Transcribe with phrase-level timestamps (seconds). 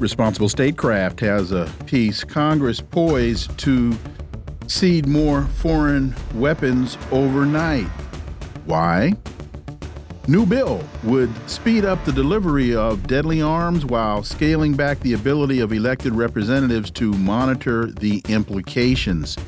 [0.00, 3.98] Responsible Statecraft has a piece Congress poised to
[4.68, 7.88] cede more foreign weapons overnight.
[8.64, 9.14] Why?
[10.28, 15.60] New bill would speed up the delivery of deadly arms while scaling back the ability
[15.60, 19.38] of elected representatives to monitor the implications.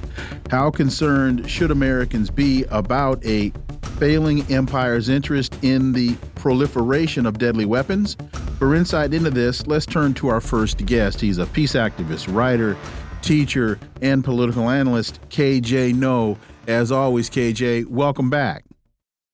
[0.51, 3.53] How concerned should Americans be about a
[3.99, 8.17] failing empire's interest in the proliferation of deadly weapons?
[8.59, 11.21] For insight into this, let's turn to our first guest.
[11.21, 12.75] He's a peace activist, writer,
[13.21, 16.39] teacher, and political analyst, KJ Noh.
[16.67, 18.65] As always, KJ, welcome back.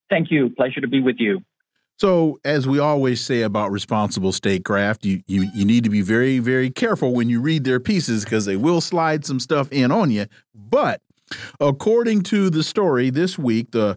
[0.09, 0.51] Thank you.
[0.51, 1.43] Pleasure to be with you.
[1.99, 6.41] So, as we always say about responsible statecraft, you, you, you need to be very,
[6.41, 10.11] very careful when you read their pieces because they will slide some stuff in on
[10.11, 10.27] you.
[10.55, 11.01] But
[11.59, 13.97] according to the story this week, the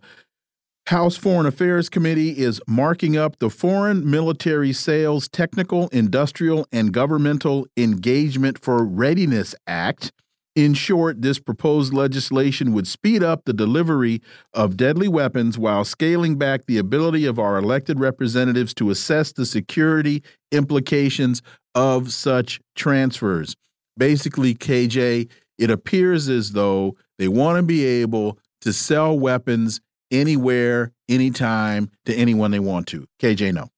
[0.87, 7.67] House Foreign Affairs Committee is marking up the Foreign Military Sales Technical, Industrial, and Governmental
[7.75, 10.13] Engagement for Readiness Act.
[10.55, 14.21] In short, this proposed legislation would speed up the delivery
[14.53, 19.45] of deadly weapons while scaling back the ability of our elected representatives to assess the
[19.45, 21.41] security implications
[21.75, 23.55] of such transfers.
[23.97, 29.79] Basically, KJ, it appears as though they want to be able to sell weapons
[30.11, 33.05] anywhere, anytime to anyone they want to.
[33.21, 33.69] KJ, Noh.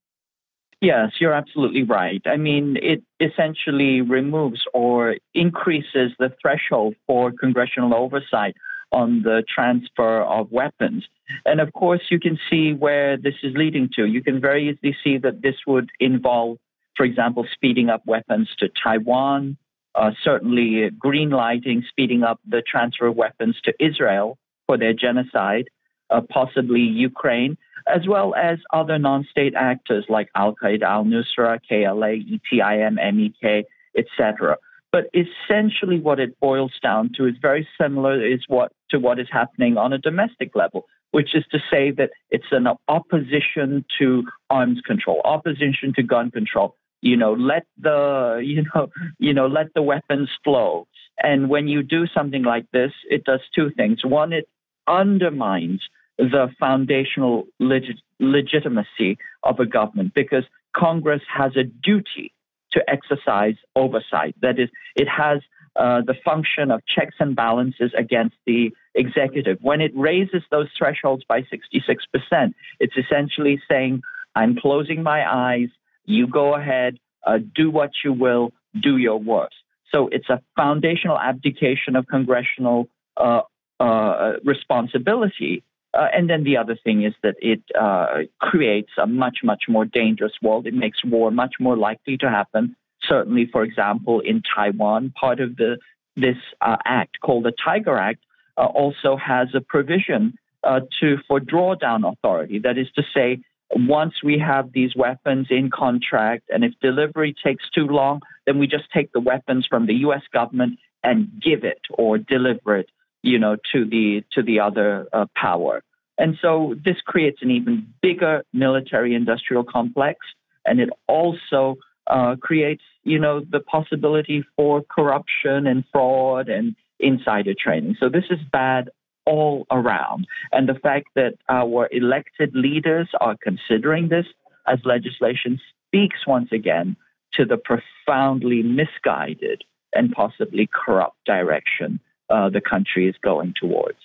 [0.81, 2.21] Yes, you're absolutely right.
[2.25, 8.55] I mean, it essentially removes or increases the threshold for congressional oversight
[8.91, 11.05] on the transfer of weapons.
[11.45, 14.05] And of course, you can see where this is leading to.
[14.05, 16.57] You can very easily see that this would involve,
[16.97, 19.57] for example, speeding up weapons to Taiwan,
[19.93, 25.69] uh, certainly green lighting, speeding up the transfer of weapons to Israel for their genocide,
[26.09, 27.55] uh, possibly Ukraine,
[27.93, 33.65] as well as other non state actors like Al Qaeda, Al Nusra, KLA, ETIM, MEK,
[33.97, 34.57] etc.
[34.91, 39.27] But essentially, what it boils down to is very similar is what, to what is
[39.31, 44.81] happening on a domestic level, which is to say that it's an opposition to arms
[44.85, 46.75] control, opposition to gun control.
[47.01, 50.87] You know, let the you know you know let the weapons flow.
[51.23, 54.03] And when you do something like this, it does two things.
[54.03, 54.49] One, it
[54.87, 55.81] undermines
[56.17, 60.43] the foundational legit- legitimacy of a government because
[60.75, 62.33] Congress has a duty
[62.73, 64.35] to exercise oversight.
[64.41, 65.41] That is, it has
[65.75, 69.57] uh, the function of checks and balances against the executive.
[69.61, 74.01] When it raises those thresholds by 66%, it's essentially saying,
[74.35, 75.69] I'm closing my eyes,
[76.05, 78.51] you go ahead, uh, do what you will,
[78.81, 79.55] do your worst.
[79.93, 83.41] So it's a foundational abdication of congressional uh,
[83.79, 85.63] uh responsibility
[85.93, 89.85] uh, and then the other thing is that it uh, creates a much, much more
[89.85, 90.65] dangerous world.
[90.65, 92.75] It makes war much more likely to happen.
[93.03, 95.77] Certainly, for example, in Taiwan, part of the
[96.17, 98.19] this uh, act called the Tiger Act
[98.57, 102.59] uh, also has a provision uh, to for drawdown authority.
[102.59, 103.41] That is to say,
[103.73, 108.67] once we have these weapons in contract, and if delivery takes too long, then we
[108.67, 110.21] just take the weapons from the U.S.
[110.33, 112.89] government and give it or deliver it
[113.23, 115.83] you know, to the to the other uh, power.
[116.17, 120.19] And so this creates an even bigger military-industrial complex,
[120.65, 121.77] and it also
[122.07, 127.95] uh, creates, you know, the possibility for corruption and fraud and insider trading.
[127.99, 128.89] So this is bad
[129.25, 130.27] all around.
[130.51, 134.25] And the fact that our elected leaders are considering this
[134.67, 136.95] as legislation speaks once again
[137.33, 139.63] to the profoundly misguided
[139.93, 141.99] and possibly corrupt direction
[142.31, 143.97] uh, the country is going towards.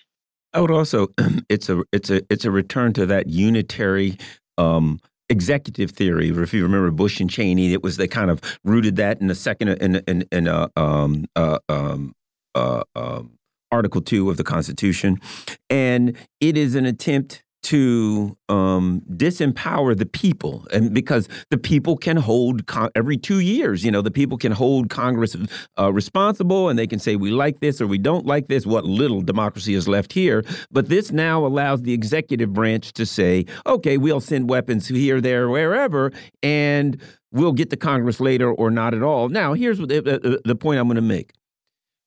[0.52, 1.08] I would also
[1.48, 4.18] it's a it's a it's a return to that unitary
[4.58, 6.30] um, executive theory.
[6.30, 9.34] If you remember Bush and Cheney, it was they kind of rooted that in the
[9.34, 12.14] second in in in a um, uh, um,
[12.54, 13.32] uh, um,
[13.70, 15.20] Article Two of the Constitution,
[15.68, 22.16] and it is an attempt to um, disempower the people, and because the people can
[22.16, 22.62] hold
[22.94, 25.34] every two years, you know, the people can hold Congress
[25.76, 28.66] uh, responsible, and they can say we like this or we don't like this.
[28.66, 33.46] What little democracy is left here, but this now allows the executive branch to say,
[33.66, 36.12] okay, we'll send weapons here, there, wherever,
[36.44, 37.02] and
[37.32, 39.28] we'll get to Congress later or not at all.
[39.28, 41.32] Now, here's the, the, the point I'm going to make.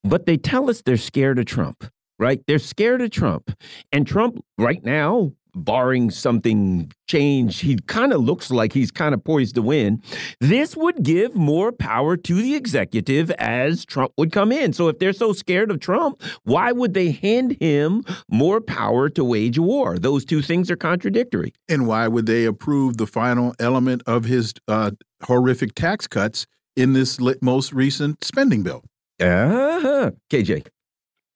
[0.06, 1.84] But they tell us they're scared of Trump
[2.20, 2.42] right?
[2.46, 3.52] They're scared of Trump.
[3.92, 9.24] And Trump, right now, barring something change, he kind of looks like he's kind of
[9.24, 10.02] poised to win.
[10.40, 14.74] This would give more power to the executive as Trump would come in.
[14.74, 19.24] So if they're so scared of Trump, why would they hand him more power to
[19.24, 19.98] wage war?
[19.98, 21.54] Those two things are contradictory.
[21.68, 24.92] And why would they approve the final element of his uh,
[25.24, 28.84] horrific tax cuts in this most recent spending bill?
[29.20, 30.12] Uh -huh.
[30.30, 30.64] KJ.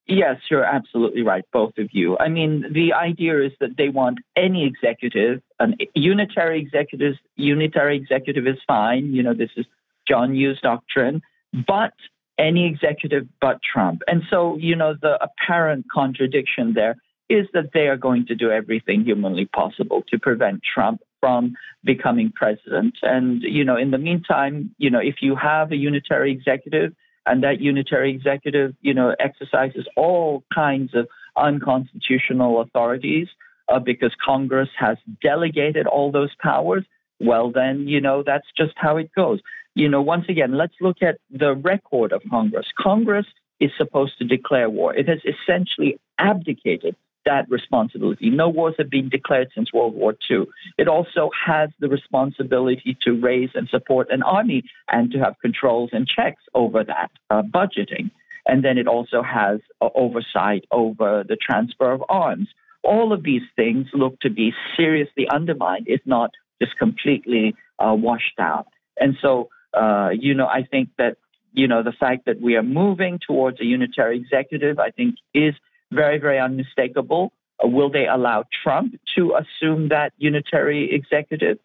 [0.05, 2.17] Yes, you're absolutely right, both of you.
[2.17, 8.45] I mean, the idea is that they want any executive, an unitary executive, unitary executive
[8.45, 9.13] is fine.
[9.13, 9.65] You know, this is
[10.05, 11.21] John Yoo's doctrine,
[11.65, 11.94] but
[12.38, 14.01] any executive but Trump.
[14.07, 16.97] And so, you know, the apparent contradiction there
[17.29, 22.33] is that they are going to do everything humanly possible to prevent Trump from becoming
[22.35, 22.95] president.
[23.01, 26.94] And, you know, in the meantime, you know, if you have a unitary executive,
[27.25, 33.27] and that unitary executive, you know, exercises all kinds of unconstitutional authorities
[33.71, 36.83] uh, because Congress has delegated all those powers.
[37.19, 39.39] Well, then, you know, that's just how it goes.
[39.75, 42.67] You know, once again, let's look at the record of Congress.
[42.77, 43.25] Congress
[43.59, 44.93] is supposed to declare war.
[44.93, 48.29] It has essentially abdicated that responsibility.
[48.29, 50.45] No wars have been declared since World War II.
[50.77, 55.91] It also has the responsibility to raise and support an army and to have controls
[55.93, 58.11] and checks over that uh, budgeting.
[58.45, 62.49] And then it also has uh, oversight over the transfer of arms.
[62.83, 66.31] All of these things look to be seriously undermined, if not
[66.61, 68.67] just completely uh, washed out.
[68.99, 71.17] And so, uh, you know, I think that,
[71.53, 75.53] you know, the fact that we are moving towards a unitary executive, I think, is
[75.93, 77.33] very, very unmistakable.
[77.63, 81.59] Uh, will they allow Trump to assume that unitary executive?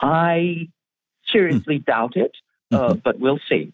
[0.00, 0.68] I
[1.30, 1.84] seriously mm.
[1.84, 2.32] doubt it,
[2.72, 2.98] uh, mm-hmm.
[3.04, 3.72] but we'll see.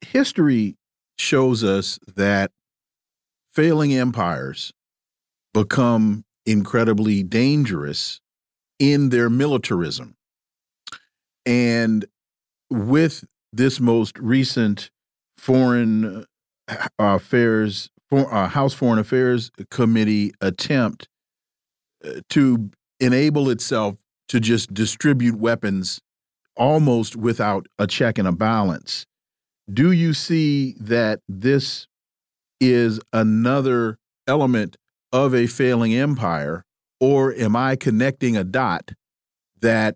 [0.00, 0.76] History
[1.18, 2.50] shows us that
[3.52, 4.72] failing empires
[5.54, 8.20] become incredibly dangerous
[8.78, 10.16] in their militarism.
[11.46, 12.04] And
[12.70, 14.90] with this most recent
[15.36, 16.24] foreign
[16.68, 21.08] uh, affairs for, uh, House Foreign Affairs Committee attempt
[22.04, 22.70] uh, to
[23.00, 23.96] enable itself
[24.28, 25.98] to just distribute weapons
[26.54, 29.06] almost without a check and a balance.
[29.72, 31.86] Do you see that this
[32.60, 34.76] is another element
[35.10, 36.66] of a failing empire,
[37.00, 38.90] or am I connecting a dot
[39.62, 39.94] that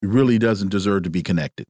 [0.00, 1.66] really doesn't deserve to be connected?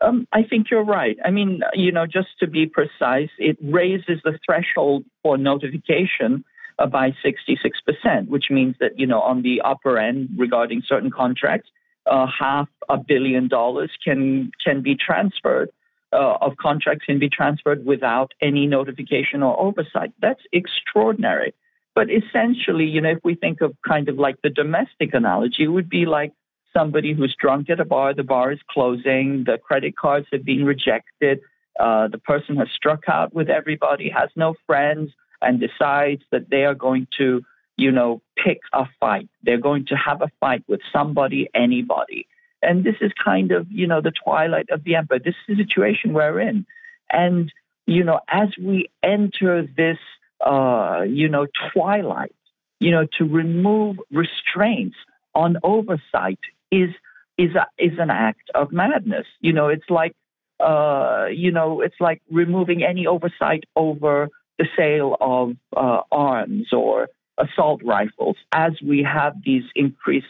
[0.00, 1.16] Um, I think you're right.
[1.24, 6.44] I mean, you know, just to be precise, it raises the threshold for notification
[6.78, 11.68] uh, by 66%, which means that, you know, on the upper end regarding certain contracts,
[12.06, 15.70] uh, half a billion dollars can can be transferred
[16.12, 20.12] uh, of contracts can be transferred without any notification or oversight.
[20.20, 21.54] That's extraordinary.
[21.94, 25.68] But essentially, you know, if we think of kind of like the domestic analogy, it
[25.68, 26.32] would be like
[26.78, 30.64] somebody who's drunk at a bar, the bar is closing, the credit cards have been
[30.64, 31.40] rejected,
[31.80, 35.10] uh, the person has struck out with everybody, has no friends,
[35.40, 37.42] and decides that they are going to,
[37.76, 39.28] you know, pick a fight.
[39.42, 42.26] They're going to have a fight with somebody, anybody.
[42.62, 45.20] And this is kind of, you know, the twilight of the empire.
[45.24, 46.66] This is the situation we're in.
[47.10, 47.52] And,
[47.86, 49.98] you know, as we enter this,
[50.44, 52.34] uh, you know, twilight,
[52.80, 54.96] you know, to remove restraints
[55.34, 56.90] on oversight is
[57.36, 59.26] is a, is an act of madness.
[59.40, 60.14] You know, it's like
[60.60, 67.08] uh, you know, it's like removing any oversight over the sale of uh, arms or
[67.38, 70.26] assault rifles as we have these increased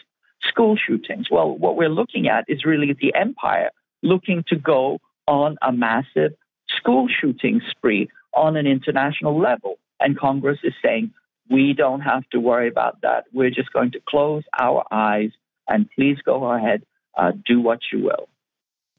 [0.47, 1.27] school shootings.
[1.31, 3.71] Well, what we're looking at is really the empire
[4.03, 6.33] looking to go on a massive
[6.77, 9.79] school shooting spree on an international level.
[9.99, 11.11] And Congress is saying,
[11.49, 13.25] we don't have to worry about that.
[13.33, 15.31] We're just going to close our eyes
[15.69, 16.83] and please go ahead,
[17.17, 18.27] uh, do what you will.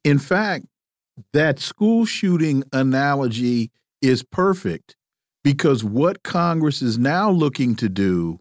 [0.04, 0.66] In fact,
[1.32, 4.96] that school shooting analogy is perfect
[5.44, 8.38] because what Congress is now looking to do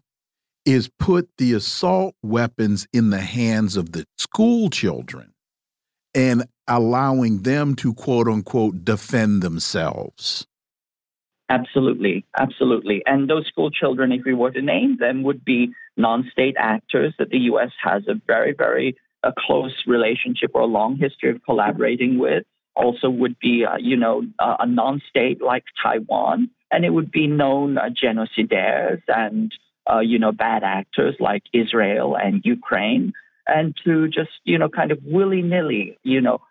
[0.64, 5.32] is put the assault weapons in the hands of the school children
[6.14, 10.46] and allowing them to quote unquote defend themselves.
[11.50, 13.02] Absolutely, absolutely.
[13.06, 17.12] And those school children, if we were to name them, would be non state actors
[17.18, 17.72] that the U.S.
[17.82, 22.44] has a very, very a close relationship or a long history of collaborating with.
[22.76, 26.50] Also, would be, uh, you know, uh, a non state like Taiwan.
[26.70, 29.52] And it would be known uh, genocidaires and,
[29.92, 33.12] uh, you know, bad actors like Israel and Ukraine.
[33.48, 36.42] And to just, you know, kind of willy nilly, you know,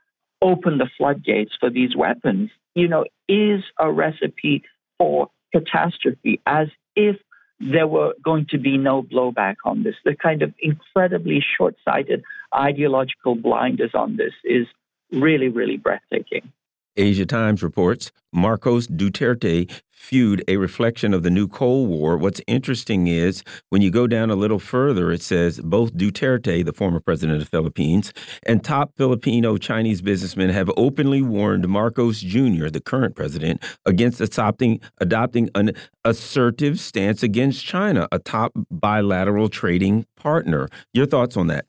[0.42, 4.64] open the floodgates for these weapons, you know, is a recipe
[5.00, 7.16] for catastrophe as if
[7.60, 9.96] there were going to be no blowback on this.
[10.06, 12.24] The kind of incredibly short sighted
[12.56, 14.68] ideological blinders on this is
[15.12, 16.52] really, really breathtaking.
[16.98, 19.70] Asia Times reports Marcos Duterte
[20.00, 22.18] feud a reflection of the new Cold War.
[22.18, 26.74] What's interesting is when you go down a little further, it says both Duterte, the
[26.74, 28.14] former president of the Philippines,
[28.46, 34.80] and top Filipino Chinese businessmen have openly warned Marcos Jr., the current president, against adopting,
[35.00, 35.74] adopting an
[36.06, 40.70] assertive stance against China, a top bilateral trading partner.
[40.94, 41.66] Your thoughts on that?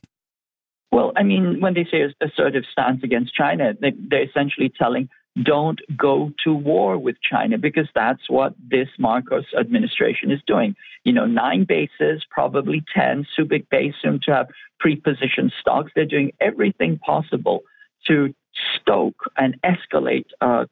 [0.93, 5.09] Well, I mean, when they say assertive stance against China, they, they're essentially telling
[5.41, 10.75] don't go to war with China because that's what this Marcos administration is doing.
[11.05, 14.49] You know, nine bases, probably 10, Subic Bay soon to have
[14.81, 15.93] pre-positioned stocks.
[15.95, 17.61] They're doing everything possible
[18.09, 18.35] to
[18.81, 20.65] stoke and escalate uh,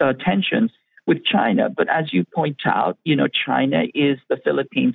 [0.00, 0.70] uh, tensions
[1.06, 1.68] with China.
[1.68, 4.94] But as you point out, you know, China is the Philippines'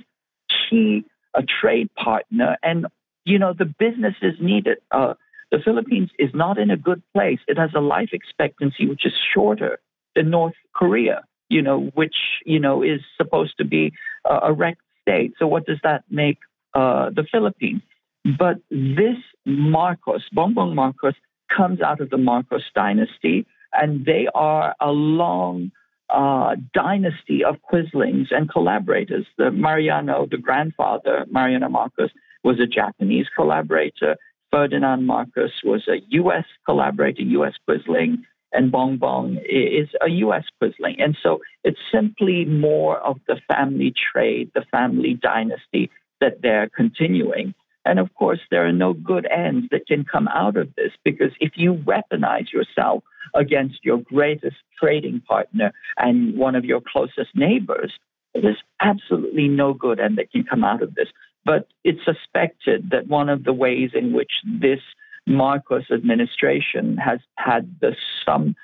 [0.68, 1.04] key
[1.34, 2.86] a trade partner, and
[3.24, 4.82] you know the businesses need it.
[4.90, 5.14] Uh,
[5.50, 7.38] the Philippines is not in a good place.
[7.46, 9.78] It has a life expectancy which is shorter
[10.16, 13.92] than North Korea, you know, which, you know, is supposed to be
[14.24, 15.34] a wrecked state.
[15.38, 16.38] So what does that make
[16.74, 17.82] uh, the Philippines?
[18.24, 21.14] But this Marcos, Bongbong Marcos,
[21.54, 25.70] comes out of the Marcos dynasty, and they are a long
[26.08, 29.26] uh, dynasty of quislings and collaborators.
[29.36, 32.10] The Mariano, the grandfather, Mariano Marcos,
[32.44, 34.16] was a Japanese collaborator.
[34.50, 36.44] Ferdinand Marcos was a U.S.
[36.64, 37.54] collaborator, U.S.
[37.68, 38.18] Quisling,
[38.52, 40.44] and Bong Bong is a U.S.
[40.62, 41.02] Quisling.
[41.02, 47.54] And so it's simply more of the family trade, the family dynasty that they're continuing.
[47.84, 51.32] And of course, there are no good ends that can come out of this because
[51.40, 53.02] if you weaponize yourself
[53.34, 57.92] against your greatest trading partner and one of your closest neighbors,
[58.34, 61.08] there's absolutely no good end that can come out of this.
[61.44, 64.80] But it's suspected that one of the ways in which this
[65.26, 68.54] Marcos administration has had the some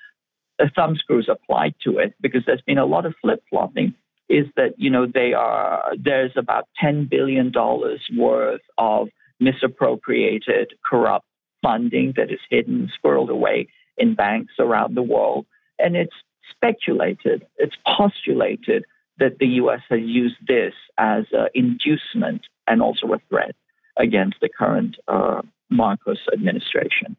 [0.58, 3.94] the thumb screws applied to it, because there's been a lot of flip flopping,
[4.28, 9.08] is that you know they are there's about ten billion dollars worth of
[9.40, 11.26] misappropriated, corrupt
[11.62, 15.46] funding that is hidden, squirreled away in banks around the world,
[15.78, 16.14] and it's
[16.50, 18.84] speculated, it's postulated
[19.20, 19.80] that the U.S.
[19.88, 23.54] has used this as an inducement and also a threat
[23.96, 27.16] against the current uh, Marcos administration.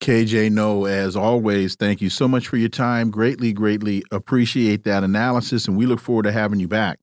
[0.00, 3.10] KJ Noh, as always, thank you so much for your time.
[3.10, 7.00] Greatly, greatly appreciate that analysis, and we look forward to having you back.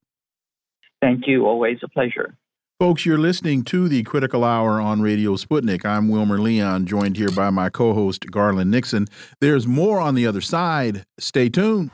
[1.02, 1.46] Thank you.
[1.46, 2.38] Always a pleasure.
[2.80, 5.86] Folks, you're listening to the Critical Hour on Radio Sputnik.
[5.86, 9.08] I'm Wilmer Leon, joined here by my co host, Garland Nixon.
[9.40, 11.06] There's more on the other side.
[11.18, 11.92] Stay tuned.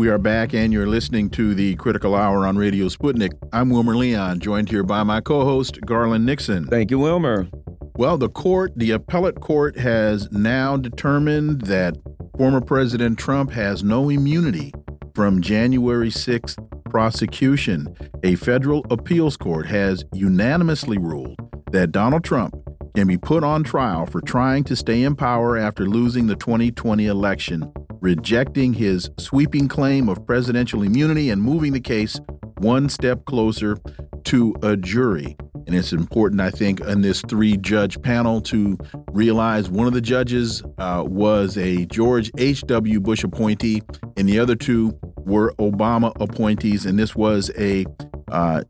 [0.00, 3.32] We are back, and you're listening to the Critical Hour on Radio Sputnik.
[3.52, 6.66] I'm Wilmer Leon, joined here by my co host, Garland Nixon.
[6.68, 7.48] Thank you, Wilmer.
[7.96, 11.98] Well, the court, the appellate court, has now determined that
[12.38, 14.72] former President Trump has no immunity
[15.14, 16.56] from January 6th
[16.88, 17.94] prosecution.
[18.24, 21.36] A federal appeals court has unanimously ruled
[21.72, 22.54] that Donald Trump
[22.94, 27.04] can be put on trial for trying to stay in power after losing the 2020
[27.04, 32.18] election rejecting his sweeping claim of presidential immunity and moving the case
[32.58, 33.78] one step closer
[34.24, 35.36] to a jury.
[35.66, 38.76] And it's important, I think, in this three judge panel to
[39.12, 43.00] realize one of the judges uh, was a George H.W.
[43.00, 43.82] Bush appointee,
[44.16, 46.86] and the other two were Obama appointees.
[46.86, 47.86] And this was a
[48.32, 48.64] uh,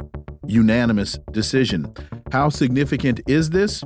[0.47, 1.93] unanimous decision.
[2.33, 3.83] How significant is this?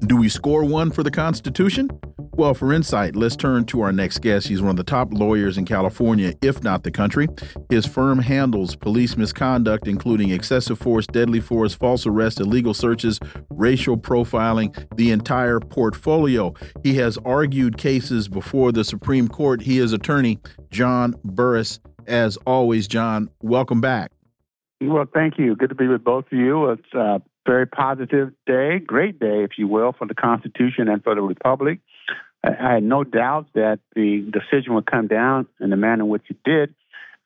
[0.00, 1.88] Do we score one for the Constitution?
[2.36, 4.46] Well, for insight, let's turn to our next guest.
[4.46, 7.28] He's one of the top lawyers in California, if not the country.
[7.70, 13.96] His firm handles police misconduct, including excessive force, deadly force, false arrest, illegal searches, racial
[13.96, 16.52] profiling, the entire portfolio.
[16.82, 19.62] He has argued cases before the Supreme Court.
[19.62, 20.38] He is attorney
[20.70, 21.80] John Burris.
[22.06, 24.12] As always, John, welcome back.
[24.82, 25.56] Well, thank you.
[25.56, 26.68] Good to be with both of you.
[26.68, 31.14] It's a very positive day, great day, if you will, for the Constitution and for
[31.14, 31.80] the Republic.
[32.46, 36.24] I had no doubt that the decision would come down in the manner in which
[36.28, 36.74] it did.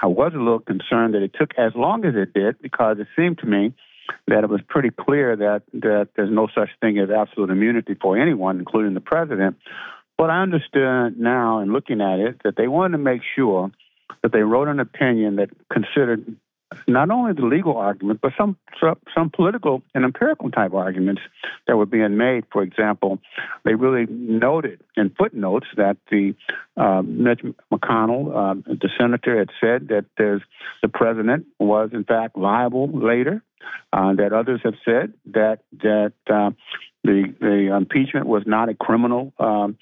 [0.01, 3.07] I was a little concerned that it took as long as it did because it
[3.15, 3.75] seemed to me
[4.27, 8.19] that it was pretty clear that, that there's no such thing as absolute immunity for
[8.19, 9.57] anyone, including the president.
[10.17, 13.71] But I understand now, in looking at it, that they wanted to make sure
[14.23, 16.37] that they wrote an opinion that considered
[16.87, 18.57] not only the legal argument, but some,
[19.15, 21.23] some political and empirical type arguments
[21.67, 22.45] that were being made.
[22.53, 23.19] For example,
[23.65, 26.35] they really noted in footnotes that the
[26.77, 27.41] uh, Mitch
[27.73, 30.43] McConnell, uh, the senator, had said that there's
[30.83, 33.43] the president was in fact liable later.
[33.93, 36.51] Uh, that others have said that that uh,
[37.05, 39.77] the the impeachment was not a criminal um,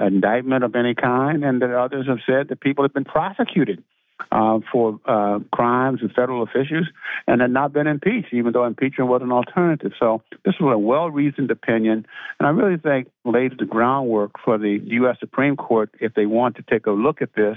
[0.00, 3.84] indictment of any kind, and that others have said that people have been prosecuted
[4.32, 6.86] uh, for uh, crimes with federal officials
[7.26, 9.92] and had not been impeached, even though impeachment was an alternative.
[9.98, 12.06] So this was a well-reasoned opinion,
[12.38, 15.16] and I really think laid the groundwork for the U.S.
[15.20, 17.56] Supreme Court, if they want to take a look at this,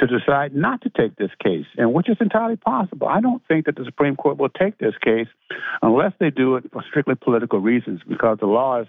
[0.00, 3.08] to decide not to take this case, and which is entirely possible.
[3.08, 5.28] I don't think that the Supreme Court will take this case
[5.82, 8.86] unless they do it for strictly political reasons, because the law is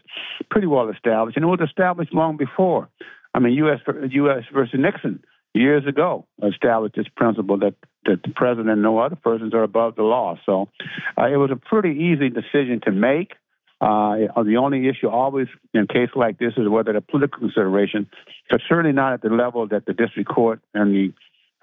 [0.50, 2.90] pretty well established, and it was established long before.
[3.34, 3.80] I mean, U.S.
[4.12, 4.44] U.S.
[4.54, 5.24] versus Nixon
[5.54, 9.96] years ago established this principle that, that the president and no other persons are above
[9.96, 10.38] the law.
[10.46, 10.70] So
[11.18, 13.34] uh, it was a pretty easy decision to make.
[13.80, 18.10] Uh, the only issue always in a case like this is whether the political consideration,
[18.50, 21.14] but certainly not at the level that the district court and the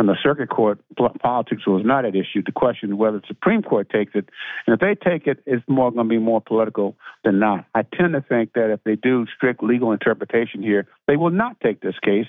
[0.01, 0.81] and the circuit court
[1.21, 2.43] politics was not at issue.
[2.43, 4.31] The question is whether the Supreme Court takes it,
[4.67, 7.67] and if they take it, it's more going to be more political than not.
[7.75, 11.61] I tend to think that if they do strict legal interpretation here, they will not
[11.61, 12.29] take this case,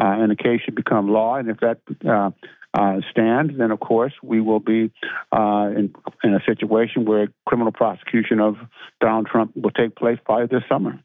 [0.00, 1.36] uh, and the case should become law.
[1.36, 2.30] And if that uh,
[2.74, 4.90] uh, stands, then of course we will be
[5.30, 8.56] uh, in, in a situation where criminal prosecution of
[9.00, 10.98] Donald Trump will take place probably this summer.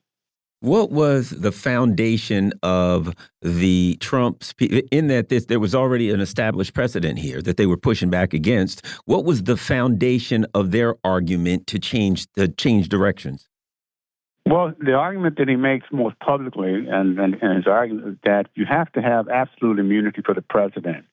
[0.59, 6.73] What was the foundation of the Trumps in that this, there was already an established
[6.73, 8.83] precedent here that they were pushing back against?
[9.05, 13.47] What was the foundation of their argument to change to change directions?
[14.47, 18.47] Well, the argument that he makes most publicly, and, and, and his argument is that
[18.55, 21.05] you have to have absolute immunity for the president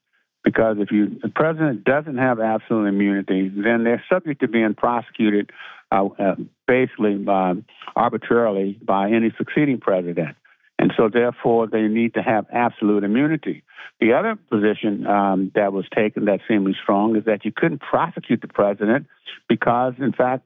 [0.45, 5.51] because if you the president doesn't have absolute immunity, then they're subject to being prosecuted
[5.91, 7.65] uh, uh, basically um,
[7.97, 10.37] arbitrarily by any succeeding president.
[10.79, 13.63] And so, therefore, they need to have absolute immunity.
[14.01, 18.41] The other position um, that was taken that seemed strong is that you couldn't prosecute
[18.41, 19.07] the president
[19.49, 20.45] because, in fact,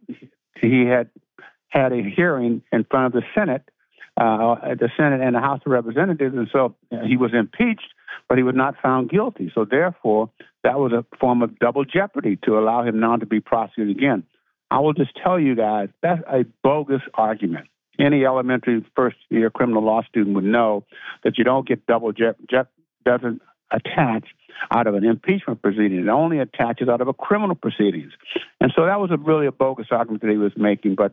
[0.60, 1.08] he had
[1.68, 3.62] had a hearing in front of the Senate,
[4.16, 6.74] uh, the Senate and the House of Representatives, and so
[7.06, 7.88] he was impeached,
[8.28, 9.50] but he was not found guilty.
[9.54, 10.30] So, therefore,
[10.62, 14.24] that was a form of double jeopardy to allow him not to be prosecuted again.
[14.70, 17.68] I will just tell you guys that's a bogus argument.
[17.98, 20.84] Any elementary first year criminal law student would know
[21.24, 22.68] that you don't get double jet, jet
[23.04, 24.28] doesn't attach
[24.70, 25.98] out of an impeachment proceeding.
[25.98, 28.12] It only attaches out of a criminal proceedings.
[28.60, 30.94] And so that was a really a bogus argument that he was making.
[30.94, 31.12] But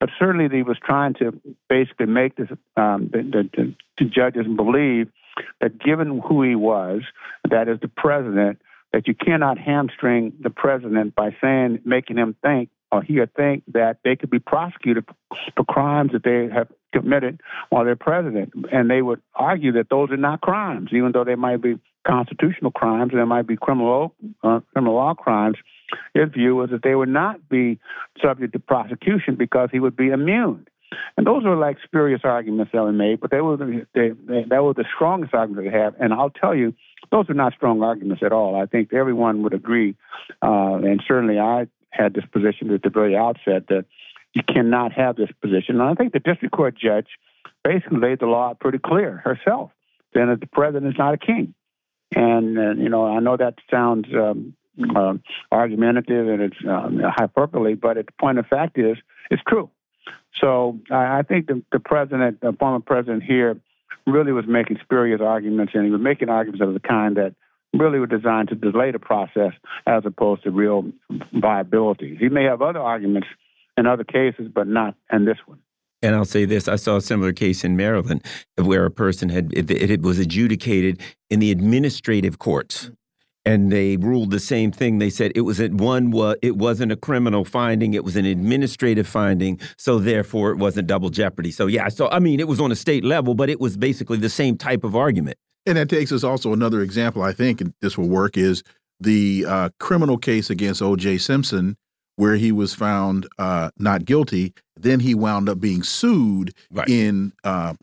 [0.00, 5.08] but certainly he was trying to basically make this um, the, the, the judges believe
[5.60, 7.02] that given who he was,
[7.48, 8.60] that is the president,
[8.92, 13.64] that you cannot hamstring the president by saying making him think or he or think
[13.72, 15.04] that they could be prosecuted
[15.56, 18.52] for crimes that they have committed while they're president.
[18.72, 22.70] And they would argue that those are not crimes, even though they might be constitutional
[22.70, 25.56] crimes and they might be criminal uh, criminal law crimes.
[26.14, 27.78] His view was that they would not be
[28.22, 30.66] subject to prosecution because he would be immune.
[31.16, 34.44] And those were like spurious arguments that were made, but they were the, they, they,
[34.48, 35.94] that was the strongest argument they have.
[36.00, 36.74] And I'll tell you,
[37.10, 38.60] those are not strong arguments at all.
[38.60, 39.96] I think everyone would agree,
[40.42, 43.86] uh, and certainly I had this position at the very outset that
[44.34, 45.80] you cannot have this position.
[45.80, 47.08] And I think the district court judge
[47.64, 49.70] basically laid the law pretty clear herself.
[50.14, 51.54] Then that the president is not a king.
[52.14, 54.54] And, uh, you know, I know that sounds um,
[54.96, 55.14] uh,
[55.52, 58.96] argumentative and it's um, hyperbole, but at the point of fact is
[59.30, 59.70] it's true.
[60.40, 63.60] So I, I think the, the president, the former president here,
[64.06, 67.34] really was making spurious arguments, and he was making arguments of the kind that
[67.72, 69.52] really were designed to delay the process
[69.86, 70.90] as opposed to real
[71.32, 72.16] viability.
[72.18, 73.28] He may have other arguments
[73.76, 75.58] in other cases, but not in this one.
[76.00, 78.24] And I'll say this: I saw a similar case in Maryland
[78.56, 82.90] where a person had it, it was adjudicated in the administrative courts
[83.48, 84.98] and they ruled the same thing.
[84.98, 89.58] They said it was one it wasn't a criminal finding, it was an administrative finding,
[89.78, 91.50] so therefore it wasn't double jeopardy.
[91.50, 94.18] So yeah, so I mean it was on a state level, but it was basically
[94.18, 95.38] the same type of argument.
[95.68, 97.22] And that takes us also another example.
[97.22, 98.62] I think this will work is
[99.00, 101.18] the uh, criminal case against O.J.
[101.18, 101.76] Simpson,
[102.16, 104.54] where he was found uh, not guilty.
[104.76, 106.88] Then he wound up being sued right.
[106.88, 107.74] in uh,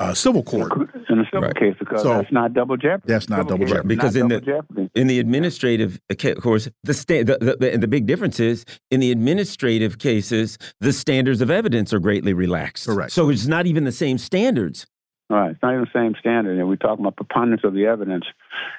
[0.00, 0.70] uh, civil court.
[1.08, 1.56] In a civil right.
[1.56, 3.10] case, because so, that's not double jeopardy.
[3.12, 3.88] That's not double jeopardy.
[3.88, 4.90] Because in the jeopardy.
[4.94, 9.10] in the administrative of course, the, sta the, the, the big difference is in the
[9.10, 12.86] administrative cases, the standards of evidence are greatly relaxed.
[12.86, 13.12] Correct.
[13.12, 14.86] So it's not even the same standards.
[15.34, 15.50] Right.
[15.50, 16.58] It's not even the same standard.
[16.58, 18.24] And we're talking about preponderance of the evidence,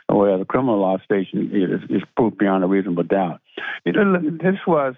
[0.08, 3.42] where the criminal law station is, is proof beyond a reasonable doubt.
[3.84, 3.96] It,
[4.42, 4.96] this was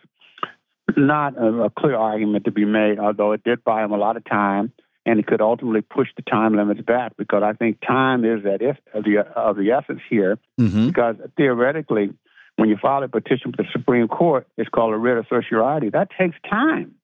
[0.95, 4.17] not a, a clear argument to be made, although it did buy him a lot
[4.17, 4.71] of time
[5.03, 8.61] and it could ultimately push the time limits back because I think time is at
[8.61, 10.37] if, of the of the essence here.
[10.59, 10.89] Mm-hmm.
[10.89, 12.13] Because theoretically,
[12.57, 15.89] when you file a petition with the Supreme Court, it's called a writ of certiorari.
[15.89, 16.95] That takes time,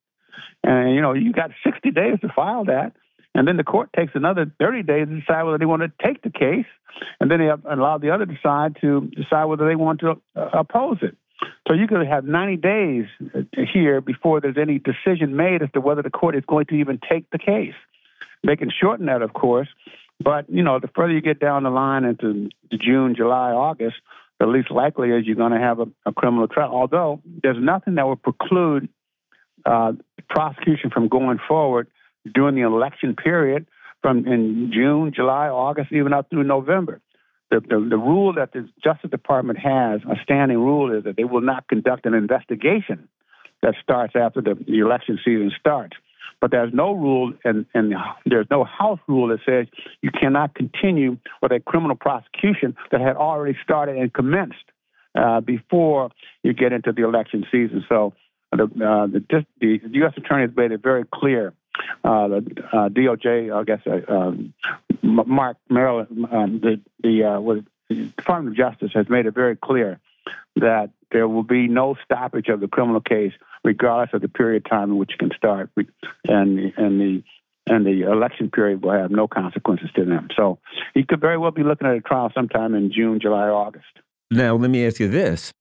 [0.63, 2.93] and you know you got 60 days to file that,
[3.35, 6.21] and then the court takes another 30 days to decide whether they want to take
[6.21, 6.65] the case,
[7.19, 10.97] and then they allow the other side to decide whether they want to uh, oppose
[11.01, 11.17] it.
[11.67, 13.05] So you could have 90 days
[13.73, 16.99] here before there's any decision made as to whether the court is going to even
[17.09, 17.73] take the case.
[18.45, 19.67] They can shorten that, of course,
[20.19, 23.95] but you know, the further you get down the line into June, July, August,
[24.39, 26.71] the least likely is you're going to have a, a criminal trial.
[26.71, 28.89] Although there's nothing that would preclude
[29.65, 29.93] uh,
[30.29, 31.87] prosecution from going forward
[32.31, 33.65] during the election period
[34.01, 37.01] from in June, July, August, even up through November.
[37.49, 41.23] The, the, the, rule that the Justice Department has, a standing rule, is that they
[41.23, 43.07] will not conduct an investigation
[43.61, 45.95] that starts after the, the election season starts.
[46.41, 47.93] But there's no rule, and, and
[48.25, 49.67] there's no House rule that says
[50.01, 54.65] you cannot continue with a criminal prosecution that had already started and commenced
[55.15, 56.09] uh, before
[56.43, 57.85] you get into the election season.
[57.87, 58.13] So
[58.51, 60.13] the, uh, the, the U.S.
[60.17, 61.53] Attorney has made it very clear.
[62.03, 64.53] Uh, the uh, DOJ, I guess, uh, um,
[65.01, 67.39] Mark Maryland, um, the the, uh,
[67.89, 69.99] the Department of Justice has made it very clear
[70.55, 73.33] that there will be no stoppage of the criminal case
[73.63, 75.69] regardless of the period of time in which it can start,
[76.25, 77.23] and and the
[77.67, 80.27] and the election period will have no consequences to them.
[80.35, 80.59] So
[80.93, 83.85] he could very well be looking at a trial sometime in June, July, August.
[84.29, 85.51] Now, let me ask you this.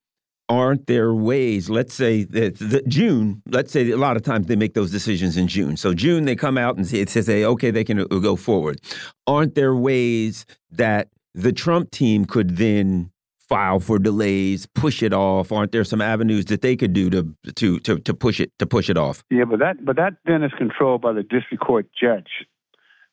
[0.49, 4.75] Aren't there ways, let's say that June, let's say a lot of times they make
[4.75, 5.77] those decisions in June.
[5.77, 8.81] So June, they come out and say, say okay, they can uh, go forward.
[9.27, 13.11] Aren't there ways that the Trump team could then
[13.49, 15.53] file for delays, push it off?
[15.53, 18.67] Aren't there some avenues that they could do to to to, to push it to
[18.67, 19.25] push it off?
[19.31, 22.47] Yeah, but that but that then is controlled by the district court judge.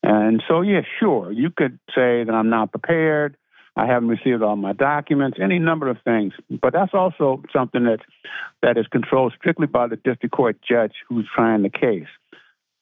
[0.02, 3.36] And so, yeah, sure, you could say that I'm not prepared.
[3.80, 6.34] I haven't received all my documents, any number of things.
[6.50, 8.00] But that's also something that
[8.62, 12.08] that is controlled strictly by the district court judge who's trying the case.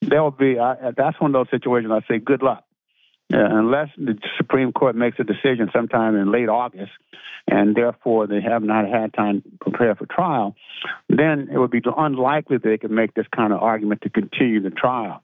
[0.01, 1.93] There will be I, that's one of those situations.
[1.93, 2.63] I say, good luck.
[3.31, 6.93] Uh, unless the Supreme Court makes a decision sometime in late August,
[7.47, 10.55] and therefore they have not had time to prepare for trial,
[11.09, 14.61] then it would be unlikely that they could make this kind of argument to continue
[14.61, 15.21] the trial.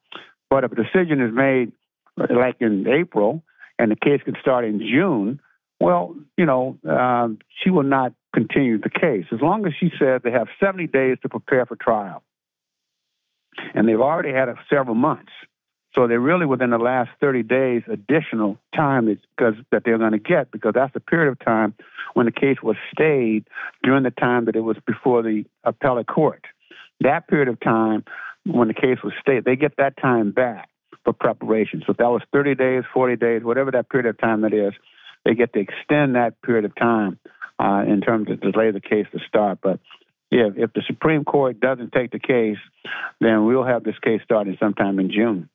[0.51, 1.71] But if a decision is made,
[2.17, 3.41] like in April,
[3.79, 5.39] and the case can start in June,
[5.83, 10.21] well, you know, um, she will not continue the case as long as she says
[10.23, 12.23] they have 70 days to prepare for trial,
[13.75, 15.31] and they've already had several months.
[15.93, 20.19] So they're really within the last 30 days additional time because that they're going to
[20.19, 21.75] get because that's the period of time
[22.13, 23.45] when the case was stayed
[23.83, 26.45] during the time that it was before the appellate court.
[27.01, 28.05] That period of time
[28.45, 30.69] when the case was stayed, they get that time back
[31.03, 31.83] for preparation.
[31.85, 34.73] So if that was 30 days, 40 days, whatever that period of time that is,
[35.25, 37.19] they get to extend that period of time
[37.59, 39.59] uh, in terms of delay the case to start.
[39.61, 39.79] But
[40.31, 42.57] yeah, if the Supreme Court doesn't take the case,
[43.21, 45.49] then we'll have this case starting sometime in June.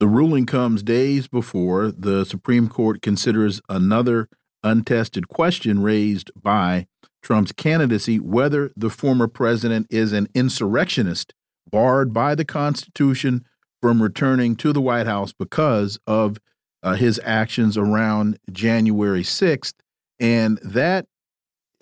[0.00, 4.28] The ruling comes days before the Supreme Court considers another
[4.64, 6.86] untested question raised by
[7.22, 11.34] Trump's candidacy whether the former president is an insurrectionist
[11.70, 13.44] barred by the Constitution
[13.80, 16.38] from returning to the White House because of
[16.82, 19.74] uh, his actions around January 6th.
[20.18, 21.06] And that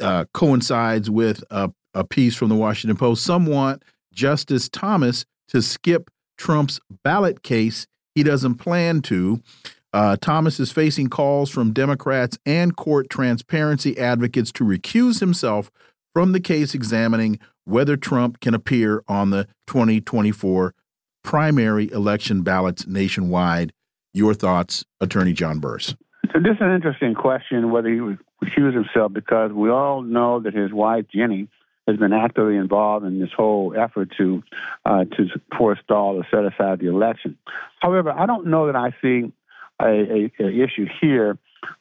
[0.01, 3.25] uh, coincides with a, a piece from the Washington Post.
[3.25, 3.83] Some want
[4.13, 9.41] Justice Thomas to skip Trump's ballot case he doesn't plan to.
[9.93, 15.71] Uh, Thomas is facing calls from Democrats and court transparency advocates to recuse himself
[16.15, 20.75] from the case examining whether Trump can appear on the 2024
[21.23, 23.73] primary election ballots nationwide.
[24.15, 25.95] Your thoughts, Attorney John Burris.
[26.33, 30.41] So this is an interesting question whether he would recuse himself because we all know
[30.41, 31.49] that his wife Jenny
[31.87, 34.43] has been actively involved in this whole effort to
[34.85, 37.39] uh, to forestall or set aside the election.
[37.81, 39.33] However, I don't know that I see
[39.81, 41.39] a, a, a issue here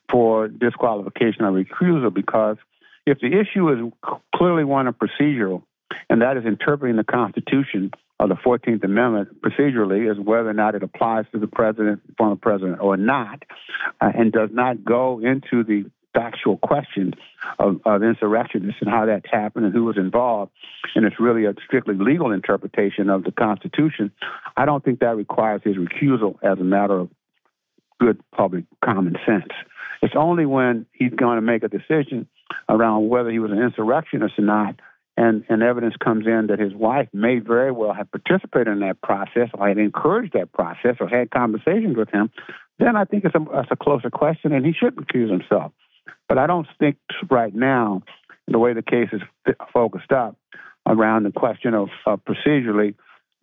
[0.10, 2.58] for disqualification or recusal because
[3.06, 3.92] if the issue is
[4.36, 5.64] clearly one of procedural,
[6.10, 10.76] and that is interpreting the Constitution of the 14th Amendment procedurally as whether or not
[10.76, 13.44] it applies to the president, former president, or not,
[14.02, 17.14] uh, and does not go into the factual questions
[17.60, 20.52] of, of insurrectionists and how that's happened and who was involved,
[20.96, 24.12] and it's really a strictly legal interpretation of the Constitution,
[24.56, 27.10] I don't think that requires his recusal as a matter of
[28.00, 29.52] good public common sense.
[30.02, 32.28] It's only when he's going to make a decision
[32.70, 34.76] around whether he was an insurrectionist or not,
[35.18, 39.02] and, and evidence comes in that his wife may very well have participated in that
[39.02, 42.30] process or had encouraged that process or had conversations with him,
[42.78, 45.72] then I think it's a, it's a closer question and he should recuse himself.
[46.30, 46.98] But I don't think
[47.30, 48.04] right now,
[48.48, 49.22] the way the case is
[49.74, 50.38] focused up
[50.86, 52.94] around the question of uh, procedurally,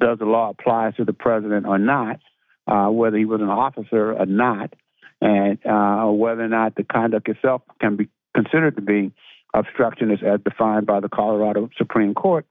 [0.00, 2.20] does the law apply to the president or not,
[2.66, 4.72] uh, whether he was an officer or not,
[5.20, 9.12] and uh, whether or not the conduct itself can be considered to be
[9.54, 12.46] obstructionist as defined by the Colorado Supreme Court.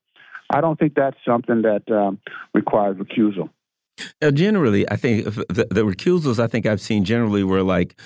[0.50, 2.20] I don't think that's something that um,
[2.54, 3.50] requires recusal.
[4.22, 8.00] Now, generally, I think the, the, recusals I think I've seen generally were like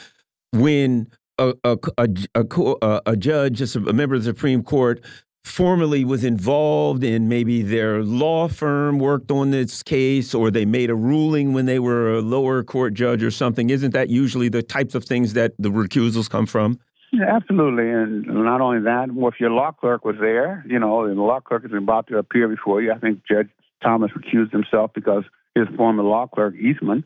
[0.51, 1.07] when
[1.37, 5.01] a a, a, a, a judge, just a member of the Supreme Court,
[5.47, 10.89] formally was involved in maybe their law firm worked on this case or they made
[10.89, 14.61] a ruling when they were a lower court judge or something isn't that usually the
[14.61, 16.77] types of things that the recusals come from
[17.11, 21.05] yeah, absolutely and not only that well, if your law clerk was there you know
[21.05, 23.49] and the law clerk is about to appear before you i think judge
[23.81, 25.23] thomas recused himself because
[25.57, 27.03] his former law clerk, Eastman,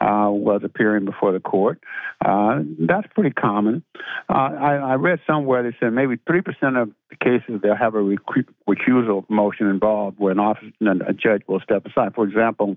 [0.00, 1.80] uh, was appearing before the court.
[2.24, 3.82] Uh, that's pretty common.
[4.28, 7.98] Uh, I, I, read somewhere they said maybe 3% of the cases they'll have a
[7.98, 12.14] recusal motion involved where an officer, and a judge will step aside.
[12.14, 12.76] For example,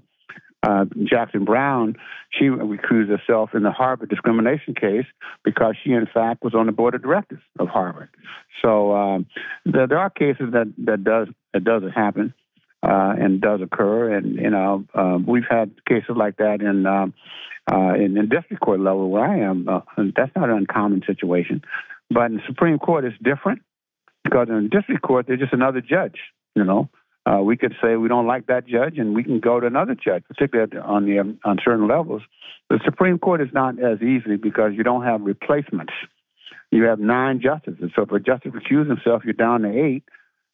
[0.66, 1.96] uh, Jackson Brown,
[2.32, 5.06] she recused herself in the Harvard discrimination case
[5.44, 8.10] because she, in fact, was on the board of directors of Harvard.
[8.64, 9.28] So um,
[9.66, 12.34] there, there, are cases that that does that doesn't happen
[12.82, 14.16] uh, and does occur.
[14.16, 17.14] And you know, uh, we've had cases like that in um,
[17.72, 19.70] uh, in, in district court level where I am.
[19.70, 19.82] Uh,
[20.16, 21.64] that's not an uncommon situation,
[22.10, 23.62] but in the Supreme Court it's different
[24.24, 26.18] because in district court they're just another judge.
[26.56, 26.90] You know.
[27.26, 29.96] Uh, we could say we don't like that judge, and we can go to another
[29.96, 32.22] judge, particularly on the um, on certain levels.
[32.70, 35.94] The Supreme Court is not as easy because you don't have replacements.
[36.72, 40.04] You have nine justices, so if a justice recuses himself, you're down to eight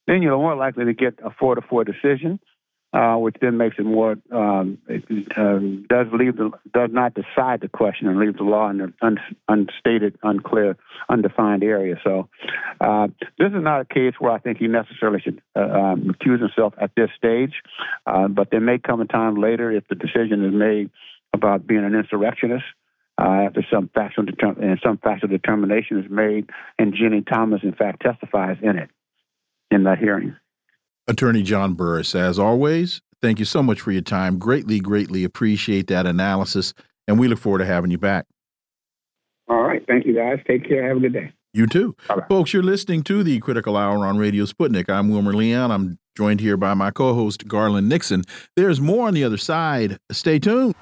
[0.07, 2.39] then you're more likely to get a four to four decision,
[2.93, 5.03] uh, which then makes it more um, it,
[5.37, 8.93] um, does leave the does not decide the question and leave the law in an
[9.01, 10.75] un, unstated, unclear,
[11.09, 11.95] undefined area.
[12.03, 12.27] So
[12.81, 16.41] uh, this is not a case where I think he necessarily should uh, um, recuse
[16.41, 17.53] himself at this stage,
[18.05, 20.89] uh, but there may come a time later if the decision is made
[21.33, 22.65] about being an insurrectionist.
[23.17, 26.49] Uh, after some factual determ- and some factual determination is made,
[26.79, 28.89] and Ginni Thomas, in fact, testifies in it
[29.69, 30.35] in that hearing.
[31.07, 34.37] Attorney John Burris, as always, thank you so much for your time.
[34.37, 36.73] Greatly, greatly appreciate that analysis,
[37.07, 38.25] and we look forward to having you back.
[39.47, 39.83] All right.
[39.85, 40.39] Thank you, guys.
[40.47, 40.87] Take care.
[40.87, 41.33] Have a good day.
[41.53, 41.95] You too.
[42.07, 42.27] Bye -bye.
[42.29, 44.89] Folks, you're listening to the Critical Hour on Radio Sputnik.
[44.89, 45.71] I'm Wilmer Leon.
[45.71, 48.21] I'm joined here by my co host, Garland Nixon.
[48.55, 49.97] There's more on the other side.
[50.11, 50.75] Stay tuned.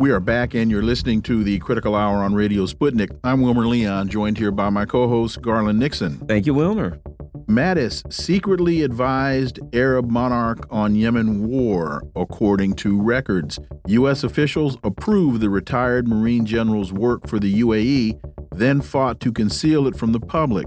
[0.00, 3.10] We are back, and you're listening to the Critical Hour on Radio Sputnik.
[3.22, 6.16] I'm Wilmer Leon, joined here by my co host, Garland Nixon.
[6.20, 6.98] Thank you, Wilmer.
[7.44, 13.58] Mattis secretly advised Arab monarch on Yemen war, according to records.
[13.88, 14.24] U.S.
[14.24, 18.18] officials approved the retired Marine general's work for the UAE,
[18.56, 20.66] then fought to conceal it from the public.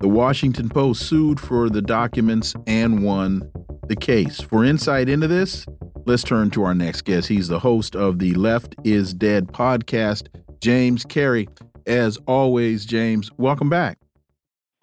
[0.00, 3.42] The Washington Post sued for the documents and won
[3.88, 4.40] the case.
[4.40, 5.66] For insight into this,
[6.06, 7.28] Let's turn to our next guest.
[7.28, 10.28] He's the host of the Left is Dead podcast,
[10.60, 11.48] James Carey.
[11.86, 13.98] As always, James, welcome back.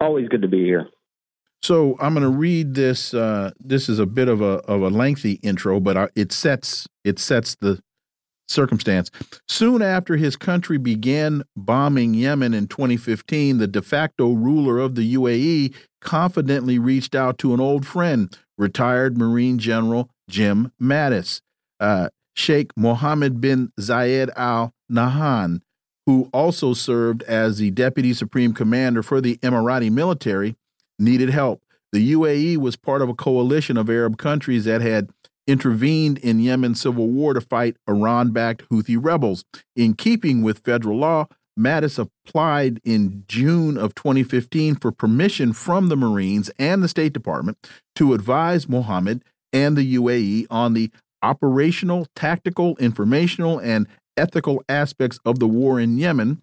[0.00, 0.88] Always good to be here.
[1.62, 3.14] So I'm going to read this.
[3.14, 7.18] Uh, this is a bit of a of a lengthy intro, but it sets it
[7.18, 7.80] sets the
[8.48, 9.10] circumstance.
[9.46, 15.14] Soon after his country began bombing Yemen in 2015, the de facto ruler of the
[15.14, 21.40] UAE confidently reached out to an old friend, retired Marine General Jim Mattis.
[21.80, 25.60] Uh, Sheikh Mohammed bin Zayed Al Nahyan,
[26.06, 30.56] who also served as the deputy supreme commander for the Emirati military,
[30.98, 31.62] needed help.
[31.92, 35.10] The UAE was part of a coalition of Arab countries that had
[35.48, 39.44] intervened in Yemen's civil war to fight Iran backed Houthi rebels.
[39.74, 41.26] In keeping with federal law,
[41.58, 47.58] Mattis applied in June of 2015 for permission from the Marines and the State Department
[47.96, 55.40] to advise Mohammed and the UAE on the operational, tactical, informational, and ethical aspects of
[55.40, 56.42] the war in Yemen.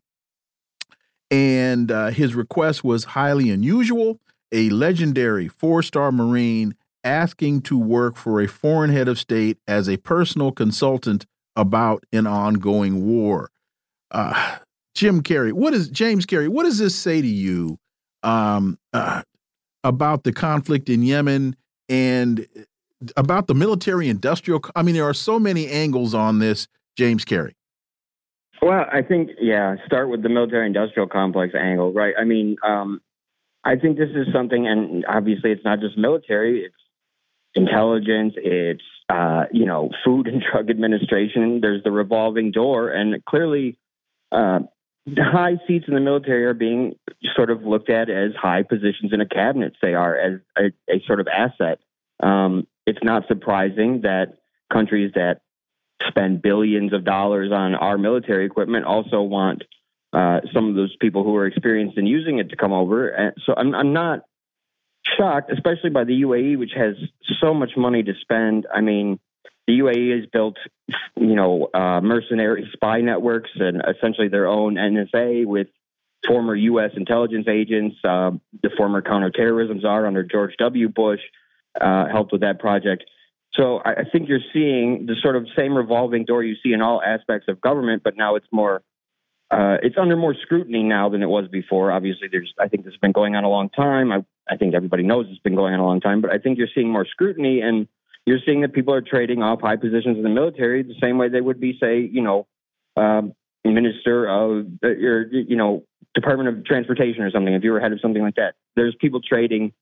[1.31, 4.19] And uh, his request was highly unusual.
[4.51, 9.87] A legendary four star Marine asking to work for a foreign head of state as
[9.87, 13.51] a personal consultant about an ongoing war.
[14.11, 14.57] Uh,
[14.95, 16.47] Jim Carey, what is James Carey?
[16.47, 17.77] What does this say to you
[18.23, 19.21] um, uh,
[19.83, 21.55] about the conflict in Yemen
[21.87, 22.47] and
[23.15, 24.61] about the military industrial?
[24.75, 27.55] I mean, there are so many angles on this, James Carey.
[28.61, 29.75] Well, I think yeah.
[29.85, 32.15] Start with the military industrial complex angle, right?
[32.19, 33.01] I mean, um,
[33.63, 36.75] I think this is something, and obviously, it's not just military; it's
[37.55, 41.61] intelligence, it's uh, you know Food and Drug Administration.
[41.61, 43.77] There's the revolving door, and clearly,
[44.31, 44.59] uh,
[45.17, 46.95] high seats in the military are being
[47.35, 49.73] sort of looked at as high positions in a cabinet.
[49.81, 51.79] They are as a, a sort of asset.
[52.21, 54.37] Um, it's not surprising that
[54.71, 55.41] countries that
[56.07, 59.63] spend billions of dollars on our military equipment also want
[60.13, 63.09] uh, some of those people who are experienced in using it to come over.
[63.09, 64.21] And so I'm, I'm not
[65.17, 66.95] shocked, especially by the UAE, which has
[67.41, 68.65] so much money to spend.
[68.73, 69.19] I mean,
[69.67, 70.57] the UAE has built,
[71.15, 75.67] you know, uh, mercenary spy networks and essentially their own NSA with
[76.27, 76.91] former U.S.
[76.95, 77.95] intelligence agents.
[78.03, 80.89] Uh, the former counterterrorism czar under George W.
[80.89, 81.21] Bush
[81.79, 83.03] uh, helped with that project.
[83.53, 86.81] So I, I think you're seeing the sort of same revolving door you see in
[86.81, 88.81] all aspects of government, but now it's more
[89.51, 91.91] uh, it's under more scrutiny now than it was before.
[91.91, 94.11] Obviously, there's I think this has been going on a long time.
[94.11, 96.57] I, I think everybody knows it's been going on a long time, but I think
[96.57, 97.87] you're seeing more scrutiny and
[98.25, 101.29] you're seeing that people are trading off high positions in the military the same way
[101.29, 102.47] they would be, say, you know,
[102.97, 105.83] um, minister of your, you know,
[106.15, 107.53] Department of Transportation or something.
[107.53, 109.73] If you were head of something like that, there's people trading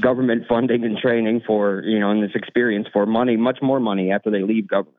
[0.00, 4.10] government funding and training for, you know, and this experience for money, much more money
[4.10, 4.98] after they leave government.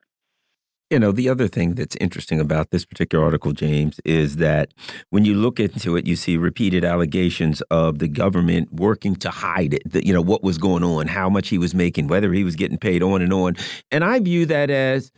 [0.91, 4.71] You know, the other thing that's interesting about this particular article, James, is that
[5.10, 9.74] when you look into it, you see repeated allegations of the government working to hide
[9.74, 12.43] it, the, you know, what was going on, how much he was making, whether he
[12.43, 13.56] was getting paid, on and on.
[13.89, 15.12] And I view that as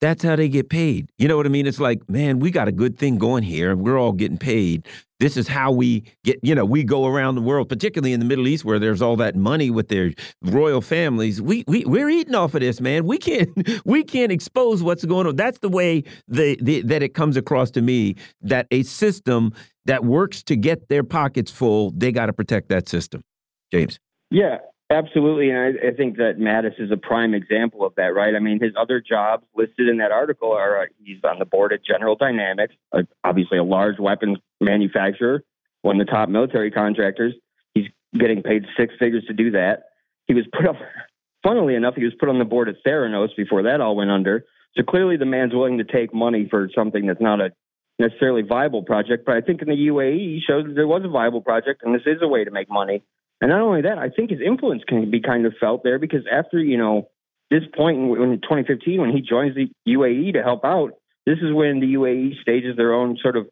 [0.00, 1.08] that's how they get paid.
[1.16, 1.68] You know what I mean?
[1.68, 3.70] It's like, man, we got a good thing going here.
[3.70, 4.88] And we're all getting paid.
[5.22, 8.26] This is how we get, you know, we go around the world, particularly in the
[8.26, 11.40] Middle East where there's all that money with their royal families.
[11.40, 13.06] We we we're eating off of this, man.
[13.06, 13.48] We can't
[13.84, 15.36] we can't expose what's going on.
[15.36, 19.52] That's the way the, the that it comes across to me that a system
[19.84, 23.22] that works to get their pockets full, they got to protect that system.
[23.70, 24.00] James.
[24.32, 24.58] Yeah,
[24.92, 28.34] Absolutely, and I, I, think that Mattis is a prime example of that, right?
[28.34, 31.72] I mean, his other jobs listed in that article are uh, he's on the board
[31.72, 35.44] at General Dynamics, uh, obviously a large weapons manufacturer,
[35.80, 37.32] one of the top military contractors.
[37.72, 37.86] He's
[38.18, 39.84] getting paid six figures to do that.
[40.26, 40.76] He was put up,
[41.42, 44.44] funnily enough, he was put on the board at Theranos before that all went under.
[44.76, 47.50] So clearly, the man's willing to take money for something that's not a
[47.98, 49.24] necessarily viable project.
[49.24, 51.94] But I think in the UAE, he showed that there was a viable project, and
[51.94, 53.02] this is a way to make money.
[53.42, 56.24] And not only that, I think his influence can be kind of felt there because
[56.30, 57.08] after, you know,
[57.50, 60.92] this point in, in 2015, when he joins the UAE to help out,
[61.26, 63.48] this is when the UAE stages their own sort of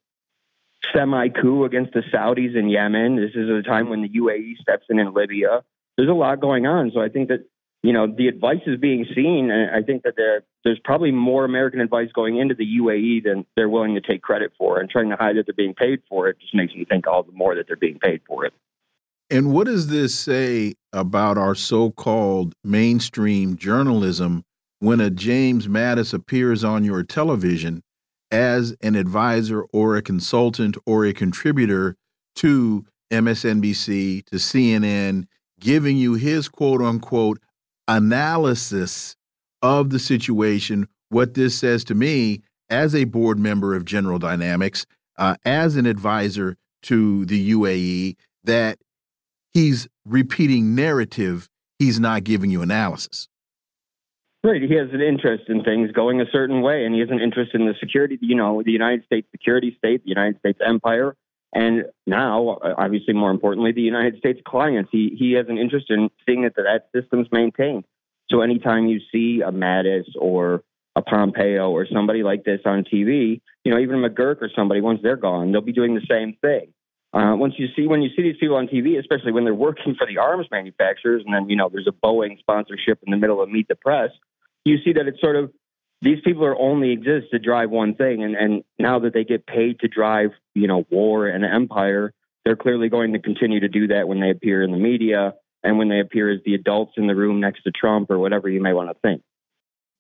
[0.95, 3.17] semi coup against the Saudis in Yemen.
[3.17, 5.63] This is a time when the UAE steps in in Libya.
[5.97, 6.93] There's a lot going on.
[6.95, 7.45] So I think that,
[7.83, 9.51] you know, the advice is being seen.
[9.51, 13.45] And I think that there, there's probably more American advice going into the UAE than
[13.57, 14.79] they're willing to take credit for.
[14.79, 17.25] And trying to hide that they're being paid for it just makes me think all
[17.25, 18.55] the more that they're being paid for it.
[19.31, 24.43] And what does this say about our so called mainstream journalism
[24.81, 27.85] when a James Mattis appears on your television
[28.33, 31.95] as an advisor or a consultant or a contributor
[32.37, 35.27] to MSNBC, to CNN,
[35.61, 37.39] giving you his quote unquote
[37.87, 39.15] analysis
[39.63, 40.89] of the situation?
[41.09, 45.87] What this says to me as a board member of General Dynamics, uh, as an
[45.87, 48.79] advisor to the UAE, that
[49.53, 51.49] he's repeating narrative.
[51.79, 53.29] He's not giving you analysis.
[54.43, 54.63] Right.
[54.63, 57.51] He has an interest in things going a certain way, and he has an interest
[57.55, 61.15] in the security, you know, the United States security state, the United States empire,
[61.53, 64.91] and now, obviously, more importantly, the United States clients.
[64.93, 67.85] He he has an interest in seeing that that system's maintained.
[68.31, 70.63] So anytime you see a Mattis or
[70.95, 75.01] a Pompeo or somebody like this on TV, you know, even McGurk or somebody, once
[75.03, 76.73] they're gone, they'll be doing the same thing.
[77.13, 79.97] Uh, once you see when you see these people on TV, especially when they're working
[79.97, 83.43] for the arms manufacturers, and then you know there's a Boeing sponsorship in the middle
[83.43, 84.11] of Meet the Press,
[84.65, 85.53] you see that it's sort of
[86.03, 89.45] these people are only exist to drive one thing, and and now that they get
[89.45, 93.89] paid to drive you know war and empire, they're clearly going to continue to do
[93.89, 97.07] that when they appear in the media and when they appear as the adults in
[97.07, 99.23] the room next to Trump or whatever you may want to think.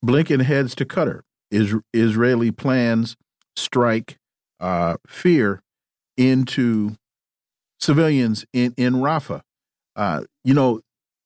[0.05, 1.23] Blinken heads to Qatar.
[1.51, 3.17] Is Israeli plans
[3.57, 4.19] strike
[4.61, 5.63] uh, fear
[6.17, 6.97] into
[7.81, 9.43] civilians in in Rafah.
[9.97, 10.81] Uh, you know,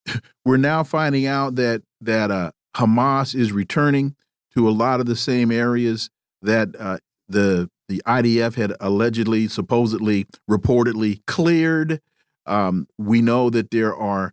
[0.45, 4.17] we're now finding out that that uh, Hamas is returning
[4.55, 6.11] to a lot of the same areas
[6.43, 6.99] that uh,
[7.29, 12.01] the the IDF had allegedly, supposedly, reportedly cleared.
[12.47, 14.33] Um, we know that there are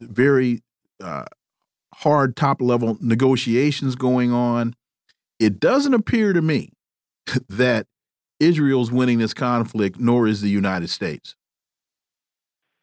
[0.00, 0.60] very
[1.02, 1.24] uh,
[1.94, 4.74] hard top level negotiations going on.
[5.38, 6.72] It doesn't appear to me
[7.48, 7.86] that
[8.40, 11.34] Israel's winning this conflict, nor is the United States.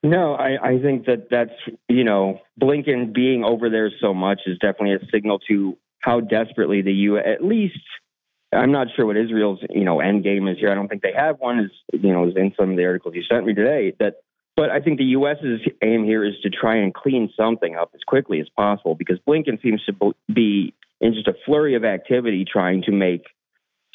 [0.04, 1.54] No, I, I think that that's,
[1.88, 6.82] you know, Blinken being over there so much is definitely a signal to how desperately
[6.82, 7.18] the U.
[7.18, 7.80] At least,
[8.54, 10.70] I'm not sure what Israel's, you know, end game is here.
[10.70, 11.60] I don't think they have one.
[11.60, 13.93] Is you know, is in some of the articles you sent me today.
[13.99, 14.16] That,
[14.58, 18.01] but I think the U.S.'s aim here is to try and clean something up as
[18.06, 22.84] quickly as possible because Blinken seems to be in just a flurry of activity trying
[22.84, 23.24] to make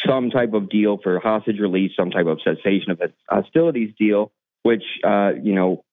[0.07, 4.33] some type of deal for hostage release, some type of cessation of hostilities deal,
[4.63, 5.85] which, uh, you know,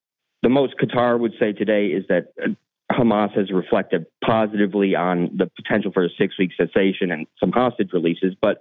[0.45, 2.49] the most Qatar would say today is that uh,
[2.91, 7.89] Hamas has reflected positively on the potential for a six week cessation and some hostage
[7.93, 8.35] releases.
[8.39, 8.59] But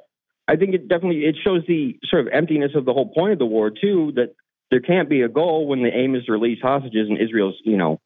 [0.48, 3.38] I think it definitely it shows the sort of emptiness of the whole point of
[3.38, 4.34] the war too, that
[4.70, 7.76] there can't be a goal when the aim is to release hostages and Israel's, you
[7.76, 8.00] know,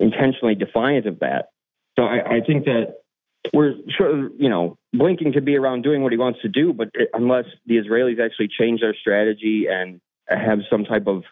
[0.00, 1.50] intentionally defiant of that.
[1.96, 2.96] So I, I think that
[3.54, 6.88] we're sure, you know, Blinken could be around doing what he wants to do, but
[7.14, 11.22] unless the Israelis actually change their strategy and have some type of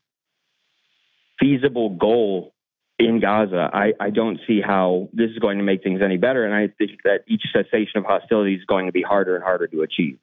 [1.39, 2.55] feasible goal
[2.99, 6.45] in Gaza, I, I don't see how this is going to make things any better.
[6.45, 9.69] And I think that each cessation of hostilities is going to be harder and harder
[9.69, 10.19] to achieve.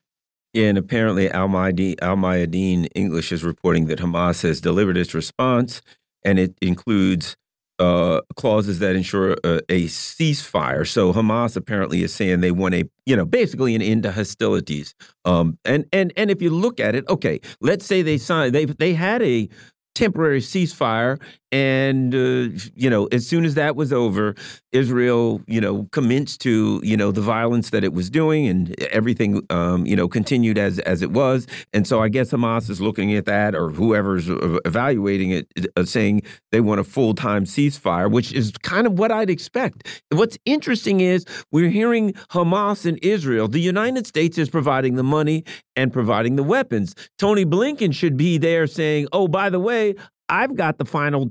[0.54, 5.82] Yeah, and apparently Al Mayadeen English is reporting that Hamas has delivered its response,
[6.24, 7.36] and it includes
[7.78, 10.88] uh, clauses that ensure a, a, ceasefire.
[10.88, 14.96] So Hamas apparently is saying they want a, you know, basically an end to hostilities.
[15.26, 18.64] Um, and and and if you look at it, okay, let's say they signed, they
[18.64, 19.50] they had a
[19.96, 21.20] temporary ceasefire.
[21.52, 24.36] And, uh, you know, as soon as that was over,
[24.76, 29.42] Israel, you know, commenced to, you know, the violence that it was doing and everything,
[29.50, 31.48] um, you know, continued as, as it was.
[31.74, 35.48] And so I guess Hamas is looking at that or whoever's evaluating it,
[35.78, 39.88] uh, saying they want a full time ceasefire, which is kind of what I'd expect.
[40.12, 43.48] What's interesting is we're hearing Hamas and Israel.
[43.48, 45.46] The United States is providing the money
[45.78, 46.96] and providing the weapons.
[47.18, 49.96] Tony Blinken should be there saying, oh, by the way,
[50.30, 51.30] I've got the final,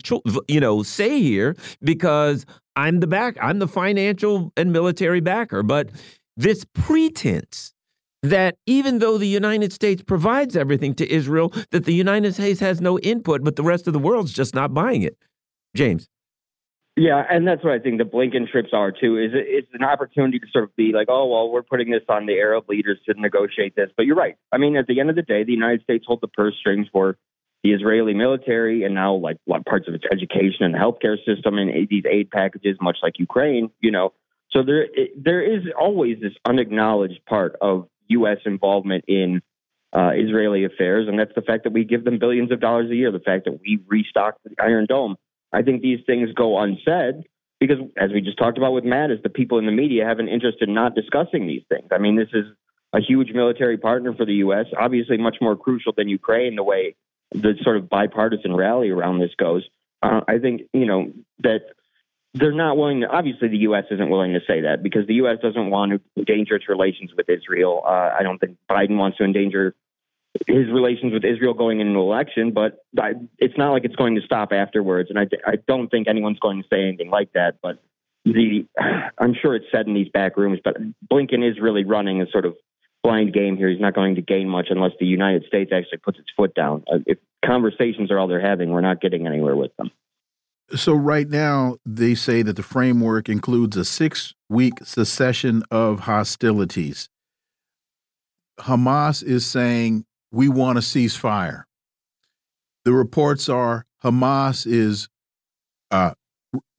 [0.48, 2.46] you know, say here because
[2.76, 5.62] I'm the back, I'm the financial and military backer.
[5.62, 5.90] But
[6.36, 7.72] this pretense
[8.22, 12.80] that even though the United States provides everything to Israel, that the United States has
[12.80, 15.16] no input, but the rest of the world's just not buying it.
[15.76, 16.08] James.
[16.96, 19.18] Yeah, and that's what I think the Blinken trips are too.
[19.18, 22.26] Is it's an opportunity to sort of be like, oh well, we're putting this on
[22.26, 23.90] the Arab leaders to negotiate this.
[23.96, 24.36] But you're right.
[24.52, 26.86] I mean, at the end of the day, the United States hold the purse strings
[26.92, 27.16] for
[27.64, 32.04] the Israeli military and now like parts of its education and healthcare system and these
[32.08, 34.12] aid packages, much like Ukraine, you know.
[34.50, 34.86] So there,
[35.16, 38.36] there is always this unacknowledged part of U.S.
[38.44, 39.40] involvement in
[39.96, 42.94] uh, Israeli affairs, and that's the fact that we give them billions of dollars a
[42.94, 45.16] year, the fact that we restock the Iron Dome.
[45.50, 47.24] I think these things go unsaid
[47.60, 50.28] because, as we just talked about with Mattis, the people in the media have an
[50.28, 51.88] interest in not discussing these things.
[51.90, 52.44] I mean, this is
[52.92, 56.94] a huge military partner for the U.S., obviously much more crucial than Ukraine, the way
[57.32, 59.64] the sort of bipartisan rally around this goes.
[60.02, 61.62] Uh, I think you know that
[62.34, 63.08] they're not willing to.
[63.08, 63.84] Obviously, the U.S.
[63.90, 65.38] isn't willing to say that because the U.S.
[65.40, 67.82] doesn't want to endanger its relations with Israel.
[67.86, 69.74] Uh, I don't think Biden wants to endanger
[70.46, 74.16] his relations with Israel going into an election, but I, it's not like it's going
[74.16, 75.10] to stop afterwards.
[75.10, 77.58] And I, I don't think anyone's going to say anything like that.
[77.62, 77.78] But
[78.24, 78.66] the,
[79.18, 80.76] I'm sure it's said in these back rooms, but
[81.10, 82.56] Blinken is really running a sort of
[83.04, 83.68] blind game here.
[83.68, 86.82] He's not going to gain much unless the United States actually puts its foot down.
[86.90, 89.90] Uh, if conversations are all they're having, we're not getting anywhere with them.
[90.74, 97.10] So right now they say that the framework includes a six-week cessation of hostilities.
[98.58, 101.64] Hamas is saying we want a ceasefire.
[102.84, 105.08] The reports are Hamas is
[105.90, 106.14] uh,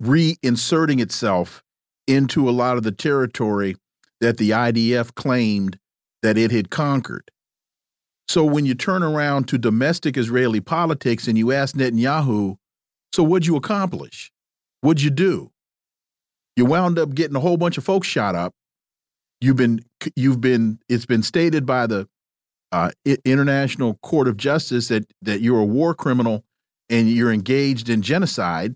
[0.01, 1.63] reinserting itself
[2.07, 3.75] into a lot of the territory
[4.21, 5.77] that the IDF claimed
[6.25, 7.29] that it had conquered.
[8.27, 12.57] So when you turn around to domestic Israeli politics and you ask Netanyahu,
[13.13, 14.31] so what'd you accomplish?
[14.81, 15.51] What'd you do?
[16.55, 18.53] You wound up getting a whole bunch of folks shot up.
[19.39, 22.07] You've been you've been it's been stated by the
[22.71, 22.89] uh,
[23.23, 26.43] International Court of Justice that that you're a war criminal
[26.89, 28.75] and you're engaged in genocide.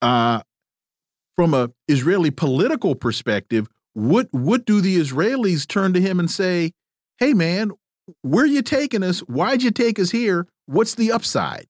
[0.00, 0.40] Uh,
[1.36, 6.72] from a Israeli political perspective, what what do the Israelis turn to him and say,
[7.18, 7.72] "Hey, man,
[8.22, 9.20] where you taking us?
[9.20, 10.46] Why'd you take us here?
[10.66, 11.66] What's the upside?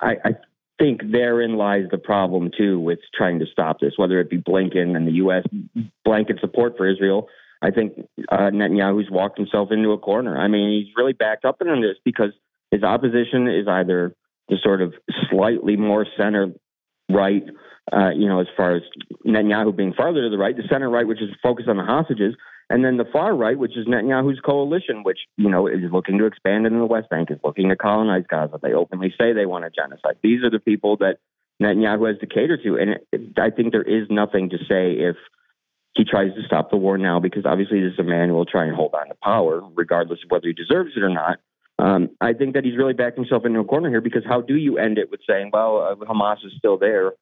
[0.00, 0.30] I, I
[0.78, 4.96] think therein lies the problem too with trying to stop this, whether it be Blinken
[4.96, 5.44] and the U.S.
[6.04, 7.28] blanket support for Israel.
[7.62, 7.94] I think
[8.30, 10.38] uh, Netanyahu's walked himself into a corner.
[10.38, 12.32] I mean, he's really backed up in this because
[12.70, 14.14] his opposition is either
[14.48, 14.92] the sort of
[15.30, 16.52] slightly more center
[17.10, 17.44] right,
[17.92, 18.82] uh, you know, as far as
[19.24, 22.34] Netanyahu being farther to the right, the center right, which is focused on the hostages,
[22.68, 26.26] and then the far right, which is Netanyahu's coalition, which you know is looking to
[26.26, 28.58] expand into the West Bank, is looking to colonize Gaza.
[28.60, 30.16] They openly say they want a genocide.
[30.22, 31.18] These are the people that
[31.62, 35.16] Netanyahu has to cater to, and it, I think there is nothing to say if
[35.94, 38.44] he tries to stop the war now, because obviously this is a man who will
[38.44, 41.38] try and hold on to power, regardless of whether he deserves it or not.
[41.78, 44.56] Um, I think that he's really backed himself into a corner here because how do
[44.56, 47.12] you end it with saying, well, uh, Hamas is still there?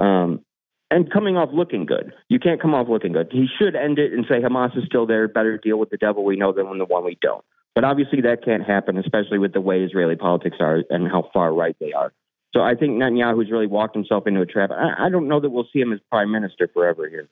[0.00, 0.44] Um,
[0.90, 2.12] and coming off looking good.
[2.28, 3.28] You can't come off looking good.
[3.30, 5.28] He should end it and say Hamas is still there.
[5.28, 7.44] Better deal with the devil we know than the one we don't.
[7.74, 11.54] But obviously that can't happen, especially with the way Israeli politics are and how far
[11.54, 12.12] right they are.
[12.52, 14.70] So I think Netanyahu's really walked himself into a trap.
[14.72, 17.28] I, I don't know that we'll see him as prime minister forever here.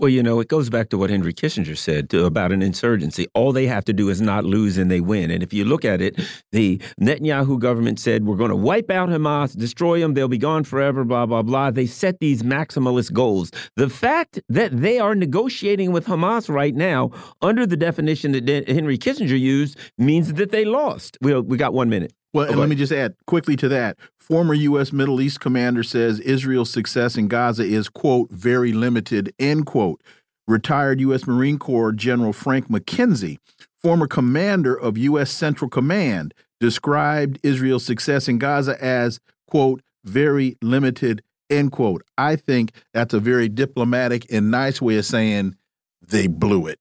[0.00, 3.28] Well, you know, it goes back to what Henry Kissinger said to, about an insurgency.
[3.32, 5.30] All they have to do is not lose and they win.
[5.30, 6.20] And if you look at it,
[6.50, 10.64] the Netanyahu government said, we're going to wipe out Hamas, destroy them, they'll be gone
[10.64, 11.70] forever, blah, blah, blah.
[11.70, 13.52] They set these maximalist goals.
[13.76, 18.98] The fact that they are negotiating with Hamas right now, under the definition that Henry
[18.98, 21.18] Kissinger used, means that they lost.
[21.20, 22.12] We, we got one minute.
[22.32, 23.96] Well, and let me just add quickly to that.
[24.24, 24.90] Former U.S.
[24.90, 30.00] Middle East commander says Israel's success in Gaza is, quote, very limited, end quote.
[30.48, 31.26] Retired U.S.
[31.26, 33.36] Marine Corps General Frank McKenzie,
[33.82, 35.30] former commander of U.S.
[35.30, 42.02] Central Command, described Israel's success in Gaza as, quote, very limited, end quote.
[42.16, 45.54] I think that's a very diplomatic and nice way of saying
[46.00, 46.78] they blew it.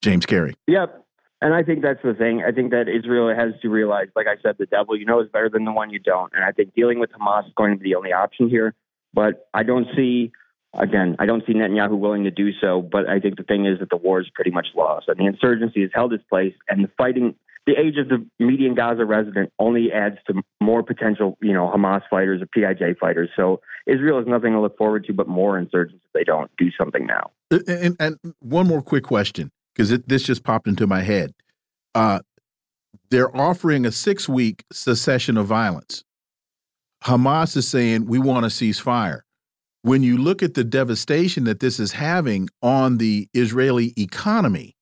[0.00, 0.54] James Carey.
[0.68, 1.05] Yep.
[1.40, 2.42] And I think that's the thing.
[2.46, 5.28] I think that Israel has to realize, like I said, the devil you know is
[5.28, 6.32] better than the one you don't.
[6.34, 8.74] And I think dealing with Hamas is going to be the only option here.
[9.12, 10.32] But I don't see,
[10.74, 12.80] again, I don't see Netanyahu willing to do so.
[12.80, 15.08] But I think the thing is that the war is pretty much lost.
[15.08, 16.54] And the insurgency has held its place.
[16.70, 17.34] And the fighting,
[17.66, 22.02] the age of the median Gaza resident only adds to more potential, you know, Hamas
[22.08, 23.28] fighters or PIJ fighters.
[23.36, 26.70] So Israel has nothing to look forward to but more insurgents if they don't do
[26.78, 27.30] something now.
[27.50, 31.34] Uh, and, and one more quick question because this just popped into my head.
[31.94, 32.20] Uh,
[33.10, 36.02] they're offering a six week cessation of violence.
[37.04, 39.24] Hamas is saying we want to cease fire.
[39.82, 44.74] When you look at the devastation that this is having on the Israeli economy,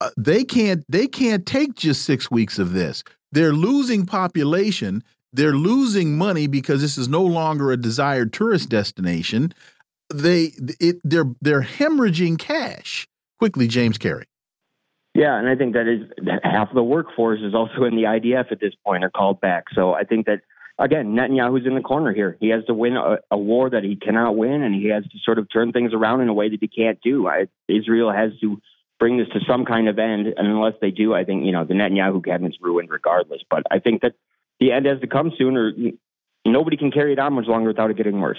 [0.00, 3.02] uh, they can't they can't take just six weeks of this.
[3.32, 5.02] They're losing population.
[5.32, 9.54] They're losing money because this is no longer a desired tourist destination.
[10.12, 13.08] They it, they're they're hemorrhaging cash
[13.42, 14.26] quickly, James Carey.
[15.14, 16.08] Yeah, and I think that is
[16.44, 19.64] half the workforce is also in the IDF at this point are called back.
[19.74, 20.42] So I think that
[20.78, 22.36] again, Netanyahu's in the corner here.
[22.38, 25.18] He has to win a, a, war that he cannot win, and he has to
[25.24, 27.26] sort of turn things around in a way that he can't do.
[27.26, 28.62] I, Israel has to
[29.00, 31.64] bring this to some kind of end, and unless they do, I think you know
[31.64, 33.42] the Netanyahu cabinet's ruined regardless.
[33.50, 34.12] But I think that
[34.60, 35.72] the end has to come sooner.
[36.46, 38.38] Nobody can carry it on much longer without it getting worse.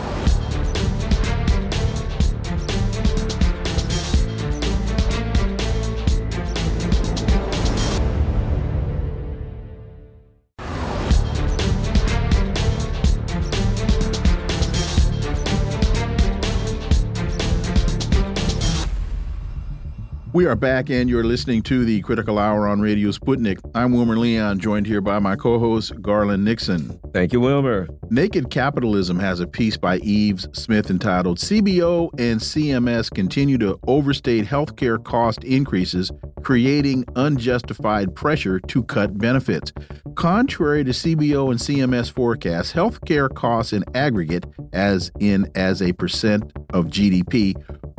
[20.33, 23.59] We are back, and you're listening to the Critical Hour on Radio Sputnik.
[23.75, 26.97] I'm Wilmer Leon, joined here by my co host, Garland Nixon.
[27.13, 27.89] Thank you, Wilmer.
[28.09, 34.45] Naked Capitalism has a piece by Yves Smith entitled CBO and CMS Continue to Overstate
[34.45, 36.09] Healthcare Cost Increases,
[36.43, 39.73] Creating Unjustified Pressure to Cut Benefits.
[40.15, 46.53] Contrary to CBO and CMS forecasts, healthcare costs in aggregate, as in as a percent
[46.73, 47.53] of GDP,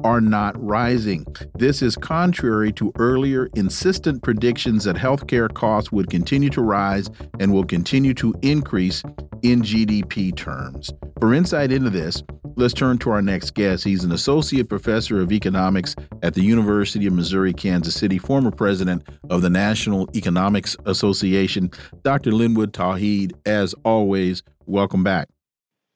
[0.05, 1.25] are not rising.
[1.55, 7.11] This is contrary to earlier insistent predictions that healthcare costs would continue to rise
[7.41, 9.03] and will continue to increase
[9.43, 10.93] in GDP terms.
[11.19, 12.23] For insight into this,
[12.57, 13.83] let's turn to our next guest.
[13.83, 19.03] He's an associate professor of economics at the University of Missouri Kansas City, former president
[19.31, 21.71] of the National Economics Association,
[22.05, 22.31] Dr.
[22.31, 23.33] Linwood Tauheed.
[23.47, 25.29] As always, welcome back.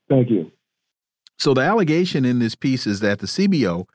[0.09, 0.51] Thank you.
[1.39, 3.87] So, the allegation in this piece is that the CBO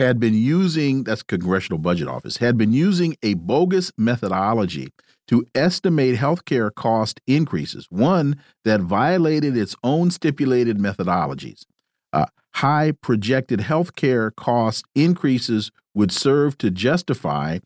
[0.00, 4.88] had been using, that's Congressional Budget Office, had been using a bogus methodology
[5.28, 11.64] to estimate healthcare cost increases, one that violated its own stipulated methodologies.
[12.14, 12.24] Uh,
[12.54, 17.58] high projected healthcare cost increases would serve to justify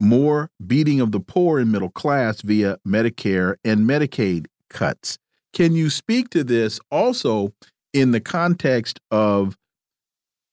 [0.00, 5.18] more beating of the poor and middle class via Medicare and Medicaid cuts.
[5.52, 7.52] Can you speak to this also
[7.92, 9.56] in the context of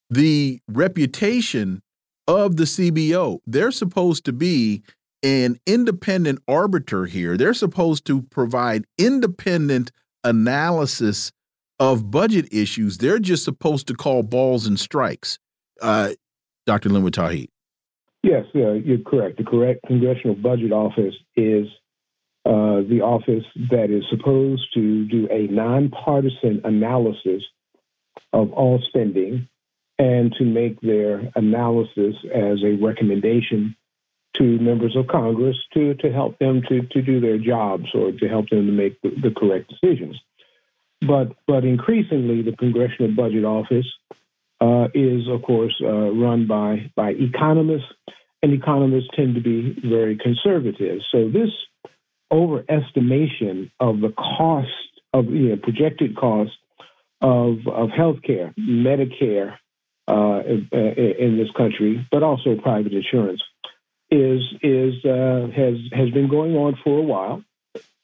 [0.10, 1.82] the reputation
[2.28, 3.39] of the CBO.
[3.45, 4.84] They're supposed to be
[5.24, 7.38] an independent arbiter here.
[7.38, 9.91] They're supposed to provide independent
[10.24, 11.32] analysis
[11.80, 12.97] of budget issues.
[12.97, 15.39] They're just supposed to call balls and strikes.
[15.82, 16.12] Uh,
[16.66, 16.89] Dr.
[16.89, 17.18] Linwood.
[18.22, 19.38] Yes, uh, you're correct.
[19.38, 21.68] The correct Congressional Budget Office is
[22.45, 27.43] uh, the office that is supposed to do a nonpartisan analysis
[28.34, 29.47] of all spending
[30.00, 33.76] and to make their analysis as a recommendation
[34.38, 38.28] to members of Congress to, to help them to, to do their jobs or to
[38.30, 40.18] help them to make the, the correct decisions.
[41.02, 43.88] But, but increasingly, the Congressional Budget Office
[44.62, 47.91] uh, is, of course, uh, run by, by economists,
[48.41, 51.00] and economists tend to be very conservative.
[51.12, 51.50] So this
[52.32, 54.70] overestimation of the cost
[55.14, 56.52] of you know, projected cost
[57.22, 59.56] of, of health care, Medicare,
[60.10, 63.41] uh, in this country, but also private insurance,
[64.10, 67.43] is is uh, has has been going on for a while.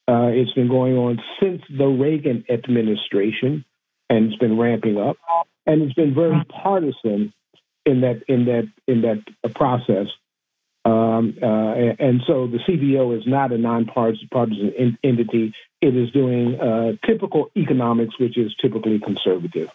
[0.07, 3.65] Uh, it's been going on since the Reagan administration,
[4.09, 5.17] and it's been ramping up,
[5.65, 7.33] and it's been very partisan
[7.85, 10.07] in that in that in that process.
[10.85, 14.29] Um, uh, and so the CBO is not a nonpartisan
[15.03, 15.53] entity.
[15.81, 19.69] It is doing uh, typical economics, which is typically conservative.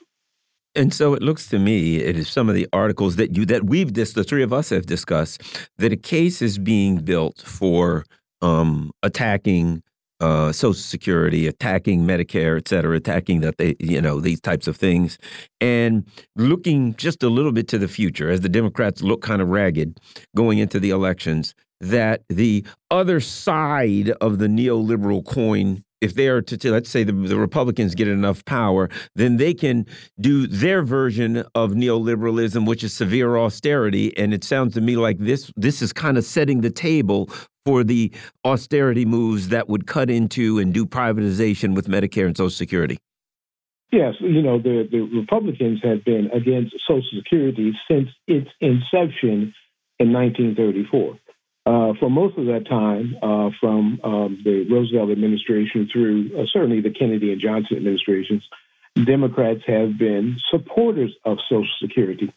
[0.74, 3.64] And so it looks to me, it is some of the articles that you that
[3.64, 5.42] we've this the three of us have discussed
[5.78, 8.04] that a case is being built for
[8.40, 9.82] um, attacking
[10.20, 14.76] uh, Social Security, attacking Medicare, et cetera, attacking that they you know these types of
[14.76, 15.18] things,
[15.60, 16.06] and
[16.36, 19.98] looking just a little bit to the future as the Democrats look kind of ragged
[20.36, 21.54] going into the elections.
[21.80, 27.12] That the other side of the neoliberal coin if they are to, let's say the,
[27.12, 29.86] the, Republicans get enough power, then they can
[30.20, 34.16] do their version of neoliberalism, which is severe austerity.
[34.16, 37.28] And it sounds to me like this this is kind of setting the table
[37.66, 38.12] for the
[38.44, 42.98] austerity moves that would cut into and do privatization with Medicare and Social Security.
[43.92, 49.52] Yes, you know the the Republicans have been against Social Security since its inception
[49.98, 51.18] in 1934.
[51.66, 56.80] Uh, for most of that time, uh, from um, the Roosevelt administration through uh, certainly
[56.80, 58.42] the Kennedy and Johnson administrations,
[58.94, 62.32] Democrats have been supporters of Social Security.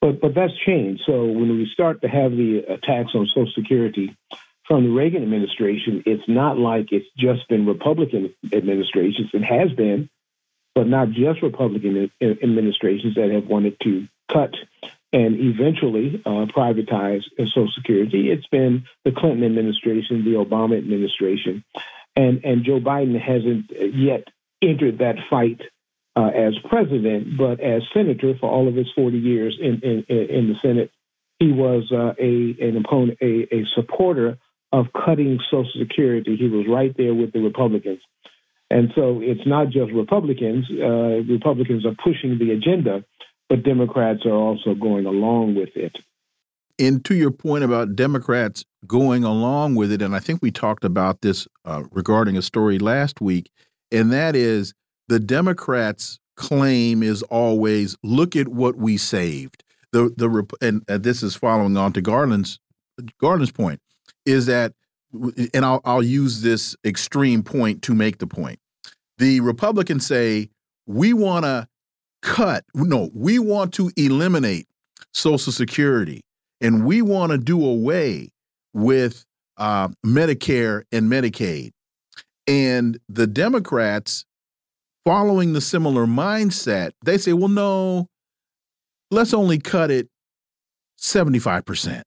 [0.00, 1.02] But, but that's changed.
[1.06, 4.16] So when we start to have the attacks on Social Security
[4.66, 9.30] from the Reagan administration, it's not like it's just been Republican administrations.
[9.32, 10.08] It has been,
[10.74, 14.54] but not just Republican administrations that have wanted to cut
[15.12, 18.30] and eventually uh, privatize Social Security.
[18.30, 21.64] It's been the Clinton administration, the Obama administration,
[22.16, 24.28] and and Joe Biden hasn't yet
[24.62, 25.60] entered that fight
[26.16, 30.48] uh, as president, but as senator for all of his 40 years in in, in
[30.48, 30.90] the Senate,
[31.38, 34.38] he was uh, a an opponent, a, a supporter
[34.72, 36.36] of cutting Social Security.
[36.36, 38.00] He was right there with the Republicans.
[38.70, 40.64] And so it's not just Republicans.
[40.70, 43.04] Uh, Republicans are pushing the agenda,
[43.52, 45.98] but Democrats are also going along with it.
[46.78, 50.86] And to your point about Democrats going along with it, and I think we talked
[50.86, 53.50] about this uh, regarding a story last week,
[53.90, 54.72] and that is
[55.08, 59.62] the Democrats' claim is always look at what we saved.
[59.92, 62.58] the the and uh, this is following on to Garland's
[63.20, 63.80] Garland's point
[64.24, 64.72] is that,
[65.52, 68.60] and I'll I'll use this extreme point to make the point.
[69.18, 70.48] The Republicans say
[70.86, 71.68] we want to
[72.22, 74.66] cut, no, we want to eliminate
[75.12, 76.22] Social Security,
[76.60, 78.30] and we want to do away
[78.72, 79.24] with
[79.58, 81.72] uh, Medicare and Medicaid.
[82.46, 84.24] And the Democrats,
[85.04, 88.08] following the similar mindset, they say, well, no,
[89.10, 90.08] let's only cut it
[90.98, 92.02] 75%.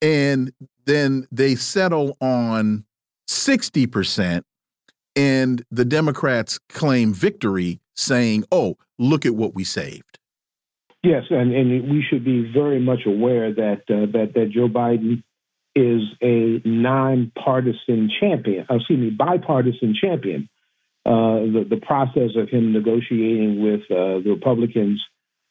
[0.00, 0.52] And
[0.84, 2.84] then they settle on
[3.28, 4.42] 60%.
[5.14, 10.18] And the Democrats claim victory, saying, oh, look at what we saved.
[11.02, 15.24] Yes, and, and we should be very much aware that uh, that that Joe Biden
[15.74, 18.66] is a nonpartisan champion.
[18.70, 20.48] Uh, excuse me, bipartisan champion.
[21.04, 25.02] Uh, the the process of him negotiating with uh, the Republicans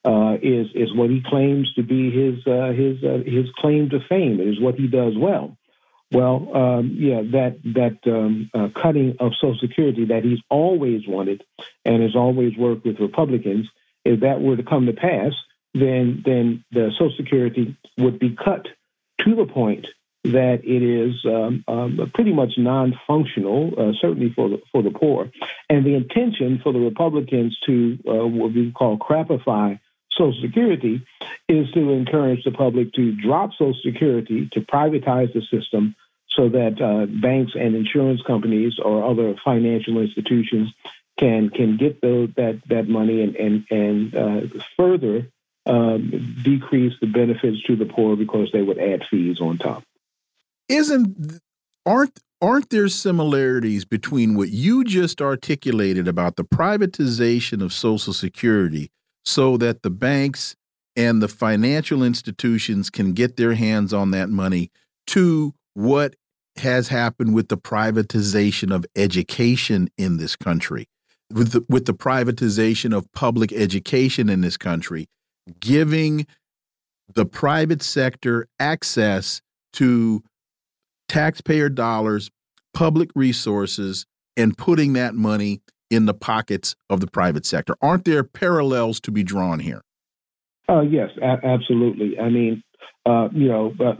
[0.05, 4.39] uh, is is what he claims to be his uh, his his claim to fame.
[4.39, 5.57] It is what he does well.
[6.11, 11.43] Well, um, yeah, that that um, uh, cutting of Social Security that he's always wanted
[11.85, 13.67] and has always worked with Republicans.
[14.03, 15.31] If that were to come to pass,
[15.73, 18.67] then then the Social Security would be cut
[19.21, 19.87] to the point
[20.23, 25.31] that it is um, um, pretty much non-functional, uh, certainly for the for the poor.
[25.69, 29.79] And the intention for the Republicans to uh, what we call crapify
[30.11, 31.01] Social Security
[31.47, 35.95] is to encourage the public to drop Social Security, to privatize the system,
[36.35, 40.73] so that uh, banks and insurance companies or other financial institutions
[41.17, 45.27] can can get those, that that money and and and uh, further
[45.65, 49.83] um, decrease the benefits to the poor because they would add fees on top.
[50.69, 51.39] Isn't
[51.85, 58.89] aren't aren't there similarities between what you just articulated about the privatization of Social Security
[59.23, 60.55] so that the banks
[60.95, 64.71] and the financial institutions can get their hands on that money
[65.07, 66.15] to what
[66.57, 70.87] has happened with the privatization of education in this country,
[71.31, 75.07] with the, with the privatization of public education in this country,
[75.59, 76.25] giving
[77.13, 79.41] the private sector access
[79.73, 80.23] to
[81.07, 82.29] taxpayer dollars,
[82.73, 84.05] public resources,
[84.37, 87.75] and putting that money in the pockets of the private sector.
[87.81, 89.81] Aren't there parallels to be drawn here?
[90.69, 92.17] Uh, yes, absolutely.
[92.17, 92.63] I mean,
[93.05, 93.93] uh, you know, uh,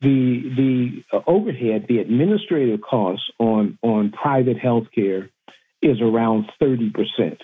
[0.00, 5.30] the, the overhead, the administrative costs on on private health care
[5.82, 7.42] is around thirty percent.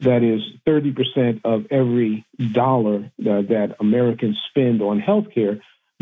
[0.00, 5.60] That is thirty percent of every dollar that Americans spend on health care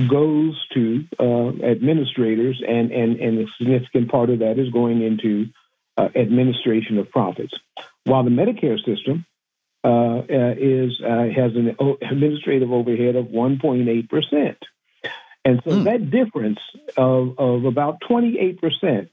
[0.09, 5.46] goes to uh, administrators, and, and, and a significant part of that is going into
[5.96, 7.55] uh, administration of profits.
[8.05, 9.24] While the Medicare system
[9.84, 14.59] uh, uh is uh, has an administrative overhead of 1.8 percent,
[15.45, 15.84] and so mm.
[15.84, 16.59] that difference
[16.97, 19.11] of, of about 28 percent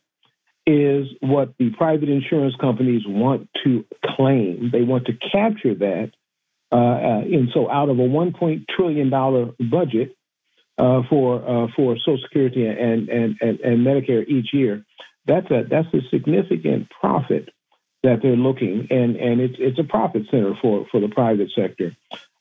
[0.65, 4.69] is what the private insurance companies want to claim.
[4.71, 6.11] They want to capture that.
[6.71, 8.65] Uh, and so, out of a 1.
[8.69, 10.15] trillion dollar budget
[10.77, 14.85] uh, for uh, for Social Security and, and, and, and Medicare each year,
[15.25, 17.49] that's a that's a significant profit
[18.03, 21.91] that they're looking, and and it's it's a profit center for for the private sector.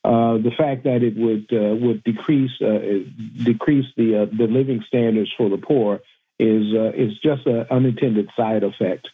[0.03, 3.03] Uh, the fact that it would uh, would decrease uh,
[3.43, 5.99] decrease the uh, the living standards for the poor
[6.39, 9.07] is uh, is just an unintended side effect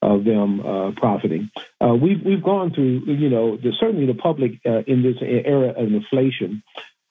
[0.00, 1.50] of them uh, profiting.
[1.80, 6.62] we've we've gone through you know the, certainly the public in this era of inflation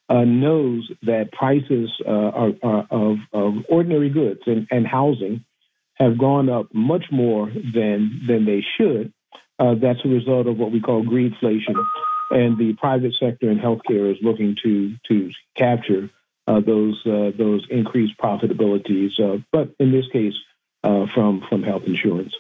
[0.10, 5.46] knows that prices are, are of, of ordinary goods and, and housing
[6.00, 9.14] have gone up much more than than they should.
[9.60, 11.76] Uh, that's a result of what we call greedflation,
[12.30, 16.10] and the private sector in healthcare is looking to to capture
[16.48, 20.34] uh, those uh, those increased profitabilities, uh, but in this case,
[20.84, 22.34] uh, from from health insurance.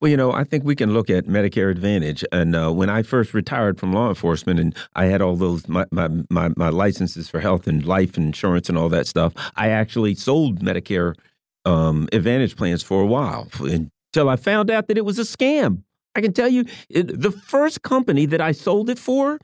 [0.00, 2.24] Well, you know, I think we can look at Medicare Advantage.
[2.32, 5.84] And uh, when I first retired from law enforcement, and I had all those my,
[5.92, 10.16] my my my licenses for health and life insurance and all that stuff, I actually
[10.16, 11.14] sold Medicare
[11.64, 15.84] um, Advantage plans for a while until I found out that it was a scam.
[16.14, 19.38] I can tell you, the first company that I sold it for,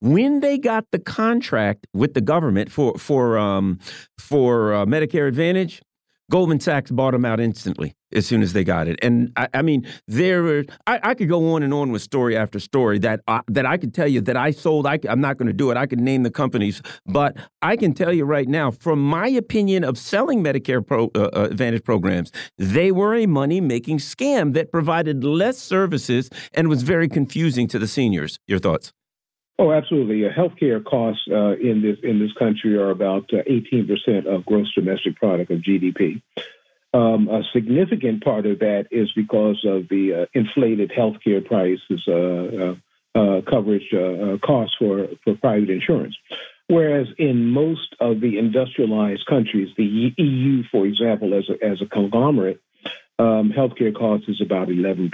[0.00, 3.78] when they got the contract with the government for for um,
[4.18, 5.82] for uh, Medicare Advantage,
[6.30, 8.98] Goldman Sachs bought them out instantly as soon as they got it.
[9.02, 12.36] And I, I mean, there were, I, I, could go on and on with story
[12.36, 14.86] after story that I, that I could tell you that I sold.
[14.86, 15.76] I, am not going to do it.
[15.76, 19.84] I could name the companies, but I can tell you right now, from my opinion
[19.84, 24.70] of selling Medicare Pro, uh, uh Advantage programs, they were a money making scam that
[24.70, 28.38] provided less services and was very confusing to the seniors.
[28.46, 28.92] Your thoughts?
[29.58, 30.26] Oh, absolutely.
[30.26, 34.72] Uh, healthcare costs uh, in this in this country are about uh, 18% of gross
[34.74, 36.22] domestic product of GDP.
[36.94, 42.74] Um, a significant part of that is because of the uh, inflated healthcare prices, uh,
[43.14, 43.88] uh, coverage
[44.42, 46.16] costs for, for private insurance.
[46.68, 51.86] Whereas in most of the industrialized countries, the EU, for example, as a, as a
[51.86, 52.60] conglomerate,
[53.18, 55.12] um, healthcare costs is about 11%.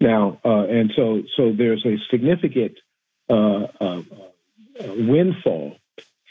[0.00, 2.85] Now, and so so there's a significant uh, uh,
[3.28, 5.76] windfall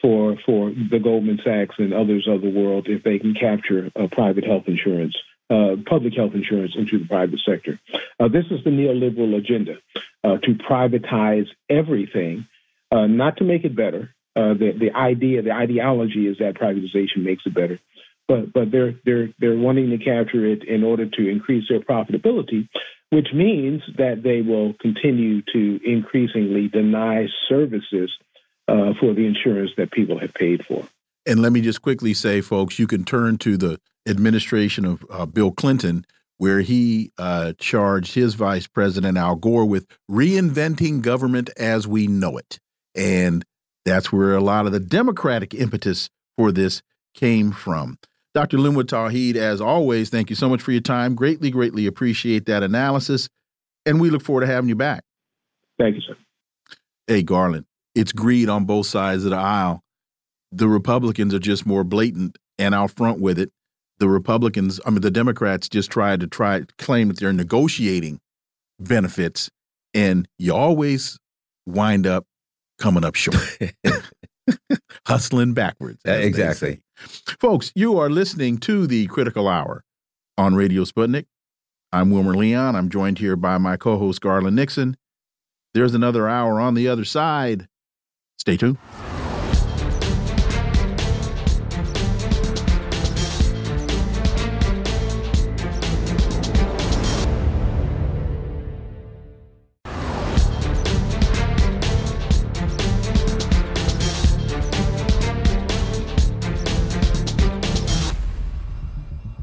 [0.05, 4.07] for for the Goldman Sachs and others of the world if they can capture uh,
[4.11, 5.15] private health insurance,
[5.49, 7.79] uh, public health insurance into the private sector.
[8.19, 9.75] Uh, this is the neoliberal agenda
[10.23, 12.45] uh, to privatize everything,
[12.91, 14.13] not to make it better.
[14.35, 17.79] the the idea, the ideology is that privatization makes it better,
[18.27, 22.69] but but they're they're they're wanting to capture it in order to increase their profitability
[23.09, 28.11] which means that they will continue to increasingly deny services
[28.67, 30.83] uh, for the insurance that people have paid for.
[31.25, 35.25] And let me just quickly say, folks, you can turn to the administration of uh,
[35.25, 36.05] Bill Clinton,
[36.37, 42.37] where he uh, charged his vice president, Al Gore, with reinventing government as we know
[42.37, 42.59] it.
[42.93, 43.43] And
[43.85, 46.81] that's where a lot of the Democratic impetus for this
[47.13, 47.97] came from.
[48.35, 48.57] Dr.
[48.57, 51.15] Linwood Tauheed, as always, thank you so much for your time.
[51.15, 53.29] Greatly, greatly appreciate that analysis.
[53.85, 55.03] And we look forward to having you back.
[55.79, 56.17] Thank you, sir.
[57.07, 57.65] Hey, Garland,
[57.95, 59.81] it's greed on both sides of the aisle.
[60.51, 63.51] The Republicans are just more blatant and out front with it.
[63.99, 68.19] The Republicans, I mean, the Democrats just try to try claim that they're negotiating
[68.81, 69.49] benefits,
[69.93, 71.17] and you always
[71.65, 72.25] wind up
[72.79, 73.37] coming up short.
[75.07, 76.01] hustling backwards.
[76.05, 76.81] Exactly.
[76.95, 79.83] Folks, you are listening to the Critical Hour
[80.37, 81.25] on Radio Sputnik.
[81.91, 82.75] I'm Wilmer Leon.
[82.75, 84.97] I'm joined here by my co host, Garland Nixon.
[85.73, 87.67] There's another hour on the other side.
[88.37, 88.77] Stay tuned.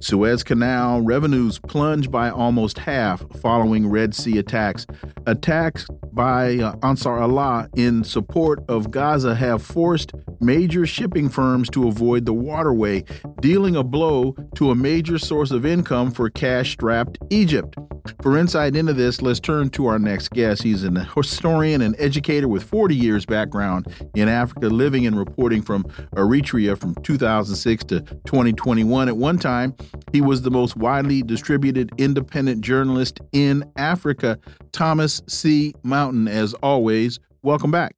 [0.00, 4.86] Suez Canal revenues plunge by almost half following Red Sea attacks.
[5.26, 11.88] Attacks by uh, Ansar Allah in support of Gaza have forced major shipping firms to
[11.88, 13.04] avoid the waterway,
[13.40, 17.76] dealing a blow to a major source of income for cash strapped Egypt.
[18.22, 20.62] For insight into this, let's turn to our next guest.
[20.62, 25.84] He's an historian and educator with 40 years background in Africa, living and reporting from
[26.16, 29.08] Eritrea from 2006 to 2021.
[29.08, 29.74] At one time,
[30.12, 34.38] he was the most widely distributed independent journalist in Africa.
[34.72, 35.74] Thomas C.
[35.82, 37.94] Mountain, as always, welcome back.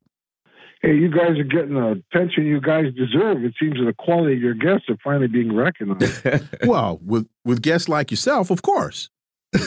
[0.82, 3.44] Hey, you guys are getting the attention you guys deserve.
[3.44, 6.26] It seems that the quality of your guests are finally being recognized.
[6.64, 9.10] well, with with guests like yourself, of course.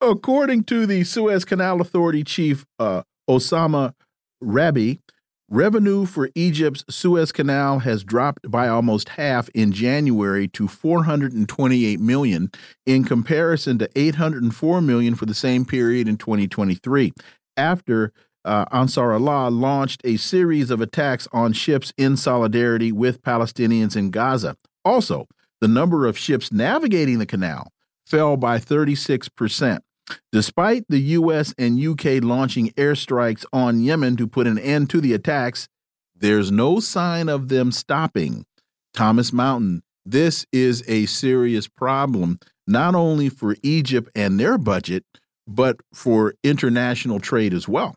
[0.00, 3.94] According to the Suez Canal Authority chief uh, Osama
[4.42, 5.00] Rabie,
[5.48, 12.50] Revenue for Egypt's Suez Canal has dropped by almost half in January to 428 million
[12.84, 17.12] in comparison to 804 million for the same period in 2023
[17.56, 18.12] after
[18.44, 24.10] uh, Ansar Allah launched a series of attacks on ships in solidarity with Palestinians in
[24.10, 24.56] Gaza.
[24.84, 25.28] Also,
[25.60, 27.72] the number of ships navigating the canal
[28.04, 29.84] fell by 36 percent.
[30.32, 31.54] Despite the U.S.
[31.58, 32.20] and U.K.
[32.20, 35.68] launching airstrikes on Yemen to put an end to the attacks,
[36.14, 38.46] there's no sign of them stopping.
[38.94, 45.04] Thomas Mountain, this is a serious problem, not only for Egypt and their budget,
[45.46, 47.96] but for international trade as well.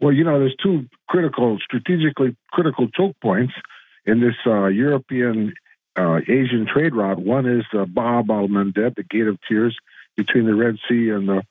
[0.00, 3.52] Well, you know, there's two critical, strategically critical choke points
[4.04, 5.54] in this uh, European
[5.96, 7.18] uh, Asian trade route.
[7.18, 9.76] One is the Bab al Mandeb, the Gate of Tears,
[10.16, 11.42] between the Red Sea and the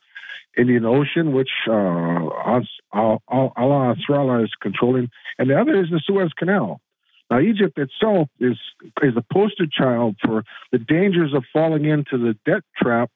[0.58, 6.82] Indian Ocean, which uh, Allah Nasrallah is controlling, and the other is the Suez Canal.
[7.30, 8.58] Now, Egypt itself is
[9.02, 13.10] is the poster child for the dangers of falling into the debt trap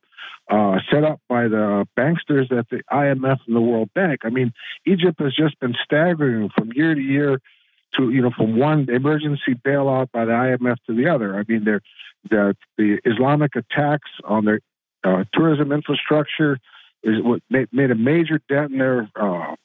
[0.49, 4.21] uh, set up by the banksters at the IMF and the World Bank.
[4.23, 4.53] I mean,
[4.85, 7.41] Egypt has just been staggering from year to year
[7.97, 11.35] to you know from one emergency bailout by the IMF to the other.
[11.37, 11.81] I mean, the
[12.77, 14.59] the, Islamic attacks on their
[15.33, 16.59] tourism infrastructure
[17.03, 19.55] is what made a major dent in their uh,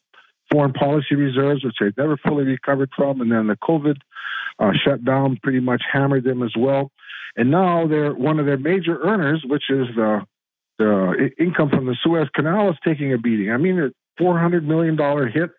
[0.53, 3.21] foreign policy reserves, which they've never fully recovered from.
[3.21, 3.97] And then the COVID
[4.59, 6.91] uh, shut down, pretty much hammered them as well.
[7.37, 10.23] And now they're one of their major earners, which is the
[10.79, 13.51] the income from the Suez Canal, is taking a beating.
[13.51, 15.51] I mean, a four hundred million dollar hit.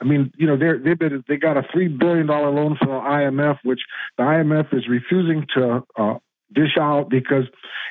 [0.00, 2.88] I mean, you know, they're, they've been, they got a three billion dollar loan from
[2.88, 3.80] the IMF, which
[4.18, 6.14] the IMF is refusing to uh,
[6.52, 7.44] dish out because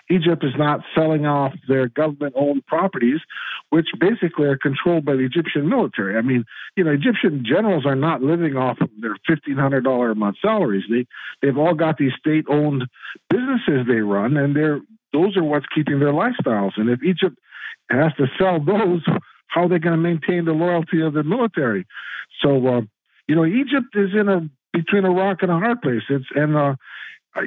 [0.10, 3.20] Egypt is not selling off their government owned properties,
[3.70, 6.18] which basically are controlled by the Egyptian military.
[6.18, 6.46] I mean,
[6.76, 10.84] you know, Egyptian generals are not living off of their $1,500 a month salaries.
[10.90, 11.06] They,
[11.42, 12.84] they've all got these state owned
[13.30, 14.82] businesses they run, and they're,
[15.14, 16.72] those are what's keeping their lifestyles.
[16.78, 17.38] And if Egypt
[17.90, 19.04] has to sell those,
[19.48, 21.86] how are they going to maintain the loyalty of the military?
[22.42, 22.82] So, uh,
[23.28, 26.04] you know, Egypt is in a between a rock and a hard place.
[26.10, 26.76] It's and uh,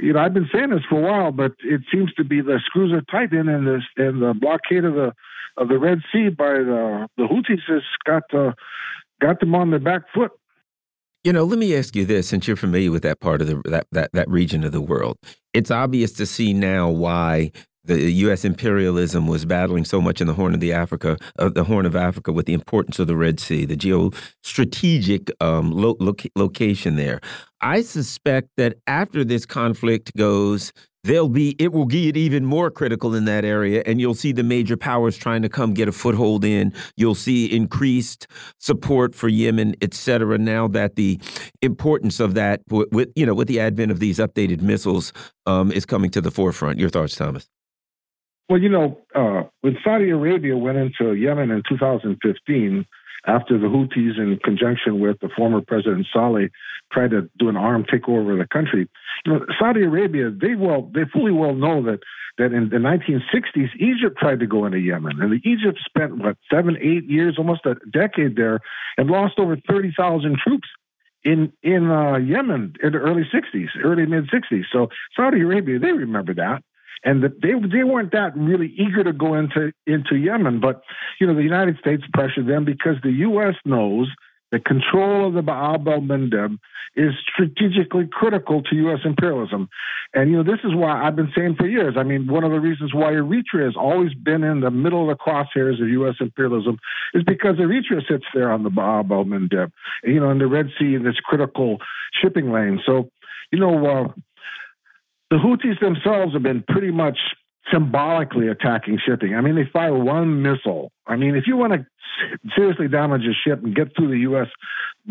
[0.01, 2.61] you know, I've been saying this for a while, but it seems to be the
[2.65, 5.13] screws are tightened, and this and the blockade of the
[5.57, 8.53] of the Red Sea by the the Houthis has got uh,
[9.21, 10.33] got them on their back foot.
[11.23, 13.63] You know, let me ask you this, since you're familiar with that part of the
[13.67, 15.19] that that that region of the world,
[15.53, 17.53] it's obvious to see now why
[17.85, 18.45] the U.S.
[18.45, 21.95] imperialism was battling so much in the Horn of the Africa, uh, the Horn of
[21.95, 27.21] Africa, with the importance of the Red Sea, the geostrategic um, lo lo location there.
[27.65, 30.71] I suspect that after this conflict goes,
[31.03, 34.43] there'll be it will get even more critical in that area, and you'll see the
[34.43, 36.75] major powers trying to come get a foothold in.
[36.99, 38.27] You'll see increased
[38.59, 40.37] support for Yemen, et cetera.
[40.37, 41.19] Now that the
[41.63, 45.15] importance of that, with you know, with the advent of these updated missiles,
[45.47, 46.79] um, is coming to the forefront.
[46.79, 47.49] Your thoughts, Thomas?
[48.51, 52.85] Well, you know, uh, when Saudi Arabia went into Yemen in 2015,
[53.27, 56.51] after the Houthis, in conjunction with the former President Saleh,
[56.93, 58.89] tried to do an armed takeover of the country,
[59.25, 62.01] you know, Saudi Arabia, they well, they fully well know that
[62.37, 66.77] that in the 1960s, Egypt tried to go into Yemen, and Egypt spent what seven,
[66.81, 68.59] eight years, almost a decade there,
[68.99, 70.69] and lost over 30,000 troops
[71.23, 74.65] in in uh, Yemen in the early 60s, early mid 60s.
[74.73, 76.63] So Saudi Arabia, they remember that
[77.03, 80.61] and that they they weren't that really eager to go into into Yemen.
[80.61, 80.83] But
[81.21, 83.55] you know, the United States pressured them because the U.S.
[83.65, 84.09] knows
[84.53, 86.59] that control of the Bab al Mandeb
[86.97, 89.01] is strategically critical to U.S.
[89.05, 89.69] imperialism.
[90.15, 91.95] And you know, this is why I've been saying for years.
[91.99, 95.17] I mean, one of the reasons why Eritrea has always been in the middle of
[95.17, 96.15] the crosshairs of U.S.
[96.21, 96.79] imperialism
[97.15, 99.73] is because Eritrea sits there on the Bab al Mandeb,
[100.05, 101.79] you know, in the Red Sea in this critical
[102.23, 102.81] shipping lane.
[102.87, 103.11] So,
[103.51, 103.87] you know.
[103.87, 104.09] Uh,
[105.35, 107.19] the Houthis themselves have been pretty much
[107.73, 109.35] symbolically attacking shipping.
[109.35, 110.93] I mean, they fire one missile.
[111.09, 111.87] I mean, if you want to
[112.57, 114.47] seriously damage a ship and get through the U.S.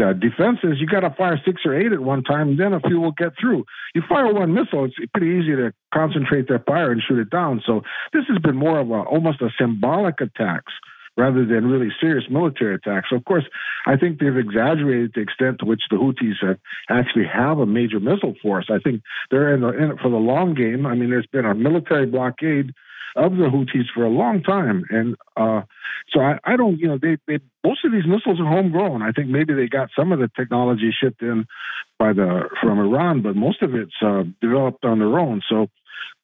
[0.01, 2.79] Uh, defenses, you got to fire six or eight at one time, and then a
[2.79, 3.65] few will get through.
[3.95, 7.61] You fire one missile, it's pretty easy to concentrate their fire and shoot it down.
[7.65, 7.81] So
[8.13, 10.71] this has been more of a almost a symbolic attacks
[11.15, 13.09] rather than really serious military attacks.
[13.09, 13.43] So, of course,
[13.85, 16.57] I think they've exaggerated the extent to which the Houthis have
[16.89, 18.67] actually have a major missile force.
[18.69, 20.85] I think they're in, the, in it for the long game.
[20.85, 22.71] I mean, there's been a military blockade
[23.15, 25.61] of the Houthis for a long time, and uh,
[26.11, 29.03] so I, I, don't, you know, they, they most of these missiles are homegrown.
[29.03, 31.45] I think maybe they got some of the technology shipped in
[31.99, 35.41] by the from Iran, but most of it's uh, developed on their own.
[35.47, 35.67] So,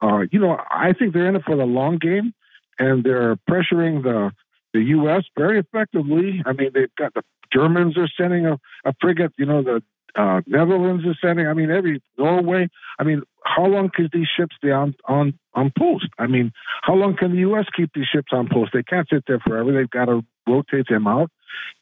[0.02, 2.34] uh, you know, I think they're in it for the long game,
[2.80, 4.32] and they're pressuring the
[4.74, 5.24] the U.S.
[5.38, 6.42] very effectively.
[6.46, 9.34] I mean, they've got the Germans are sending a, a frigate.
[9.38, 9.82] You know, the
[10.16, 11.48] uh, Netherlands is sending.
[11.48, 12.70] I mean, every Norway.
[13.00, 16.08] I mean, how long can these ships be on on on post?
[16.18, 16.52] I mean,
[16.84, 17.66] how long can the U.S.
[17.76, 18.72] keep these ships on post?
[18.74, 19.72] They can't sit there forever.
[19.72, 21.32] They've got to rotate them out.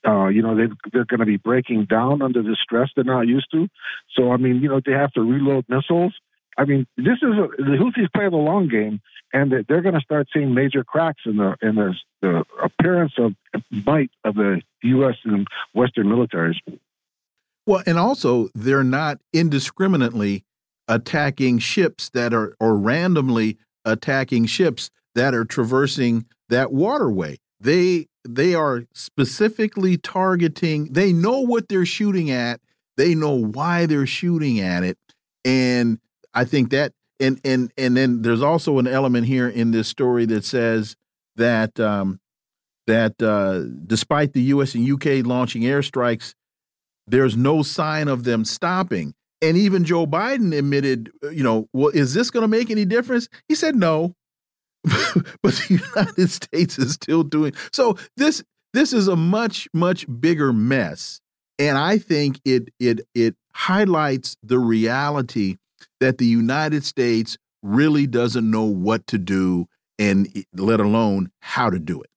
[0.08, 3.28] Uh, you know, they they're going to be breaking down under the stress they're not
[3.28, 3.68] used to.
[4.16, 6.14] So, I mean, you know, they have to reload missiles.
[6.58, 9.00] I mean, this is a, the Houthis play the long game,
[9.38, 13.34] and they're going to start seeing major cracks in the in the, the appearance of
[13.86, 15.16] might of the U.S.
[15.26, 16.56] and Western militaries.
[17.66, 20.44] Well, and also they're not indiscriminately
[20.88, 27.38] attacking ships that are or randomly attacking ships that are traversing that waterway.
[27.60, 30.94] They they are specifically targeting.
[30.94, 32.60] They know what they're shooting at.
[32.96, 34.98] They know why they're shooting at it,
[35.46, 36.00] and
[36.34, 40.26] I think that and and and then there's also an element here in this story
[40.28, 40.96] that says
[41.36, 42.20] that um,
[42.86, 44.76] that uh, despite the U.S.
[44.76, 45.22] and U.K.
[45.22, 46.34] launching airstrikes,
[47.06, 49.14] there's no sign of them stopping.
[49.42, 52.86] And even Joe Biden admitted, uh, you know, well, is this going to make any
[52.86, 53.30] difference?
[53.48, 54.16] He said no,
[54.84, 57.98] but the United States is still doing so.
[58.16, 58.44] This
[58.74, 61.22] this is a much much bigger mess,
[61.60, 65.58] and I think it it it highlights the reality
[66.00, 69.68] that the United States really doesn't know what to do
[70.00, 72.10] and let alone how to do it.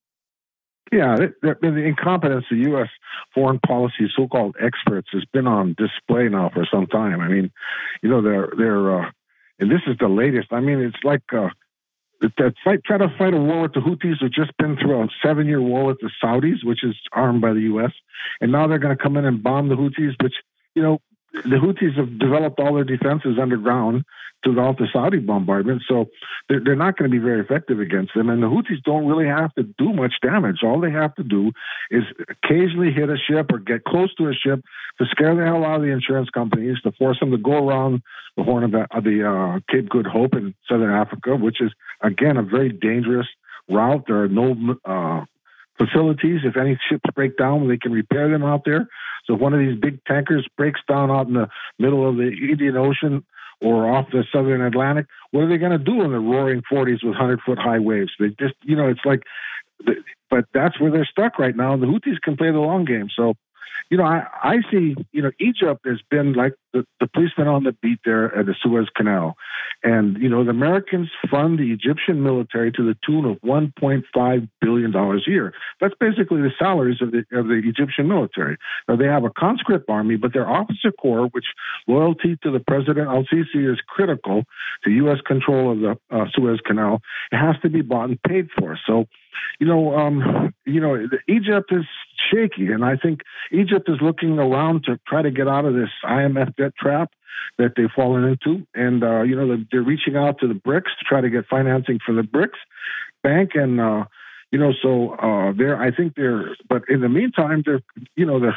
[0.93, 2.89] Yeah, the, incompetence of U.S.
[3.33, 7.21] foreign policy so-called experts has been on display now for some time.
[7.21, 7.53] I mean,
[8.03, 9.11] you know, they're they're, uh,
[9.61, 10.49] and this is the latest.
[10.51, 11.51] I mean, it's like uh,
[12.23, 15.07] to fight, try to fight a war with the Houthis who've just been through a
[15.25, 17.93] seven-year war with the Saudis, which is armed by the U.S.,
[18.41, 20.35] and now they're going to come in and bomb the Houthis, which
[20.75, 21.01] you know
[21.33, 24.05] the Houthis have developed all their defenses underground
[24.43, 26.07] throughout the Saudi bombardment, so
[26.49, 28.31] they're, they're not going to be very effective against them.
[28.31, 30.61] And the Houthis don't really have to do much damage.
[30.63, 31.53] All they have to do
[31.91, 34.65] is occasionally hit a ship or get close to a ship
[34.99, 38.03] to scare the hell out of the insurance companies, to force them to go around
[38.37, 42.37] the Horn of the, the uh, Cape Good Hope in southern Africa, which is again
[42.37, 43.27] a very dangerous
[43.69, 44.05] route.
[44.07, 45.25] There are no uh,
[45.81, 46.41] facilities.
[46.45, 48.89] If any ships break down, they can repair them out there.
[49.27, 52.29] So if one of these big tankers breaks down out in the middle of the
[52.29, 53.25] Indian Ocean
[53.61, 57.05] or off the southern Atlantic, what are they going to do in the roaring 40s
[57.05, 58.11] with 100 foot high waves?
[58.19, 59.23] They just, you know, it's like,
[60.31, 61.77] but that's where they're stuck right now.
[61.77, 63.09] The Houthis can play the long game.
[63.15, 63.35] So
[63.91, 67.65] you know, I, I see, you know, Egypt has been like the, the policeman on
[67.65, 69.35] the beat there at the Suez Canal.
[69.83, 74.95] And, you know, the Americans fund the Egyptian military to the tune of $1.5 billion
[74.95, 75.53] a year.
[75.81, 78.59] That's basically the salaries of the, of the Egyptian military.
[78.89, 81.47] Now, they have a conscript army, but their officer corps, which
[81.89, 84.45] loyalty to the President Al Sisi is critical
[84.85, 85.19] to U.S.
[85.27, 87.01] control of the uh, Suez Canal,
[87.33, 88.79] it has to be bought and paid for.
[88.87, 89.07] So,
[89.59, 90.97] you know, um, you know,
[91.29, 91.85] Egypt is
[92.31, 93.21] shaky, and I think
[93.53, 97.13] Egypt is looking around to try to get out of this IMF debt trap
[97.59, 100.93] that they've fallen into, and uh, you know, they're they're, reaching out to the BRICS
[100.99, 102.59] to try to get financing for the BRICS
[103.23, 104.05] bank, and uh,
[104.51, 107.83] you know, so uh, they're, I think they're, but in the meantime, they're,
[108.17, 108.53] you know, the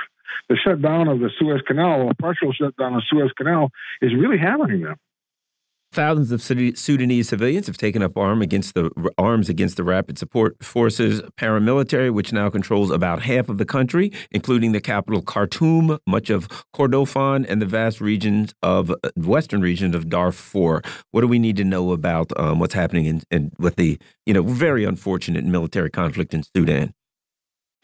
[0.50, 3.70] the shutdown of the Suez Canal, a partial shutdown of the Suez Canal,
[4.02, 4.98] is really hammering them.
[5.94, 10.64] Thousands of Sudanese civilians have taken up arm against the, arms against the Rapid Support
[10.64, 16.32] Forces paramilitary, which now controls about half of the country, including the capital Khartoum, much
[16.32, 20.82] of Kordofan, and the vast regions of uh, western region of Darfur.
[21.12, 24.34] What do we need to know about um, what's happening in, in, with the you
[24.34, 26.96] know very unfortunate military conflict in Sudan?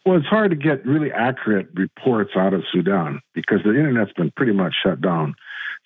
[0.04, 4.32] Well, it's hard to get really accurate reports out of Sudan because the internet's been
[4.34, 5.36] pretty much shut down.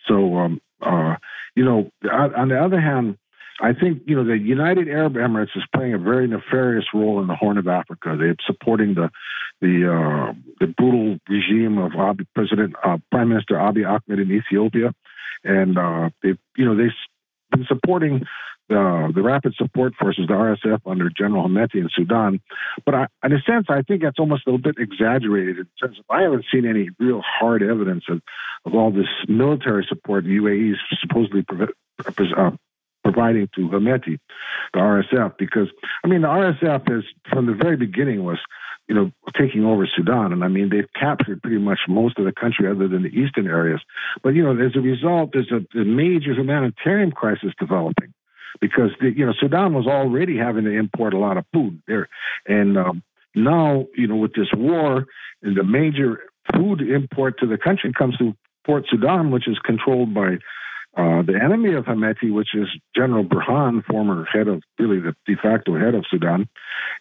[0.07, 1.17] So um, uh,
[1.55, 3.17] you know, on the other hand,
[3.61, 7.29] I think you know the United Arab Emirates is playing a very nefarious role in
[7.29, 8.17] the Horn of Africa.
[8.19, 9.11] They're supporting the
[9.61, 11.93] the uh, the brutal regime of
[12.35, 14.93] President uh, Prime Minister Abiy Ahmed in Ethiopia,
[15.45, 16.91] and uh, they you know they've
[17.51, 18.25] been supporting
[18.69, 22.41] the the Rapid Support Forces, the RSF, under General Hemeti in Sudan.
[22.85, 25.59] But I, in a sense, I think that's almost a little bit exaggerated.
[25.59, 28.23] In terms of, I haven't seen any real hard evidence of,
[28.65, 31.45] of all this military support the UAE is supposedly
[32.37, 32.51] uh,
[33.03, 34.19] providing to Hemeti,
[34.73, 35.69] the RSF, because
[36.03, 38.39] I mean the RSF is from the very beginning was
[38.89, 40.33] you know, taking over Sudan.
[40.33, 43.47] And I mean, they've captured pretty much most of the country other than the eastern
[43.47, 43.81] areas.
[44.23, 48.13] But, you know, as a result, there's a, a major humanitarian crisis developing
[48.61, 52.09] because the, you know Sudan was already having to import a lot of food there,
[52.47, 53.03] and um,
[53.35, 55.07] now you know with this war,
[55.43, 56.21] the major
[56.55, 58.35] food import to the country comes through
[58.67, 60.39] Port Sudan, which is controlled by
[60.97, 65.35] uh, the enemy of Hemeti, which is General Burhan, former head of really the de
[65.35, 66.49] facto head of Sudan,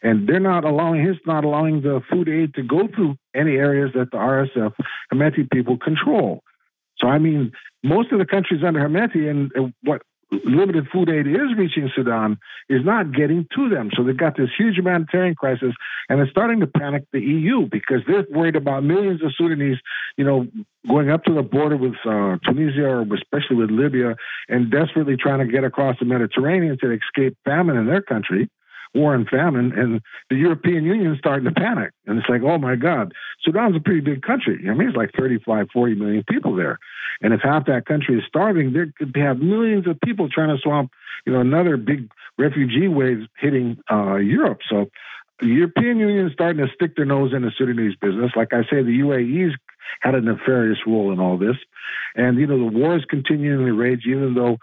[0.02, 3.92] and they're not allowing his not allowing the food aid to go through any areas
[3.94, 4.74] that the RSF
[5.14, 6.42] Hemeti people control.
[6.98, 7.52] So I mean,
[7.84, 10.02] most of the countries under Hemeti, and what
[10.32, 12.38] limited food aid is reaching Sudan
[12.70, 13.90] is not getting to them.
[13.96, 15.74] So they've got this huge humanitarian crisis,
[16.10, 19.78] and it's starting to panic the EU because they're worried about millions of Sudanese,
[20.18, 20.48] you know,
[20.88, 24.16] going up to the border with uh, Tunisia or especially with Libya,
[24.50, 28.50] and desperately trying to get across the Mediterranean to escape famine in their country
[28.94, 31.92] war and famine, and the European Union starting to panic.
[32.06, 33.14] And it's like, oh my God,
[33.44, 34.66] Sudan's a pretty big country.
[34.70, 36.80] I mean, it's like 35, 40 million people there.
[37.22, 40.62] And if half that country is starving, there could have millions of people trying to
[40.62, 40.92] swamp,
[41.26, 44.60] you know, another big refugee wave hitting uh, Europe.
[44.70, 44.90] So
[45.40, 48.32] the European Union is starting to stick their nose into Sudanese business.
[48.36, 49.56] Like I say, the UAE's
[50.02, 51.58] had a nefarious role in all this.
[52.16, 54.58] And, you know, the war is continuing to rage, even though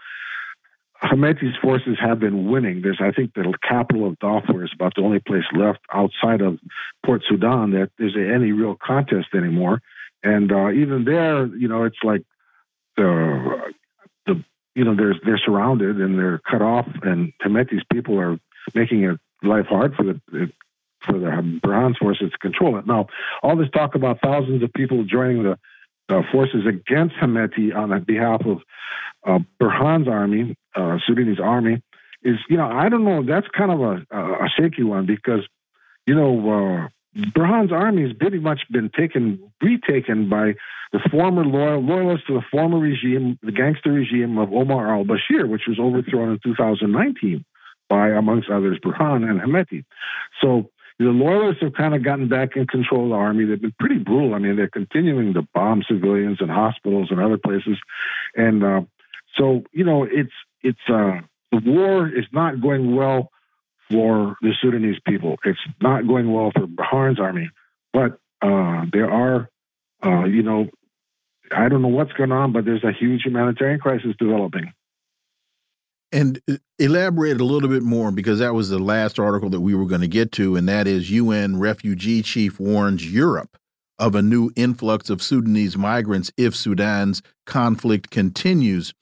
[1.03, 2.81] Hemeti's forces have been winning.
[2.81, 6.59] There's, I think, the capital of Darfur is about the only place left outside of
[7.03, 9.81] Port Sudan that there's any real contest anymore.
[10.23, 12.21] And uh, even there, you know, it's like
[12.97, 13.73] the
[14.27, 14.43] the
[14.75, 18.37] you know they're they're surrounded and they're cut off, and Hemeti's people are
[18.75, 20.21] making it life hard for the
[21.01, 22.85] for the Burhan's forces to control it.
[22.85, 23.07] Now,
[23.41, 25.57] all this talk about thousands of people joining the
[26.11, 28.59] uh, forces against Hemeti on behalf of
[29.25, 31.81] uh, Burhan's army, uh, Sudanese army,
[32.23, 35.47] is, you know, I don't know, that's kind of a, a shaky one because,
[36.05, 36.33] you know,
[36.85, 36.87] uh,
[37.35, 40.53] Burhan's army has pretty much been taken, retaken by
[40.93, 45.47] the former loyal, loyalists to the former regime, the gangster regime of Omar al Bashir,
[45.47, 47.45] which was overthrown in 2019
[47.89, 49.83] by, amongst others, Burhan and Hemeti.
[50.41, 50.69] So
[50.99, 53.45] the loyalists have kind of gotten back in control of the army.
[53.45, 54.33] They've been pretty brutal.
[54.33, 57.77] I mean, they're continuing to bomb civilians and hospitals and other places,
[58.35, 58.81] and uh,
[59.37, 63.31] so you know, it's it's uh, the war is not going well
[63.89, 65.37] for the Sudanese people.
[65.43, 67.49] It's not going well for Burhan's army,
[67.93, 69.49] but uh, there are,
[70.03, 70.69] uh, you know,
[71.51, 74.73] I don't know what's going on, but there's a huge humanitarian crisis developing.
[76.11, 79.75] And uh, elaborate a little bit more because that was the last article that we
[79.75, 83.57] were going to get to, and that is UN refugee chief warns Europe
[83.97, 88.93] of a new influx of Sudanese migrants if Sudan's conflict continues.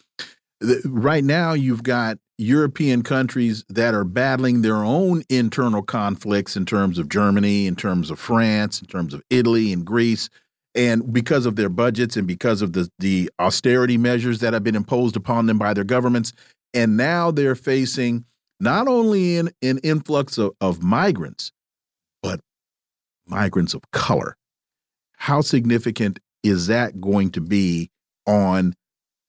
[0.84, 6.98] Right now, you've got European countries that are battling their own internal conflicts in terms
[6.98, 10.30] of Germany, in terms of France, in terms of Italy and Greece.
[10.76, 14.76] And because of their budgets and because of the, the austerity measures that have been
[14.76, 16.34] imposed upon them by their governments,
[16.74, 18.26] and now they're facing
[18.60, 21.52] not only an, an influx of, of migrants,
[22.22, 22.42] but
[23.26, 24.36] migrants of color.
[25.18, 27.90] How significant is that going to be
[28.26, 28.74] on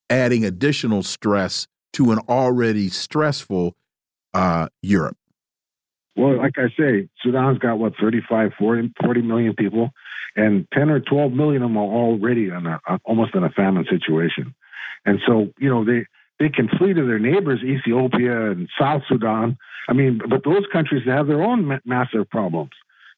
[0.08, 3.76] adding additional stress to an already stressful
[4.34, 5.16] uh, Europe?
[6.16, 9.90] Well, like I say, Sudan's got what 35, 40, 40 million people,
[10.36, 13.86] and 10 or 12 million of them are already in a, almost in a famine
[13.88, 14.54] situation.
[15.04, 16.06] And so, you know, they
[16.40, 19.58] they can flee to their neighbors, Ethiopia and South Sudan.
[19.88, 22.70] I mean, but those countries have their own massive problems.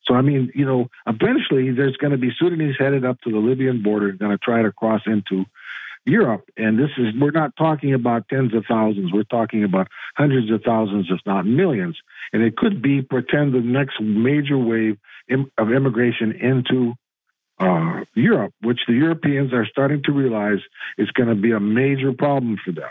[0.05, 3.39] So, I mean, you know, eventually there's going to be Sudanese headed up to the
[3.39, 5.45] Libyan border, going to try to cross into
[6.05, 6.45] Europe.
[6.57, 9.13] And this is, we're not talking about tens of thousands.
[9.13, 9.87] We're talking about
[10.17, 11.97] hundreds of thousands, if not millions.
[12.33, 14.99] And it could be pretend the next major wave
[15.57, 16.95] of immigration into
[17.61, 20.59] uh, Europe, which the Europeans are starting to realize
[20.99, 22.91] is going to be a major problem for them.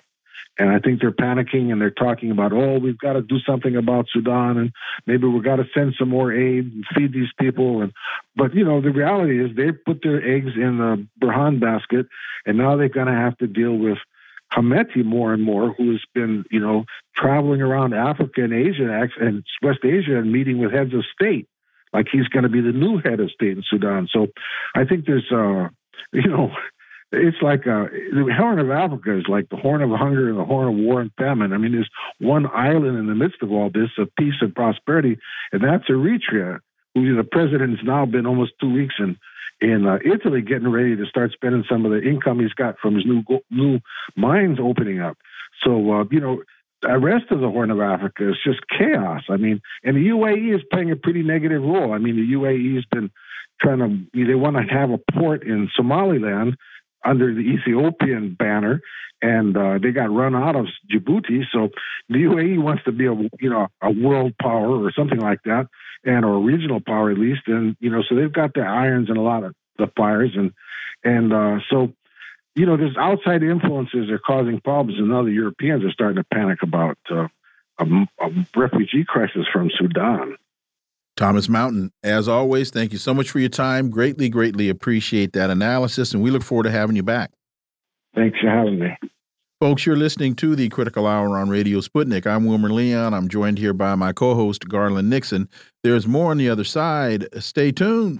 [0.60, 3.76] And I think they're panicking and they're talking about, oh, we've got to do something
[3.76, 4.72] about Sudan and
[5.07, 7.82] maybe we've got to send some more aid and feed these people.
[7.82, 7.94] And
[8.36, 12.07] but you know, the reality is they put their eggs in the Burhan basket,
[12.45, 13.98] and now they're going to have to deal with
[14.53, 19.44] Hemeti more and more, who has been, you know, traveling around Africa and Asia and
[19.61, 21.48] West Asia and meeting with heads of state,
[21.94, 24.07] like he's going to be the new head of state in Sudan.
[24.11, 24.28] So
[24.76, 25.69] I think there's, uh,
[26.14, 26.52] you know,
[27.12, 30.46] it's like a, the Horn of Africa is like the Horn of Hunger and the
[30.46, 31.52] Horn of War and Famine.
[31.52, 31.90] I mean, there's
[32.20, 35.18] one island in the midst of all this of peace and prosperity,
[35.52, 36.60] and that's Eritrea,
[36.96, 39.18] who the president has now been almost two weeks in
[39.60, 42.96] in uh, Italy, getting ready to start spending some of the income he's got from
[42.96, 43.80] his new new
[44.16, 45.18] mines opening up.
[45.64, 46.42] So uh, you know,
[46.82, 49.24] the rest of the Horn of Africa is just chaos.
[49.30, 51.94] I mean, and the UAE is playing a pretty negative role.
[51.94, 53.12] I mean, the UAE has been
[53.62, 53.80] trying
[54.14, 56.56] to they want to have a port in Somaliland
[57.03, 58.82] under the Ethiopian banner,
[59.22, 61.44] and uh, they got run out of Djibouti.
[61.52, 61.69] So
[62.10, 65.68] the UAE wants to be a you know a world power or something like that,
[66.03, 67.41] and or a regional power at least.
[67.48, 70.52] And you know, so they've got their irons in a lot of the fires, and
[71.03, 71.94] and uh, so
[72.56, 76.26] you know, there's outside influences are causing problems, and now the Europeans are starting to
[76.34, 77.28] panic about uh,
[77.80, 77.86] a,
[78.19, 80.36] a refugee crisis from Sudan.
[81.22, 83.91] Thomas Mountain, as always, thank you so much for your time.
[83.91, 87.30] Greatly, greatly appreciate that analysis, and we look forward to having you back.
[88.15, 88.88] Thanks for having me.
[89.60, 92.26] Folks, you're listening to the Critical Hour on Radio Sputnik.
[92.26, 93.14] I'm Wilmer Leon.
[93.14, 95.48] I'm joined here by my co host, Garland Nixon.
[95.84, 97.27] There's more on the other side.
[97.39, 98.19] Stay tuned.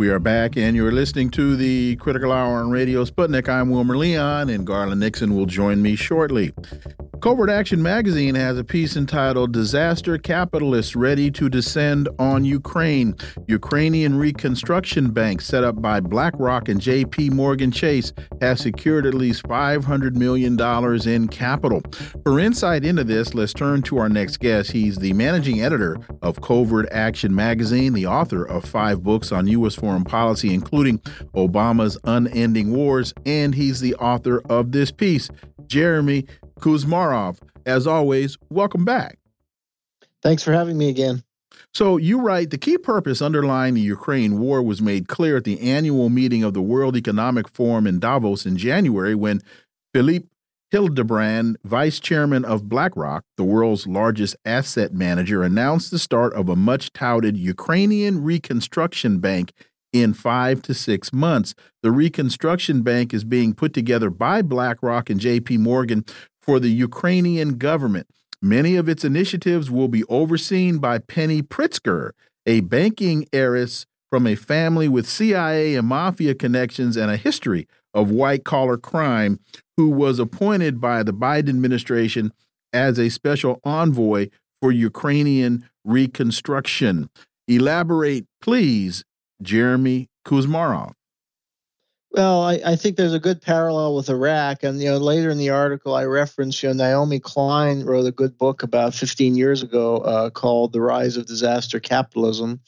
[0.00, 3.50] We are back, and you're listening to the Critical Hour on Radio Sputnik.
[3.50, 6.54] I'm Wilmer Leon, and Garland Nixon will join me shortly.
[7.20, 13.14] Covert Action Magazine has a piece entitled Disaster Capitalists Ready to Descend on Ukraine.
[13.46, 19.42] Ukrainian Reconstruction Bank, set up by BlackRock and JP Morgan Chase, has secured at least
[19.42, 20.58] $500 million
[21.06, 21.82] in capital.
[22.22, 24.72] For insight into this, let's turn to our next guest.
[24.72, 29.74] He's the managing editor of Covert Action Magazine, the author of five books on U.S.
[29.74, 30.98] foreign policy, including
[31.34, 35.28] Obama's Unending Wars, and he's the author of this piece.
[35.66, 36.26] Jeremy
[36.60, 39.18] Kuzmarov, as always, welcome back.
[40.22, 41.22] Thanks for having me again.
[41.72, 45.60] So, you write the key purpose underlying the Ukraine war was made clear at the
[45.60, 49.40] annual meeting of the World Economic Forum in Davos in January when
[49.94, 50.26] Philippe
[50.70, 56.54] Hildebrand, vice chairman of BlackRock, the world's largest asset manager, announced the start of a
[56.54, 59.52] much touted Ukrainian reconstruction bank
[59.92, 61.54] in five to six months.
[61.82, 66.04] The reconstruction bank is being put together by BlackRock and JP Morgan
[66.40, 68.06] for the Ukrainian government.
[68.42, 72.12] Many of its initiatives will be overseen by Penny Pritzker,
[72.46, 78.10] a banking heiress from a family with CIA and mafia connections and a history of
[78.10, 79.40] white collar crime,
[79.76, 82.32] who was appointed by the Biden administration
[82.72, 84.28] as a special envoy
[84.60, 87.10] for Ukrainian reconstruction.
[87.48, 89.04] Elaborate, please,
[89.42, 90.92] Jeremy Kuzmarov.
[92.12, 95.38] Well, I, I, think there's a good parallel with Iraq, and you know later in
[95.38, 99.62] the article I referenced, you know Naomi Klein wrote a good book about 15 years
[99.62, 102.60] ago uh, called "The Rise of Disaster Capitalism,"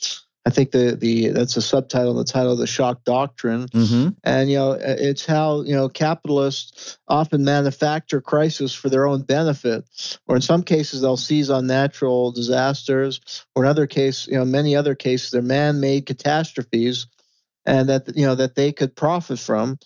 [0.45, 4.09] I think the the that's a subtitle, the title of the shock doctrine, mm-hmm.
[4.25, 9.85] and you know it's how you know capitalists often manufacture crisis for their own benefit,
[10.27, 14.45] or in some cases they'll seize on natural disasters, or in other cases, you know,
[14.45, 17.07] many other cases they're man-made catastrophes,
[17.65, 19.79] and that you know that they could profit from,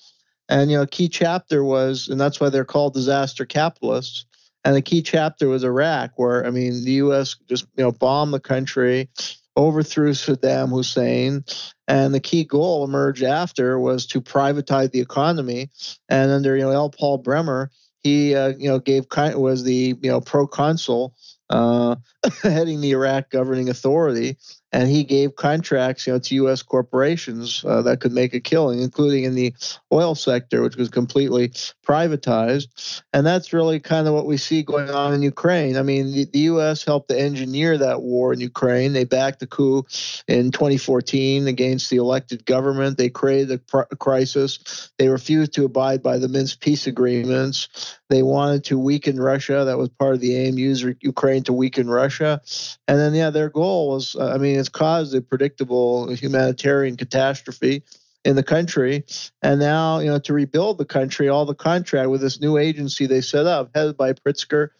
[0.48, 4.24] and you know a key chapter was, and that's why they're called disaster capitalists.
[4.64, 7.36] And the key chapter was Iraq, where I mean the U.S.
[7.46, 9.10] just you know bombed the country
[9.56, 11.44] overthrew Saddam Hussein.
[11.88, 15.70] And the key goal emerged after was to privatize the economy.
[16.08, 16.90] And under you know L.
[16.90, 17.70] Paul Bremer,
[18.02, 21.14] he uh, you know gave was the you know proconsul
[21.50, 21.96] uh,
[22.42, 24.36] heading the Iraq governing authority,
[24.76, 26.60] and he gave contracts, you know, to U.S.
[26.60, 29.54] corporations uh, that could make a killing, including in the
[29.90, 31.48] oil sector, which was completely
[31.82, 33.02] privatized.
[33.14, 35.78] And that's really kind of what we see going on in Ukraine.
[35.78, 36.84] I mean, the, the U.S.
[36.84, 38.92] helped to engineer that war in Ukraine.
[38.92, 39.86] They backed the coup
[40.28, 42.98] in 2014 against the elected government.
[42.98, 44.90] They created a, pr- crisis.
[44.98, 47.96] They refused to abide by the Minsk peace agreements.
[48.10, 49.64] They wanted to weaken Russia.
[49.64, 52.42] That was part of the aim, use Ukraine to weaken Russia.
[52.86, 57.84] And then, yeah, their goal was, uh, I mean, it's caused a predictable humanitarian catastrophe
[58.24, 59.04] in the country.
[59.40, 63.06] And now, you know, to rebuild the country, all the contract with this new agency
[63.06, 64.70] they set up, headed by Pritzker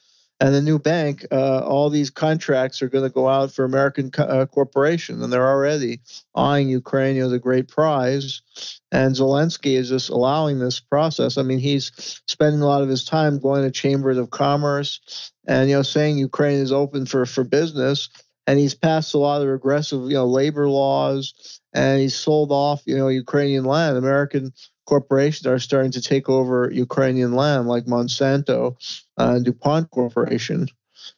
[0.40, 4.10] and the new bank, uh, all these contracts are going to go out for American
[4.10, 6.00] co- uh, corporations, and they're already
[6.34, 8.42] eyeing Ukraine as a great prize.
[8.90, 11.38] And Zelensky is just allowing this process.
[11.38, 11.92] I mean, he's
[12.26, 16.18] spending a lot of his time going to chambers of commerce and you know saying
[16.18, 18.08] Ukraine is open for for business.
[18.46, 22.82] And he's passed a lot of regressive, you know, labor laws, and he's sold off,
[22.86, 23.96] you know, Ukrainian land.
[23.96, 24.52] American
[24.86, 28.76] corporations are starting to take over Ukrainian land, like Monsanto
[29.18, 30.68] and DuPont Corporation.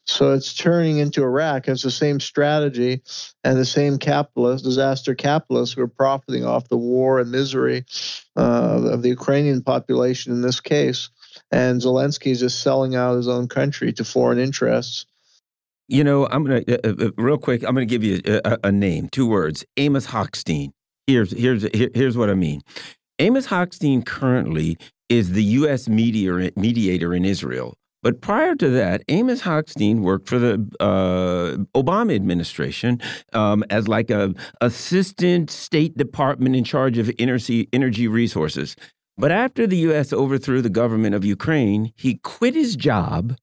[0.07, 1.69] So it's turning into Iraq.
[1.69, 3.03] It's the same strategy
[3.45, 7.85] and the same capitalist, disaster capitalists who are profiting off the war and misery
[8.37, 11.11] uh, of the Ukrainian population in this case.
[11.51, 15.07] And Zelensky is just selling out his own country to foreign interests.
[15.89, 17.63] You know, I'm gonna uh, uh, uh real quick.
[17.63, 20.71] I'm gonna give you a, a, name, two words: Amos Hochstein.
[21.07, 22.61] Here's here's here's what I mean.
[23.19, 24.77] Amos Hochstein currently
[25.09, 25.89] is the U.S.
[25.89, 27.75] mediator mediator in Israel.
[28.03, 33.01] But prior to that, Amos Hochstein worked for the uh, Obama administration
[33.33, 38.77] um, as like a assistant State Department in charge of energy energy resources.
[39.17, 40.13] But after the U.S.
[40.13, 43.35] overthrew the government of Ukraine, he quit his job,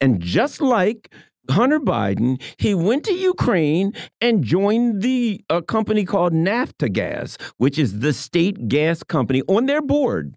[0.00, 1.12] and just like
[1.50, 8.00] Hunter Biden, he went to Ukraine and joined the a company called Naftogaz, which is
[8.00, 10.34] the state gas company on their board,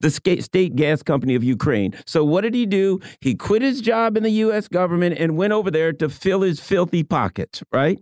[0.00, 1.94] the state gas company of Ukraine.
[2.06, 3.00] So what did he do?
[3.20, 4.66] He quit his job in the U.S.
[4.68, 7.98] government and went over there to fill his filthy pockets, right?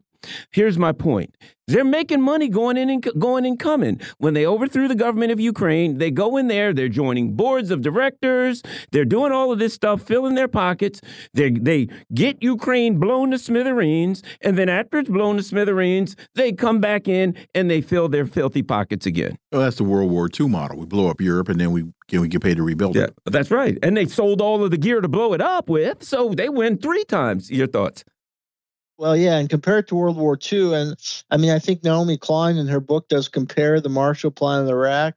[0.51, 1.35] Here's my point.
[1.69, 4.01] They're making money going in and going and coming.
[4.17, 7.83] When they overthrew the government of Ukraine, they go in there, they're joining boards of
[7.83, 11.03] directors, they're doing all of this stuff, filling their pockets.
[11.35, 16.53] They they get Ukraine blown to smithereens, and then after it's blown to smithereens, they
[16.53, 19.37] come back in and they fill their filthy pockets again.
[19.53, 20.79] Well, that's the World War II model.
[20.79, 23.15] We blow up Europe and then we can we get paid to rebuild yeah, it.
[23.27, 23.79] That's right.
[23.83, 26.79] And they sold all of the gear to blow it up with, so they win
[26.79, 27.51] three times.
[27.51, 28.05] Your thoughts?
[28.99, 30.97] Well, yeah, and compared to World War II, and
[31.31, 34.69] I mean, I think Naomi Klein in her book does compare the Marshall Plan in
[34.69, 35.15] Iraq,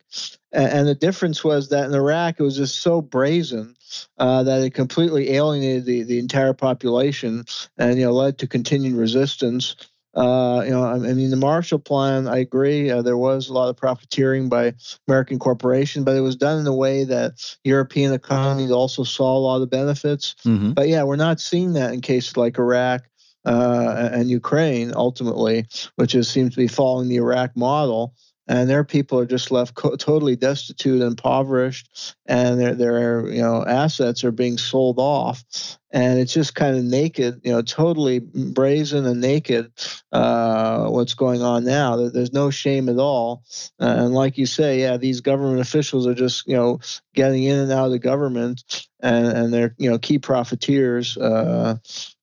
[0.52, 3.76] and, and the difference was that in Iraq it was just so brazen
[4.20, 7.44] uh, that it completely alienated the, the entire population,
[7.80, 9.76] and you know led to continued resistance.
[10.14, 13.70] Uh, you know, I mean, the Marshall Plan, I agree, uh, there was a lot
[13.70, 14.74] of profiteering by
[15.08, 19.40] American corporations, but it was done in a way that European economies also saw a
[19.40, 20.36] lot of benefits.
[20.46, 20.74] Mm -hmm.
[20.76, 23.04] But yeah, we're not seeing that in cases like Iraq
[23.46, 25.66] uh, and Ukraine ultimately,
[25.96, 28.14] which is, seems to be following the Iraq model
[28.52, 33.42] and their people are just left co- totally destitute, and impoverished, and their their you
[33.42, 35.44] know assets are being sold off,
[35.92, 39.72] and it's just kind of naked, you know, totally brazen and naked.
[40.12, 42.10] Uh, what's going on now?
[42.10, 43.44] There's no shame at all,
[43.80, 46.80] uh, and like you say, yeah, these government officials are just you know
[47.16, 51.16] getting in and out of the government, and and they're you know key profiteers.
[51.16, 51.78] Uh,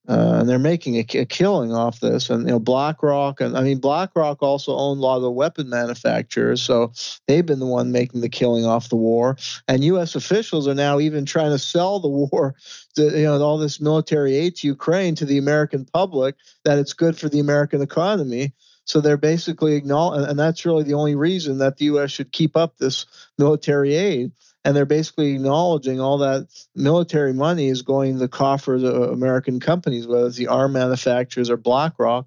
[0.09, 2.31] uh, and they're making a, a, killing off this.
[2.31, 5.69] And you know, BlackRock, and I mean, BlackRock also owned a lot of the weapon
[5.69, 6.93] manufacturers, so
[7.27, 9.37] they've been the one making the killing off the war.
[9.69, 10.15] And U.S.
[10.15, 12.55] officials are now even trying to sell the war,
[12.97, 16.95] to, you know, all this military aid to Ukraine to the American public that it's
[16.95, 18.55] good for the American economy.
[18.85, 22.11] So they're basically acknowledging, and that's really the only reason that the U.S.
[22.11, 23.05] should keep up this
[23.37, 24.33] military aid
[24.69, 29.61] and they're basically acknowledging all that military money is going to the coffers of American
[29.61, 32.27] companies, whether it's the arm manufacturers or BlackRock,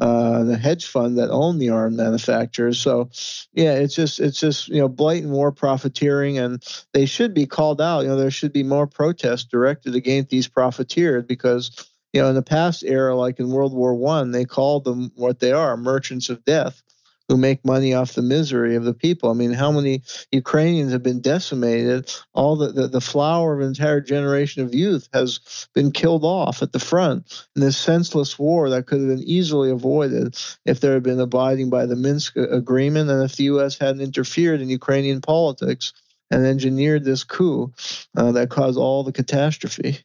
[0.00, 2.80] uh, the hedge fund that own the arm manufacturers.
[2.80, 3.10] So,
[3.52, 6.60] yeah, it's just it's just you know blatant war profiteering, and
[6.92, 8.00] they should be called out.
[8.00, 11.70] You know, there should be more protests directed against these profiteers because
[12.12, 15.38] you know in the past era, like in World War One, they called them what
[15.38, 16.82] they are, merchants of death
[17.28, 19.30] who make money off the misery of the people.
[19.30, 22.12] I mean, how many Ukrainians have been decimated?
[22.34, 26.62] All the, the, the flower of an entire generation of youth has been killed off
[26.62, 30.94] at the front in this senseless war that could have been easily avoided if there
[30.94, 33.78] had been abiding by the Minsk agreement and if the U.S.
[33.78, 35.92] hadn't interfered in Ukrainian politics
[36.30, 37.72] and engineered this coup
[38.16, 40.00] uh, that caused all the catastrophe.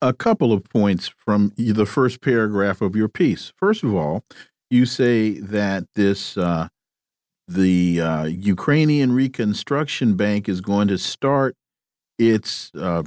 [0.00, 3.52] A couple of points from the first paragraph of your piece.
[3.56, 4.24] First of all,
[4.70, 6.68] you say that this uh,
[7.46, 11.56] the uh, Ukrainian Reconstruction Bank is going to start
[12.18, 13.02] its uh,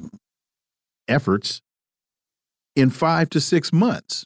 [1.07, 1.61] efforts
[2.75, 4.25] in five to six months.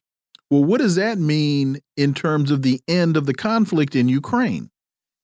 [0.49, 4.69] Well, what does that mean in terms of the end of the conflict in Ukraine?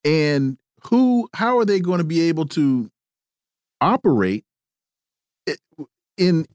[0.04, 0.58] And
[0.90, 2.90] who, how are they going to be able to
[3.80, 4.44] operate
[6.18, 6.46] in?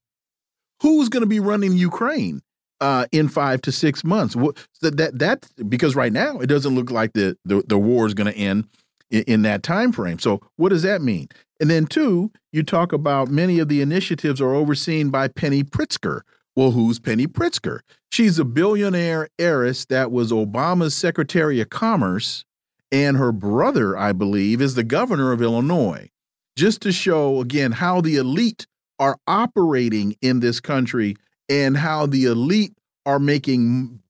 [0.82, 2.42] Who's going to be running Ukraine?
[2.80, 4.34] Uh, in five to six months.
[4.82, 8.32] That that because right now it doesn't look like the the, the war is going
[8.32, 8.68] to end
[9.10, 10.18] in, in, that time frame.
[10.18, 11.28] So what does that mean?
[11.60, 16.20] And then two, you talk about many of the initiatives are overseen by Penny Pritzker.
[16.54, 17.80] Well, who's Penny Pritzker?
[18.10, 22.44] She's a billionaire heiress that was Obama's Secretary of Commerce,
[22.90, 26.10] and her brother, I believe, is the governor of Illinois.
[26.56, 28.66] Just to show again how the elite
[28.98, 31.16] are operating in this country
[31.48, 32.72] and how the elite
[33.04, 34.00] are making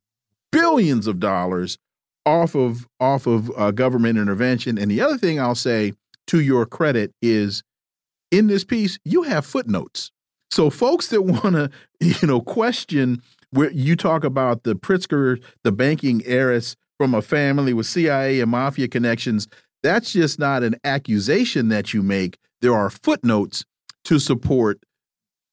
[0.52, 1.78] billions of dollars
[2.24, 4.78] off of off of uh, government intervention.
[4.78, 5.92] And the other thing I'll say
[6.28, 7.62] to your credit is
[8.30, 10.10] in this piece you have footnotes.
[10.50, 15.72] So folks that want to you know question where you talk about the Pritzker, the
[15.72, 19.46] banking heiress from a family with CIA and mafia connections,
[19.82, 22.38] that's just not an accusation that you make.
[22.60, 23.64] There are footnotes
[24.04, 24.80] to support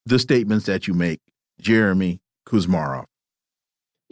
[0.06, 1.20] the statements that you make.
[1.64, 3.13] Jeremy Kuzmarov.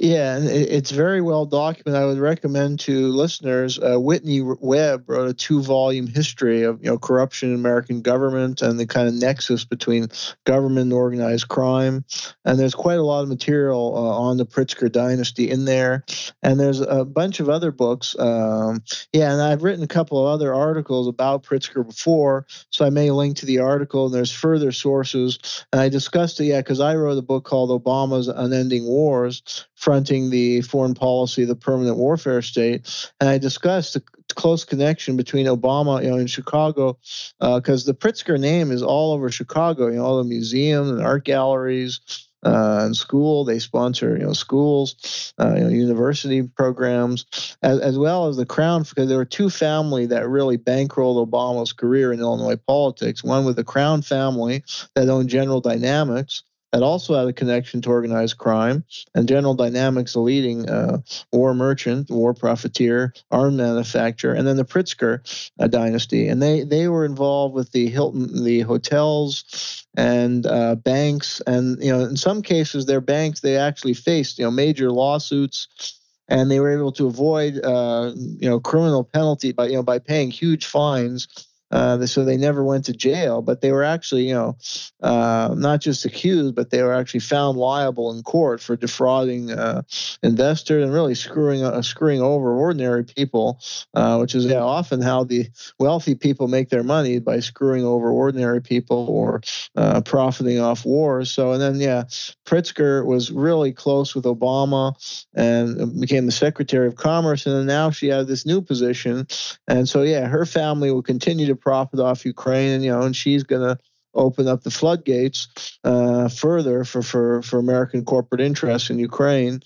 [0.04, 2.02] Yeah, it's very well documented.
[2.02, 3.78] I would recommend to listeners.
[3.78, 8.80] Uh, Whitney Webb wrote a two-volume history of you know corruption in American government and
[8.80, 10.08] the kind of nexus between
[10.44, 12.04] government and organized crime.
[12.44, 16.04] And there's quite a lot of material uh, on the Pritzker dynasty in there.
[16.42, 18.16] And there's a bunch of other books.
[18.18, 18.82] Um,
[19.14, 23.12] yeah, and I've written a couple of other articles about Pritzker before, so I may
[23.12, 24.08] link to the article.
[24.08, 25.64] And there's further sources.
[25.72, 29.44] And I discussed it, yeah, because I wrote a book called Obama's Unending Wars
[29.82, 33.10] fronting the foreign policy of the permanent warfare state.
[33.20, 34.04] And I discussed the
[34.36, 37.00] close connection between Obama, you know, in Chicago,
[37.40, 39.88] because uh, the Pritzker name is all over Chicago.
[39.88, 42.00] You know, all the museums and art galleries.
[42.44, 47.24] Uh, and school, they sponsor you know schools, uh, you know, university programs,
[47.62, 51.72] as, as well as the Crown, because there were two family that really bankrolled Obama's
[51.72, 53.24] career in Illinois politics.
[53.24, 54.64] One with the Crown family
[54.96, 56.42] that owned General Dynamics,
[56.72, 58.84] that also had a connection to organized crime,
[59.14, 61.00] and General Dynamics, a leading uh,
[61.32, 65.20] war merchant, war profiteer, arm manufacturer, and then the Pritzker
[65.60, 71.42] uh, dynasty, and they they were involved with the Hilton, the hotels, and uh, banks,
[71.46, 75.98] and you know in some cases their banks they actually faced you know major lawsuits.
[76.30, 80.00] And they were able to avoid, uh, you know, criminal penalty by, you know, by
[80.00, 81.28] paying huge fines
[81.72, 84.58] Uh, so they never went to jail, but they were actually, you know,
[85.02, 89.82] uh, not just accused, but they were actually found liable in court for defrauding uh,
[90.22, 93.60] investors and really screwing uh, screwing over ordinary people,
[93.94, 95.48] uh, which is often how the
[95.80, 99.42] wealthy people make their money by screwing over ordinary people or
[99.76, 101.32] uh, profiting off wars.
[101.32, 102.04] So and then yeah,
[102.46, 104.94] Pritzker was really close with Obama
[105.34, 109.26] and became the Secretary of Commerce, and then now she had this new position,
[109.68, 113.16] and so yeah, her family will continue to profit off Ukraine, and you know, and
[113.16, 113.78] she's gonna
[114.14, 119.62] open up the floodgates uh, further for, for, for American corporate interests in Ukraine.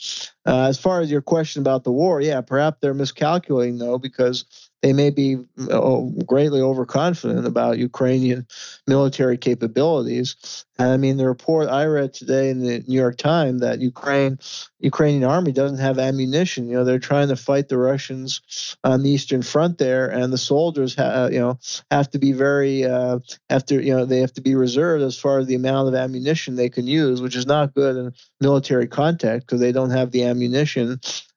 [0.46, 4.46] Uh, as far as your question about the war, yeah, perhaps they're miscalculating though, because
[4.86, 5.38] they may be
[5.72, 8.46] uh, greatly overconfident about Ukrainian
[8.86, 10.66] military capabilities.
[10.78, 14.38] And I mean, the report I read today in the New York Times that Ukraine,
[14.80, 16.68] Ukrainian army doesn't have ammunition.
[16.68, 20.38] You know, they're trying to fight the Russians on the Eastern Front there, and the
[20.38, 21.58] soldiers, have, you know,
[21.90, 23.20] have to be very, uh,
[23.50, 26.56] after you know, they have to be reserved as far as the amount of ammunition
[26.56, 30.24] they can use, which is not good in military context because they don't have the
[30.24, 30.35] ammunition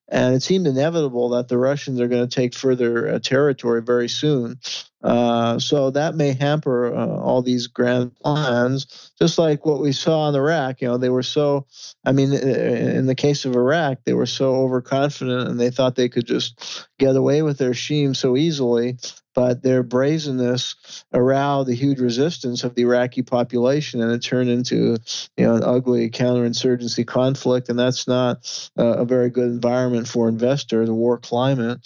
[0.08, 4.08] and it seemed inevitable that the Russians are going to take further uh, territory very
[4.08, 4.58] soon.
[5.02, 10.28] Uh, so that may hamper uh, all these grand plans, just like what we saw
[10.28, 10.80] in Iraq.
[10.80, 11.66] You know, they were so,
[12.04, 16.08] I mean, in the case of Iraq, they were so overconfident and they thought they
[16.08, 18.96] could just get away with their scheme so easily
[19.38, 24.96] but their brazenness aroused the huge resistance of the Iraqi population, and it turned into
[25.36, 30.28] you know an ugly counterinsurgency conflict, and that's not uh, a very good environment for
[30.28, 31.78] investors, a war climate.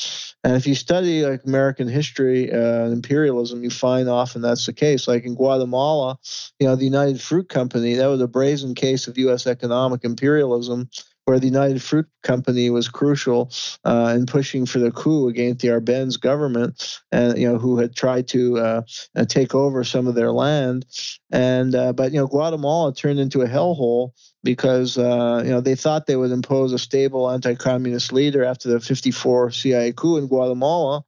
[0.42, 5.08] And if you study like American history uh, imperialism, you find often that's the case.
[5.08, 6.18] Like in Guatemala,
[6.60, 9.46] you know, the United Fruit Company, that was a brazen case of U.S.
[9.46, 10.88] economic imperialism
[11.24, 13.50] where the United Fruit Company was crucial
[13.84, 17.94] uh, in pushing for the coup against the Arbenz government, and you know who had
[17.94, 18.82] tried to uh,
[19.16, 20.86] uh take over some of their land,
[21.30, 24.12] and uh, but you know Guatemala turned into a hellhole
[24.44, 28.80] because uh, you know they thought they would impose a stable anti-communist leader after the
[28.80, 31.04] 54 CIA coup in Guatemala,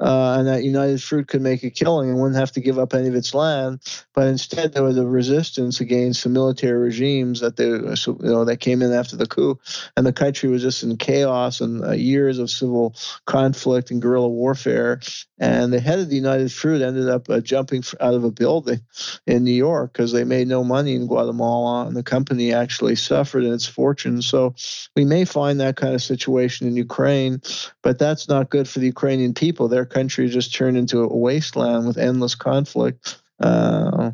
[0.00, 2.94] uh, and that United Fruit could make a killing and wouldn't have to give up
[2.94, 3.80] any of its land.
[4.14, 8.58] But instead, there was a resistance against the military regimes that they you know that
[8.60, 9.58] came in after the coup,
[9.96, 12.94] and the country was just in chaos and uh, years of civil
[13.26, 15.00] conflict and guerrilla warfare.
[15.38, 18.80] And the head of the United Fruit ended up uh, jumping out of a building
[19.26, 22.96] in New York because they made no money in Guatemala, and the company actually actually
[22.96, 24.22] suffered in its fortune.
[24.22, 24.54] So
[24.96, 27.42] we may find that kind of situation in Ukraine,
[27.82, 29.68] but that's not good for the Ukrainian people.
[29.68, 33.20] Their country just turned into a wasteland with endless conflict.
[33.40, 34.12] Uh,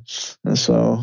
[0.54, 1.02] so.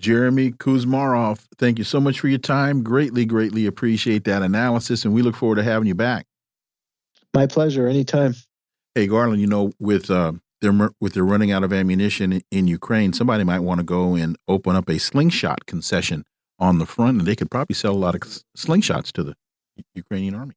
[0.00, 2.82] Jeremy Kuzmarov, thank you so much for your time.
[2.82, 6.24] Greatly, greatly appreciate that analysis, and we look forward to having you back.
[7.34, 7.86] My pleasure.
[7.86, 8.34] Anytime.
[8.94, 10.32] Hey, Garland, you know, with uh,
[10.62, 14.38] they're with their running out of ammunition in Ukraine, somebody might want to go and
[14.46, 16.24] open up a slingshot concession
[16.58, 18.22] on the front, and they could probably sell a lot of
[18.56, 19.34] slingshots to the
[19.94, 20.54] Ukrainian army.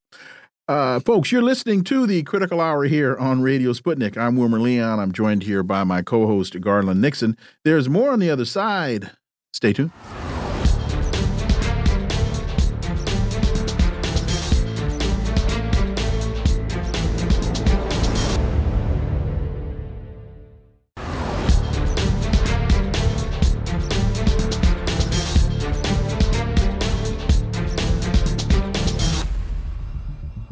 [0.67, 4.17] Uh, folks, you're listening to the Critical Hour here on Radio Sputnik.
[4.17, 4.99] I'm Wilmer Leon.
[4.99, 7.37] I'm joined here by my co host, Garland Nixon.
[7.65, 9.11] There's more on the other side.
[9.53, 9.91] Stay tuned.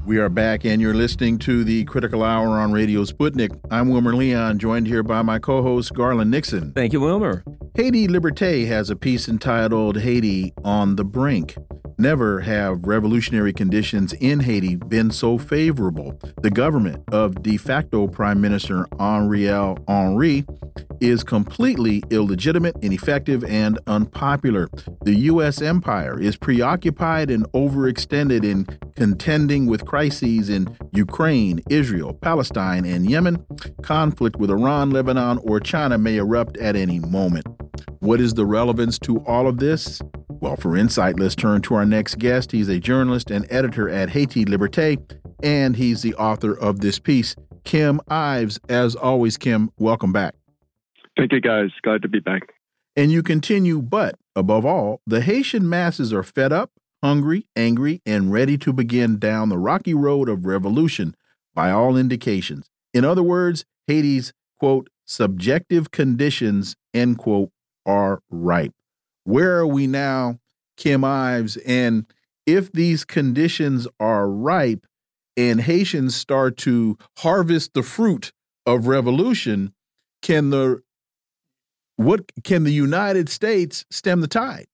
[0.09, 3.51] We are back, and you're listening to the Critical Hour on Radio Sputnik.
[3.69, 6.71] I'm Wilmer Leon, joined here by my co host, Garland Nixon.
[6.71, 7.43] Thank you, Wilmer.
[7.75, 11.55] Haiti Liberté has a piece entitled Haiti on the Brink.
[11.99, 16.17] Never have revolutionary conditions in Haiti been so favorable.
[16.41, 20.45] The government of de facto Prime Minister Ariel Henry
[21.01, 24.69] is completely illegitimate, ineffective, and unpopular.
[25.03, 25.61] The U.S.
[25.61, 28.63] empire is preoccupied and overextended in
[28.95, 33.45] contending with crises in Ukraine, Israel, Palestine, and Yemen.
[33.81, 37.45] Conflict with Iran, Lebanon, or China may erupt at any moment.
[37.99, 40.01] What is the relevance to all of this?
[40.41, 42.53] Well, for insight, let's turn to our next guest.
[42.53, 44.97] He's a journalist and editor at Haiti Liberté,
[45.43, 47.35] and he's the author of this piece,
[47.65, 48.57] Kim Ives.
[48.69, 50.35] As always, Kim, welcome back.
[51.17, 51.71] Thank you, guys.
[51.83, 52.53] Glad to be back.
[52.95, 56.71] And you continue, but above all, the Haitian masses are fed up,
[57.03, 61.17] hungry, angry, and ready to begin down the rocky road of revolution
[61.53, 62.69] by all indications.
[62.93, 67.51] In other words, Haiti's, quote, subjective conditions, end quote,
[67.85, 68.73] are ripe
[69.29, 70.39] where are we now,
[70.75, 71.57] Kim Ives?
[71.57, 72.05] And
[72.45, 74.87] if these conditions are ripe
[75.37, 78.31] and Haitians start to harvest the fruit
[78.65, 79.73] of revolution,
[80.21, 80.81] can the
[81.95, 84.67] what can the United States stem the tide?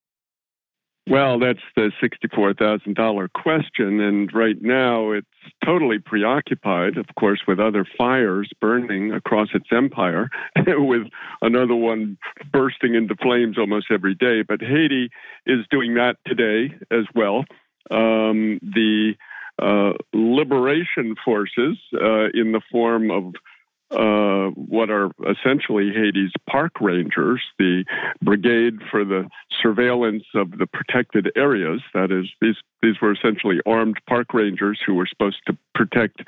[1.08, 4.00] Well, that's the $64,000 question.
[4.00, 5.26] And right now it's
[5.64, 10.30] totally preoccupied, of course, with other fires burning across its empire,
[10.66, 11.06] with
[11.42, 12.18] another one
[12.52, 14.42] bursting into flames almost every day.
[14.42, 15.10] But Haiti
[15.46, 17.44] is doing that today as well.
[17.88, 19.14] Um, the
[19.62, 23.34] uh, liberation forces, uh, in the form of
[23.90, 27.84] uh, what are essentially Haiti's park rangers, the
[28.22, 29.28] brigade for the
[29.62, 31.80] surveillance of the protected areas.
[31.94, 36.22] That is, these these were essentially armed park rangers who were supposed to protect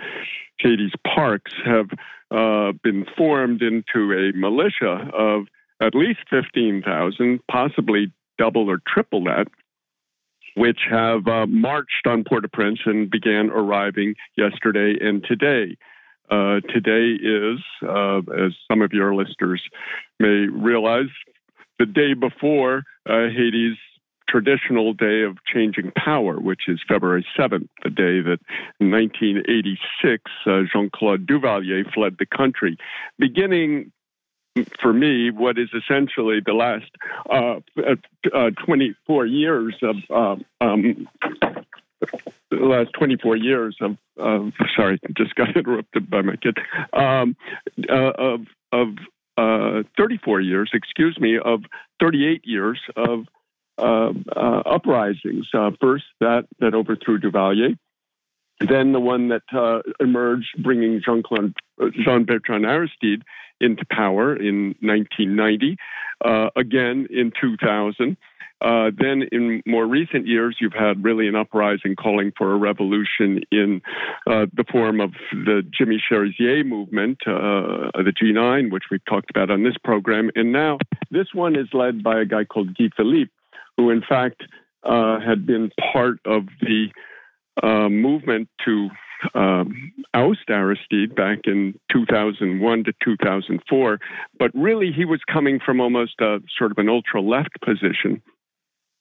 [0.59, 1.53] Haiti's parks.
[1.65, 1.91] Have
[2.31, 5.47] uh, been formed into a militia of
[5.81, 9.49] at least fifteen thousand, possibly double or triple that.
[10.57, 15.77] Which have uh, marched on Port-au-Prince and began arriving yesterday and today.
[16.31, 19.63] Uh, today is, uh, as some of your listeners
[20.19, 21.09] may realize,
[21.79, 23.77] the day before uh, Haiti's
[24.29, 28.39] traditional day of changing power, which is February 7th, the day that
[28.79, 32.77] in 1986 uh, Jean Claude Duvalier fled the country,
[33.19, 33.91] beginning
[34.81, 36.91] for me, what is essentially the last
[37.31, 37.61] uh,
[38.35, 41.09] uh, 24 years of um,
[42.51, 46.59] the last 24 years of, of sorry, just got interrupted by my kid,
[46.93, 47.37] um,
[47.89, 48.41] uh, of,
[48.73, 48.89] of
[49.37, 51.63] uh, 34 years, excuse me, of
[52.01, 53.27] 38 years of
[53.79, 55.47] uh, uh uprisings.
[55.55, 57.79] Uh, first, that, that overthrew Duvalier.
[58.61, 61.23] Then the one that uh, emerged, bringing Jean
[62.05, 63.23] Jean Bertrand Aristide
[63.61, 65.77] into power in 1990,
[66.57, 68.17] again in 2000.
[68.61, 73.41] Uh, then, in more recent years, you've had really an uprising calling for a revolution
[73.53, 73.81] in
[74.27, 79.51] uh, the form of the Jimmy Cherizier movement, uh, the G9, which we've talked about
[79.51, 80.31] on this program.
[80.35, 80.79] And now
[81.11, 83.31] this one is led by a guy called Guy Philippe,
[83.77, 84.43] who, in fact,
[84.83, 86.89] uh, had been part of the
[87.63, 88.89] uh, movement to
[89.35, 93.99] um, oust Aristide back in 2001 to 2004.
[94.39, 98.23] But really, he was coming from almost a sort of an ultra left position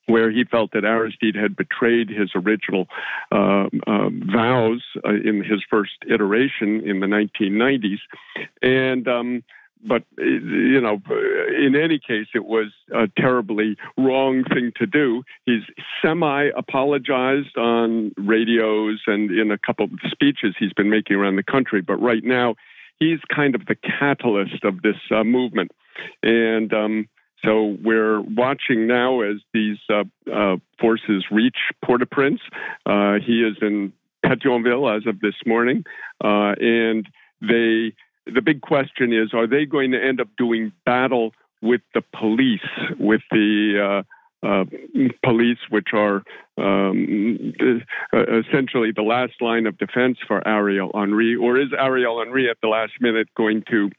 [0.06, 2.88] where he felt that Aristide had betrayed his original
[3.30, 7.98] uh, uh, vows uh, in his first iteration in the 1990s.
[8.62, 9.44] And um,
[9.84, 11.00] but you know,
[11.56, 15.22] in any case, it was a terribly wrong thing to do.
[15.46, 15.62] He's
[16.02, 21.42] semi apologized on radios and in a couple of speeches he's been making around the
[21.42, 21.80] country.
[21.80, 22.56] But right now,
[22.98, 25.70] he's kind of the catalyst of this uh, movement.
[26.22, 27.08] And um,
[27.44, 32.40] so we're watching now as these uh, uh, forces reach Port-au-Prince.
[32.84, 33.92] Uh, he is in
[34.24, 35.84] Pétionville as of this morning,
[36.22, 37.08] uh, and
[37.40, 37.94] they.
[38.32, 41.32] The big question is: Are they going to end up doing battle
[41.62, 42.60] with the police,
[42.98, 44.04] with the
[44.42, 44.64] uh, uh,
[45.24, 46.22] police, which are
[46.56, 47.54] um,
[48.12, 52.68] essentially the last line of defense for Ariel Henry, or is Ariel Henry at the
[52.68, 53.90] last minute going to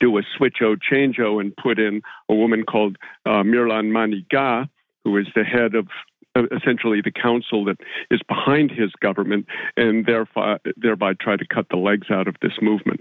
[0.00, 4.68] do a switch-o change-o and put in a woman called uh, Mirlande Manigat,
[5.04, 5.86] who is the head of
[6.34, 7.78] uh, essentially the council that
[8.10, 9.46] is behind his government,
[9.76, 13.00] and thereby, thereby try to cut the legs out of this movement.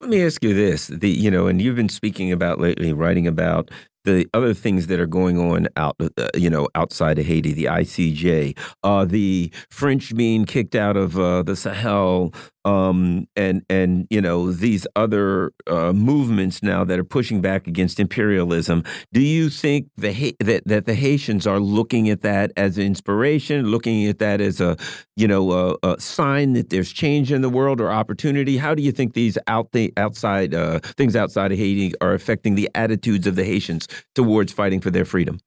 [0.00, 3.26] Let me ask you this: the you know, and you've been speaking about lately, writing
[3.26, 3.70] about
[4.14, 7.64] the other things that are going on out, uh, you know, outside of Haiti, the
[7.64, 12.32] ICJ, uh, the French being kicked out of uh, the Sahel,
[12.64, 17.98] um, and and you know these other uh, movements now that are pushing back against
[17.98, 18.84] imperialism.
[19.12, 24.06] Do you think the that that the Haitians are looking at that as inspiration, looking
[24.06, 24.76] at that as a
[25.16, 28.58] you know a, a sign that there's change in the world or opportunity?
[28.58, 32.54] How do you think these out the outside uh, things outside of Haiti are affecting
[32.54, 35.40] the attitudes of the Haitians towards fighting for their freedom.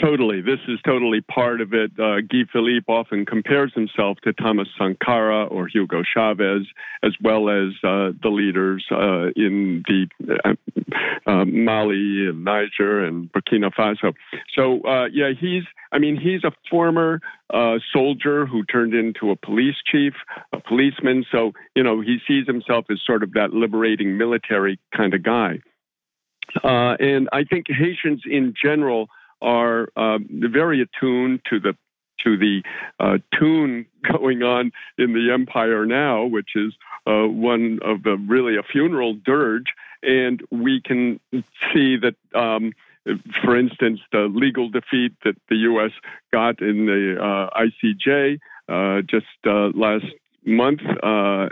[0.00, 0.40] Totally.
[0.40, 1.90] This is totally part of it.
[1.98, 6.66] Uh, Guy Philippe often compares himself to Thomas Sankara or Hugo Chavez,
[7.02, 10.06] as well as uh, the leaders uh, in the
[10.42, 10.54] uh,
[11.26, 14.14] uh, Mali and Niger and Burkina Faso.
[14.54, 17.20] So, uh, yeah, he's, I mean, he's a former
[17.92, 20.14] soldier who turned into a police chief,
[20.54, 21.26] a policeman.
[21.30, 25.58] So, you know, he sees himself as sort of that liberating military kind of guy.
[26.62, 29.08] Uh, and I think Haitians in general
[29.42, 31.76] are uh, very attuned to the
[32.24, 32.62] to the
[32.98, 36.74] uh, tune going on in the empire now, which is
[37.06, 39.72] uh, one of the really a funeral dirge,
[40.02, 41.20] and we can
[41.72, 42.14] see that.
[42.34, 42.72] Um,
[43.42, 45.90] for instance, the legal defeat that the U.S.
[46.30, 49.26] got in the uh, ICJ uh, just
[49.74, 50.04] last
[50.44, 51.48] month uh,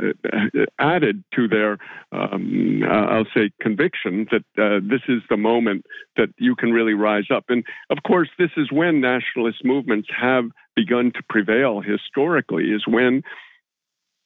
[0.79, 1.79] added to their,
[2.13, 5.85] um, uh, I'll say, conviction that uh, this is the moment
[6.17, 7.45] that you can really rise up.
[7.49, 10.45] And of course, this is when nationalist movements have
[10.75, 13.23] begun to prevail historically, is when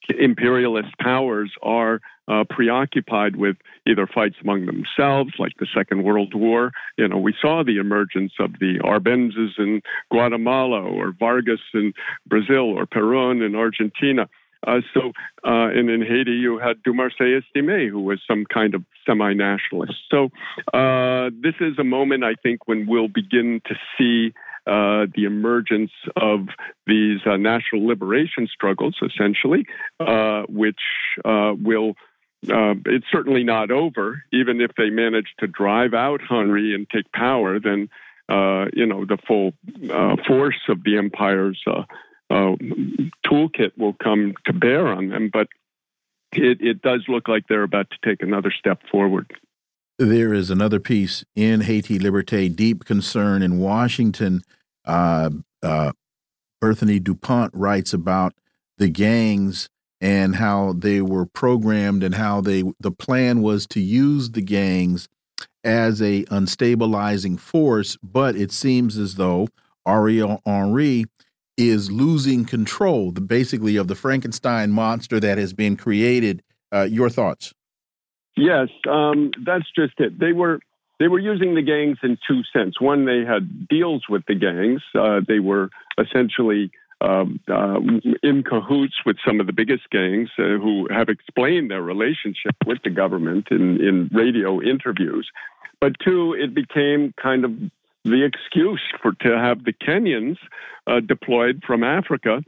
[0.09, 3.57] imperialist powers are uh, preoccupied with
[3.87, 6.71] either fights among themselves, like the Second World War.
[6.97, 11.93] You know, we saw the emergence of the Arbenzas in Guatemala, or Vargas in
[12.25, 14.29] Brazil, or Perón in Argentina.
[14.65, 15.11] Uh, so,
[15.45, 19.95] uh, and in Haiti, you had Dumarsais Estimé, who was some kind of semi nationalist.
[20.09, 20.29] So,
[20.73, 24.33] uh, this is a moment, I think, when we'll begin to see
[24.65, 26.47] uh, the emergence of
[26.87, 29.65] these uh, national liberation struggles, essentially,
[29.99, 30.79] uh, which
[31.25, 31.95] uh, will.
[32.49, 34.21] Uh, it's certainly not over.
[34.33, 37.89] Even if they manage to drive out Henry and take power, then
[38.73, 39.53] you know the full
[40.27, 41.61] force of the empire's
[43.25, 45.29] toolkit will come to bear on them.
[45.31, 45.47] But
[46.33, 49.31] it, it does look like they're about to take another step forward.
[49.99, 54.41] There is another piece in Haiti Liberté, deep concern in Washington.
[54.85, 55.29] Uh,
[55.61, 55.91] uh,
[56.61, 58.33] Berthony Dupont writes about
[58.77, 59.69] the gangs
[60.01, 65.07] and how they were programmed and how they the plan was to use the gangs
[65.63, 69.47] as a unstabilizing force, but it seems as though
[69.87, 71.05] Ariel Henry
[71.57, 76.43] is losing control, the, basically, of the Frankenstein monster that has been created.
[76.71, 77.53] Uh, your thoughts?
[78.35, 80.19] Yes, um, that's just it.
[80.19, 80.59] They were
[80.99, 82.79] they were using the gangs in two sense.
[82.79, 84.81] One, they had deals with the gangs.
[84.95, 85.69] Uh, they were
[85.99, 86.71] essentially
[87.01, 87.79] um, uh,
[88.23, 92.77] in cahoots with some of the biggest gangs uh, who have explained their relationship with
[92.83, 95.29] the government in, in radio interviews.
[95.81, 97.51] But two, it became kind of
[98.03, 100.37] the excuse for to have the Kenyans
[100.87, 102.43] uh, deployed from Africa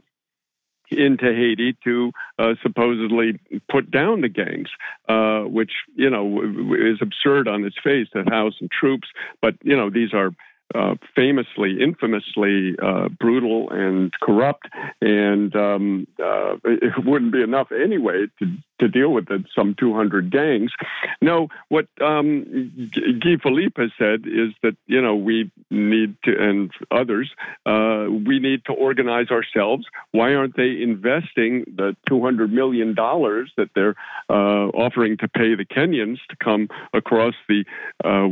[0.90, 4.68] into Haiti to uh, supposedly put down the gangs,
[5.08, 6.42] uh, which you know
[6.78, 9.08] is absurd on its face house some troops.
[9.42, 10.30] But you know these are
[10.74, 14.66] uh, famously, infamously uh, brutal and corrupt,
[15.00, 18.46] and um, uh, it wouldn't be enough anyway to,
[18.78, 20.72] to deal with it, some 200 gangs.
[21.20, 22.90] No, what um,
[23.20, 27.30] Guy Philippe has said is that you know we need to, and others,
[27.64, 29.86] uh, we need to organize ourselves.
[30.12, 33.96] Why aren't they investing the 200 million dollars that they're
[34.28, 37.64] uh, offering to pay the Kenyans to come across the
[38.04, 38.28] uh,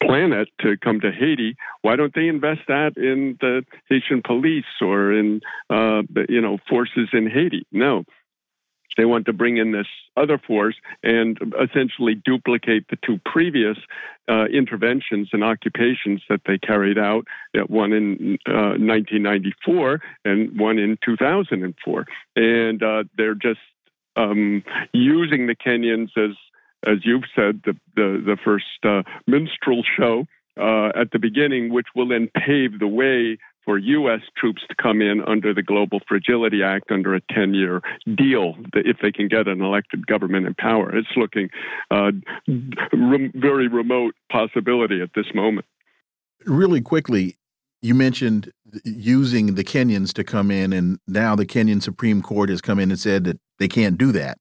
[0.00, 1.56] planet to come to Haiti?
[1.82, 5.40] Why don't they invest that in the Haitian police or in
[5.70, 7.66] uh, you know forces in Haiti?
[7.72, 8.04] No,
[8.96, 9.86] they want to bring in this
[10.16, 13.76] other force and essentially duplicate the two previous
[14.28, 20.78] uh, interventions and occupations that they carried out, uh, one in uh, 1994 and one
[20.78, 22.06] in 2004.
[22.36, 23.60] And uh, they're just
[24.16, 26.36] um, using the Kenyans as
[26.86, 30.26] as you've said, the the, the first uh, minstrel show
[30.58, 34.20] uh, at the beginning, which will then pave the way for U.S.
[34.36, 37.82] troops to come in under the Global Fragility Act under a 10 year
[38.14, 40.96] deal if they can get an elected government in power.
[40.96, 41.50] It's looking
[41.90, 42.12] uh,
[42.46, 45.66] re very remote possibility at this moment.
[46.46, 47.36] Really quickly,
[47.82, 48.52] you mentioned
[48.84, 52.90] using the Kenyans to come in, and now the Kenyan Supreme Court has come in
[52.90, 54.38] and said that they can't do that.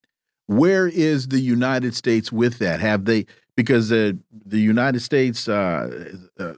[0.48, 2.80] Where is the United States with that?
[2.80, 3.26] Have they
[3.58, 6.54] because the the United States uh, uh,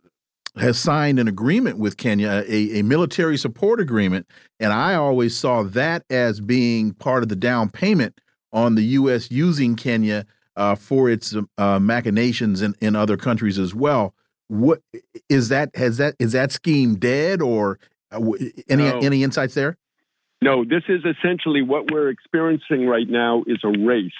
[0.60, 4.28] has signed an agreement with Kenya, a, a, military support agreement,
[4.60, 8.20] and I always saw that as being part of the down payment
[8.52, 9.30] on the U.S.
[9.32, 10.26] using Kenya
[10.56, 14.14] uh, for its uh, machinations in, in other countries as well.
[14.48, 14.82] What
[15.30, 15.76] is that?
[15.76, 17.80] Has that is that scheme dead, or
[18.12, 18.22] uh,
[18.70, 19.00] any no.
[19.00, 19.78] any insights there?
[20.42, 24.12] No, this is essentially what we're experiencing right now is a race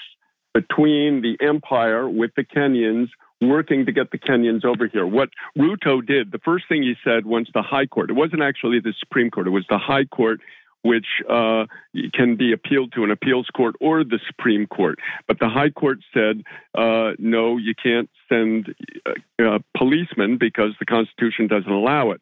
[0.52, 3.08] between the empire with the Kenyans
[3.40, 5.06] working to get the Kenyans over here.
[5.06, 8.80] What Ruto did, the first thing he said once the High Court, it wasn't actually
[8.80, 10.40] the Supreme Court, it was the High Court
[10.82, 11.66] which uh,
[12.14, 14.98] can be appealed to an appeals court or the Supreme Court.
[15.26, 18.74] But the High Court said, uh, no, you can't send
[19.04, 22.20] uh, uh policemen because the Constitution doesn't allow it.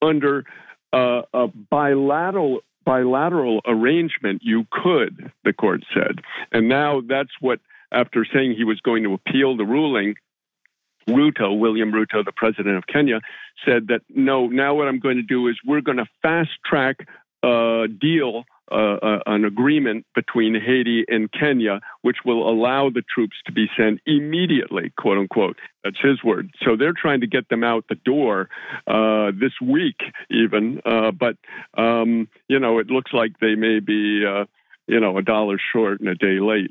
[0.00, 0.44] Under
[0.92, 6.20] uh, a bilateral bilateral arrangement, you could, the court said.
[6.52, 7.60] And now that's what
[7.92, 10.14] after saying he was going to appeal the ruling,
[11.08, 13.20] Ruto, William Ruto, the president of Kenya,
[13.64, 17.06] said that no, now what I'm going to do is we're going to fast track
[17.42, 23.36] a deal, uh, uh, an agreement between Haiti and Kenya, which will allow the troops
[23.46, 25.56] to be sent immediately, quote unquote.
[25.84, 26.50] That's his word.
[26.64, 28.48] So they're trying to get them out the door
[28.86, 30.80] uh, this week, even.
[30.84, 31.36] Uh, but,
[31.76, 34.44] um, you know, it looks like they may be uh,
[34.88, 36.70] you know, a dollar short and a day late.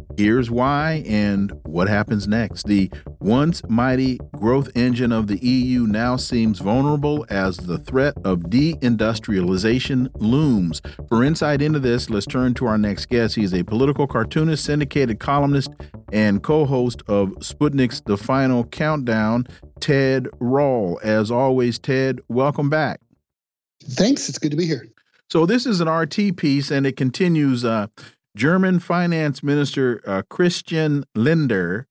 [0.17, 2.65] Here's why and what happens next.
[2.67, 8.41] The once mighty growth engine of the EU now seems vulnerable as the threat of
[8.41, 10.81] deindustrialization looms.
[11.07, 13.35] For insight into this, let's turn to our next guest.
[13.35, 15.69] He's a political cartoonist, syndicated columnist,
[16.11, 19.47] and co host of Sputnik's The Final Countdown,
[19.79, 20.99] Ted Rall.
[21.03, 22.99] As always, Ted, welcome back.
[23.83, 24.29] Thanks.
[24.29, 24.87] It's good to be here.
[25.29, 27.63] So, this is an RT piece, and it continues.
[27.63, 27.87] Uh,
[28.35, 31.87] German Finance Minister uh, Christian Lindner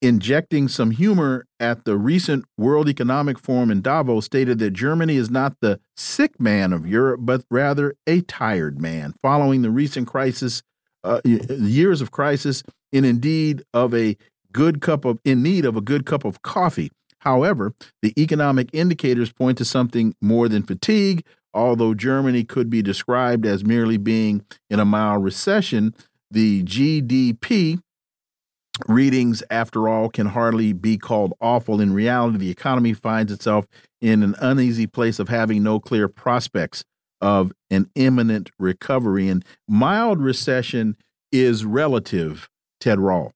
[0.00, 5.30] injecting some humor at the recent World Economic Forum in Davos stated that Germany is
[5.30, 10.62] not the sick man of Europe, but rather a tired man, following the recent crisis,
[11.04, 14.16] uh, years of crisis, and indeed of a
[14.52, 16.90] good cup of in need of a good cup of coffee.
[17.20, 17.72] However,
[18.02, 23.64] the economic indicators point to something more than fatigue, Although Germany could be described as
[23.64, 25.94] merely being in a mild recession,
[26.30, 27.80] the GDP
[28.88, 31.80] readings, after all, can hardly be called awful.
[31.80, 33.66] In reality, the economy finds itself
[34.00, 36.84] in an uneasy place of having no clear prospects
[37.20, 39.28] of an imminent recovery.
[39.28, 40.96] And mild recession
[41.30, 42.48] is relative,
[42.80, 43.32] Ted Rall.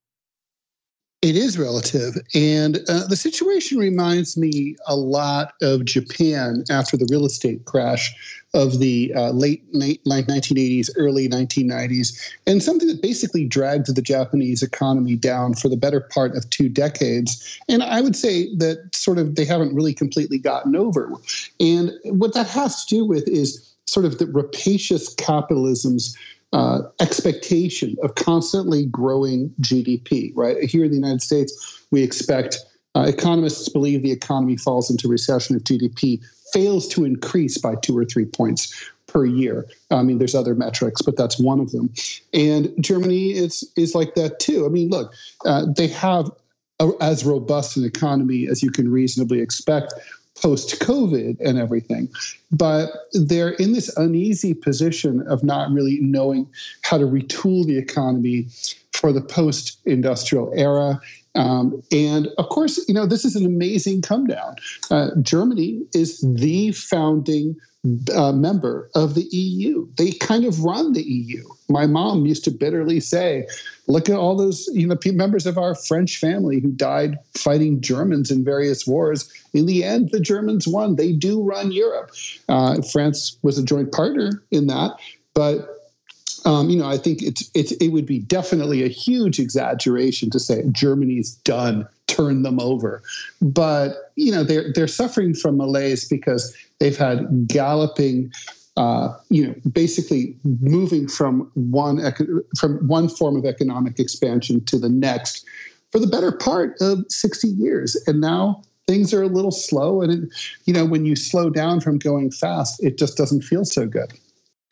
[1.27, 2.15] It is relative.
[2.33, 8.15] And uh, the situation reminds me a lot of Japan after the real estate crash
[8.53, 12.17] of the uh, late, late 1980s, early 1990s,
[12.47, 16.69] and something that basically dragged the Japanese economy down for the better part of two
[16.69, 17.59] decades.
[17.67, 21.11] And I would say that sort of they haven't really completely gotten over.
[21.59, 26.15] And what that has to do with is sort of the rapacious capitalism's
[26.53, 30.63] uh, expectation of constantly growing GDP, right?
[30.63, 32.59] Here in the United States, we expect
[32.95, 37.97] uh, economists believe the economy falls into recession if GDP fails to increase by two
[37.97, 38.73] or three points
[39.07, 39.67] per year.
[39.91, 41.93] I mean, there's other metrics, but that's one of them.
[42.33, 44.65] And Germany is is like that too.
[44.65, 45.13] I mean, look,
[45.45, 46.29] uh, they have
[46.79, 49.93] a, as robust an economy as you can reasonably expect
[50.41, 52.09] post COVID and everything.
[52.51, 56.49] But they're in this uneasy position of not really knowing
[56.83, 58.47] how to retool the economy
[58.93, 60.99] for the post industrial era.
[61.35, 64.55] Um, and of course, you know, this is an amazing come down.
[64.89, 67.55] Uh, Germany is the founding
[68.13, 69.87] uh, member of the EU.
[69.97, 71.43] They kind of run the EU.
[71.69, 73.47] My mom used to bitterly say,
[73.87, 78.31] "Look at all those you know members of our French family who died fighting Germans
[78.31, 79.31] in various wars.
[79.53, 80.95] In the end, the Germans won.
[80.95, 82.11] They do run Europe.
[82.49, 84.91] Uh, France was a joint partner in that,
[85.33, 85.73] but."
[86.45, 90.39] Um, you know, I think it's, it's it would be definitely a huge exaggeration to
[90.39, 93.01] say Germany's done turn them over.
[93.41, 98.31] But you know, they're they're suffering from malaise because they've had galloping.
[98.75, 101.99] Uh, you know, basically moving from one
[102.59, 105.43] from one form of economic expansion to the next
[105.91, 110.01] for the better part of 60 years, and now things are a little slow.
[110.01, 110.29] And it,
[110.65, 114.13] you know, when you slow down from going fast, it just doesn't feel so good.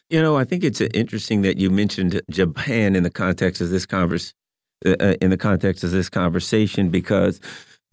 [0.10, 3.86] You know, I think it's interesting that you mentioned Japan in the context of this
[3.86, 4.36] conversation
[4.86, 7.40] uh, uh, in the context of this conversation because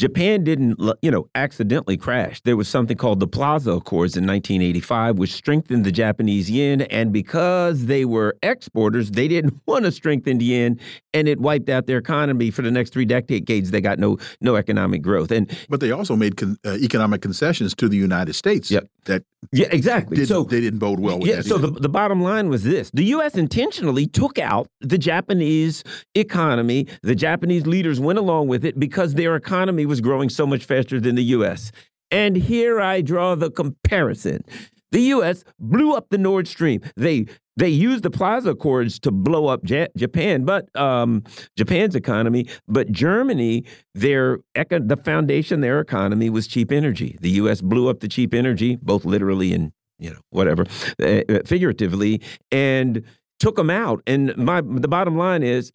[0.03, 2.41] Japan didn't, you know, accidentally crash.
[2.41, 6.81] There was something called the Plaza Accords in 1985, which strengthened the Japanese yen.
[6.83, 10.81] And because they were exporters, they didn't want to strengthen the yen,
[11.15, 13.71] and it wiped out their economy for the next three decades.
[13.71, 15.31] They got no no economic growth.
[15.31, 18.73] And but they also made con uh, economic concessions to the United States.
[18.73, 18.89] Yep.
[19.05, 20.17] That yeah, exactly.
[20.17, 21.41] Didn't, so they didn't bode well with yeah.
[21.41, 23.35] So the, the bottom line was this: the U.S.
[23.37, 25.83] intentionally took out the Japanese
[26.15, 26.87] economy.
[27.03, 30.65] The Japanese leaders went along with it because their economy economy was growing so much
[30.65, 31.71] faster than the U.S.
[32.11, 34.43] And here I draw the comparison.
[34.91, 35.45] The U.S.
[35.59, 36.81] blew up the Nord Stream.
[36.97, 37.27] They
[37.59, 41.23] they used the Plaza Accords to blow up Japan, but um,
[41.59, 42.47] Japan's economy.
[42.67, 43.65] But Germany,
[43.95, 47.19] their the foundation, their economy was cheap energy.
[47.21, 47.61] The U.S.
[47.61, 50.65] blew up the cheap energy, both literally and you know, whatever,
[51.03, 53.03] uh, figuratively, and
[53.39, 54.03] took them out.
[54.07, 55.71] And my the bottom line is,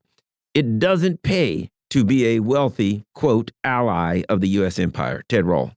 [0.55, 4.79] it doesn't pay to be a wealthy quote ally of the U.S.
[4.79, 5.23] empire.
[5.29, 5.71] Ted Rall.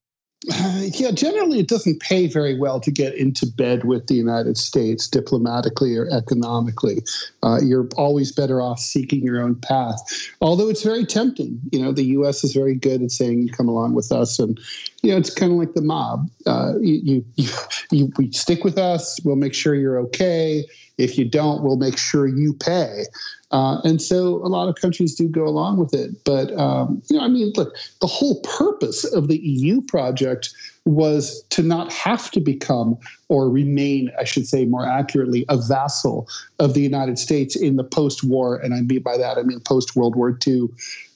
[0.52, 4.56] Uh, yeah, generally it doesn't pay very well to get into bed with the United
[4.56, 7.02] States diplomatically or economically.
[7.42, 10.00] Uh, you're always better off seeking your own path.
[10.40, 11.60] Although it's very tempting.
[11.72, 12.42] You know, the U.S.
[12.44, 14.58] is very good at saying, "You "Come along with us," and
[15.02, 16.28] you know, it's kind of like the mob.
[16.46, 17.48] Uh, you, you,
[17.90, 19.18] you, you stick with us.
[19.24, 20.64] We'll make sure you're okay.
[20.98, 23.04] If you don't, we'll make sure you pay.
[23.50, 26.22] Uh, and so a lot of countries do go along with it.
[26.24, 30.50] But, um, you know, I mean, look, the whole purpose of the EU project
[30.84, 32.96] was to not have to become
[33.28, 36.28] or remain, I should say more accurately, a vassal
[36.58, 39.60] of the United States in the post war, and I mean by that, I mean
[39.60, 40.68] post World War II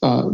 [0.02, 0.28] uh,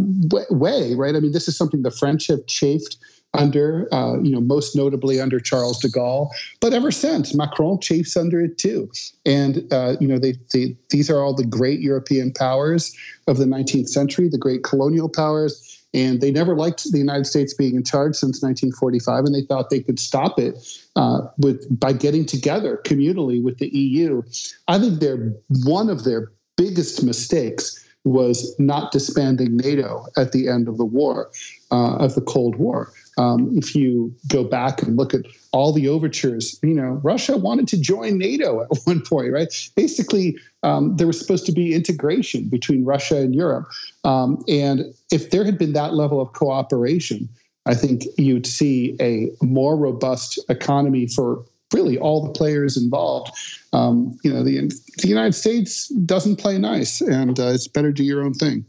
[0.50, 1.14] way, right?
[1.14, 2.96] I mean, this is something the French have chafed
[3.34, 6.30] under, uh, you know, most notably under Charles de Gaulle.
[6.60, 8.90] But ever since, Macron chafes under it too.
[9.24, 12.96] And, uh, you know, they, they, these are all the great European powers
[13.26, 15.66] of the 19th century, the great colonial powers.
[15.92, 19.70] And they never liked the United States being in charge since 1945, and they thought
[19.70, 20.54] they could stop it
[20.94, 24.22] uh, with by getting together communally with the EU.
[24.68, 25.32] I think they're
[25.64, 31.30] one of their biggest mistakes was not disbanding NATO at the end of the war,
[31.70, 32.92] uh, of the Cold War.
[33.20, 37.68] Um, if you go back and look at all the overtures, you know, Russia wanted
[37.68, 39.52] to join NATO at one point, right?
[39.76, 43.68] Basically, um, there was supposed to be integration between Russia and Europe.
[44.04, 47.28] Um, and if there had been that level of cooperation,
[47.66, 51.44] I think you'd see a more robust economy for
[51.74, 53.32] really all the players involved.
[53.74, 54.72] Um, you know, the,
[55.02, 58.64] the United States doesn't play nice, and uh, it's better do your own thing.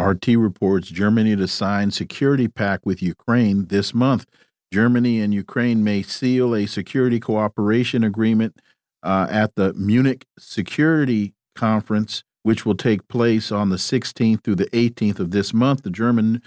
[0.00, 4.26] RT reports Germany to sign security pact with Ukraine this month.
[4.72, 8.56] Germany and Ukraine may seal a security cooperation agreement
[9.02, 14.70] uh, at the Munich Security Conference, which will take place on the 16th through the
[14.70, 15.82] 18th of this month.
[15.82, 16.42] The German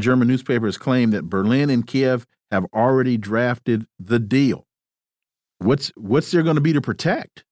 [0.00, 4.66] German newspapers claim that Berlin and Kiev have already drafted the deal.
[5.58, 7.44] What's what's there going to be to protect?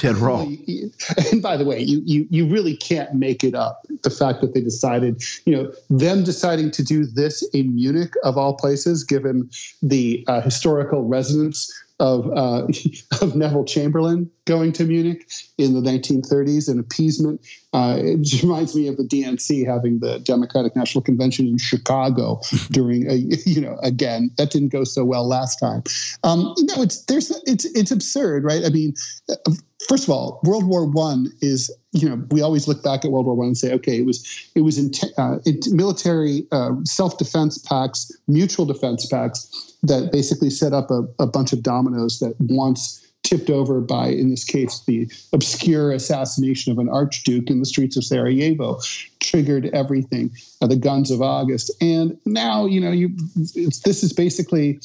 [0.00, 0.16] Ted.
[1.32, 3.86] And by the way, you, you you really can't make it up.
[4.02, 8.38] The fact that they decided, you know, them deciding to do this in Munich of
[8.38, 9.50] all places, given
[9.82, 12.66] the uh, historical resonance of uh,
[13.20, 15.28] of Neville Chamberlain going to Munich
[15.60, 17.40] in the 1930s and appeasement.
[17.72, 23.08] Uh, it reminds me of the DNC having the Democratic National Convention in Chicago during
[23.08, 25.82] a you know again that didn't go so well last time.
[26.24, 28.64] Um, you know, it's there's it's it's absurd, right?
[28.64, 28.94] I mean,
[29.88, 33.26] first of all, World War One is you know we always look back at World
[33.26, 37.18] War One and say, okay, it was it was in uh, it, military uh, self
[37.18, 42.34] defense pacts, mutual defense pacts that basically set up a, a bunch of dominoes that
[42.40, 47.66] once tipped over by, in this case, the obscure assassination of an archduke in the
[47.66, 48.80] streets of Sarajevo,
[49.20, 50.30] triggered everything.
[50.60, 53.10] Uh, the guns of August, and now you know you.
[53.36, 54.80] this is basically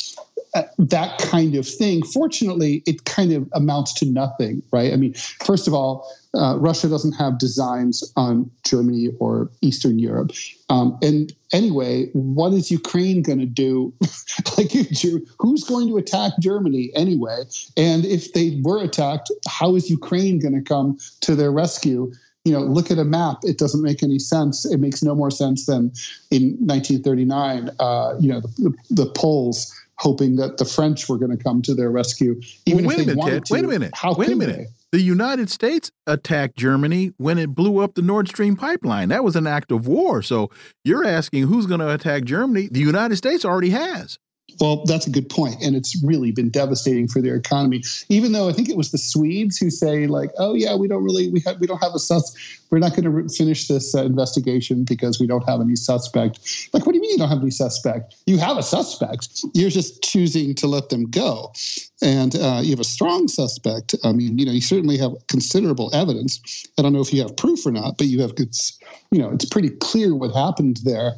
[0.78, 2.04] that kind of thing.
[2.04, 4.94] Fortunately, it kind of amounts to nothing, right?
[4.94, 5.14] I mean,
[5.44, 10.32] first of all, uh, Russia doesn't have designs on Germany or Eastern Europe.
[10.70, 13.94] Um, and anyway, what is Ukraine going to do?
[14.58, 14.72] like,
[15.40, 17.44] who's going to attack Germany anyway?
[17.78, 22.12] And if they were attacked, how is Ukraine going to come to their rescue?
[22.44, 23.40] You know, look at a map.
[23.44, 24.66] It doesn't make any sense.
[24.66, 25.92] It makes no more sense than
[26.30, 27.72] in 1939.
[27.80, 28.48] Uh, you know, the,
[28.90, 32.40] the, the Poles hoping that the French were going to come to their rescue.
[32.66, 33.92] Even well, wait, a minute, Ted, to, wait a minute.
[33.94, 34.58] How wait a minute.
[34.58, 34.98] They?
[34.98, 39.10] The United States attacked Germany when it blew up the Nord Stream pipeline.
[39.10, 40.22] That was an act of war.
[40.22, 40.50] So
[40.84, 42.70] you're asking who's going to attack Germany?
[42.72, 44.20] The United States already has.
[44.60, 47.84] Well, that's a good point, and it's really been devastating for their economy.
[48.10, 51.04] Even though I think it was the Swedes who say, like, "Oh yeah, we don't
[51.04, 52.36] really we have we don't have a sus
[52.70, 56.86] we're not going to finish this uh, investigation because we don't have any suspect." Like,
[56.86, 58.16] what do you mean you don't have any suspect?
[58.26, 59.44] You have a suspect.
[59.54, 61.52] You're just choosing to let them go,
[62.02, 63.96] and uh, you have a strong suspect.
[64.04, 66.68] I mean, you know, you certainly have considerable evidence.
[66.78, 68.78] I don't know if you have proof or not, but you have it's
[69.12, 71.16] you know it's pretty clear what happened there.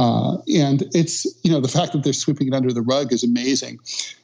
[0.00, 3.22] Uh, and it's, you know, the fact that they're sweeping it under the rug is
[3.22, 3.78] amazing.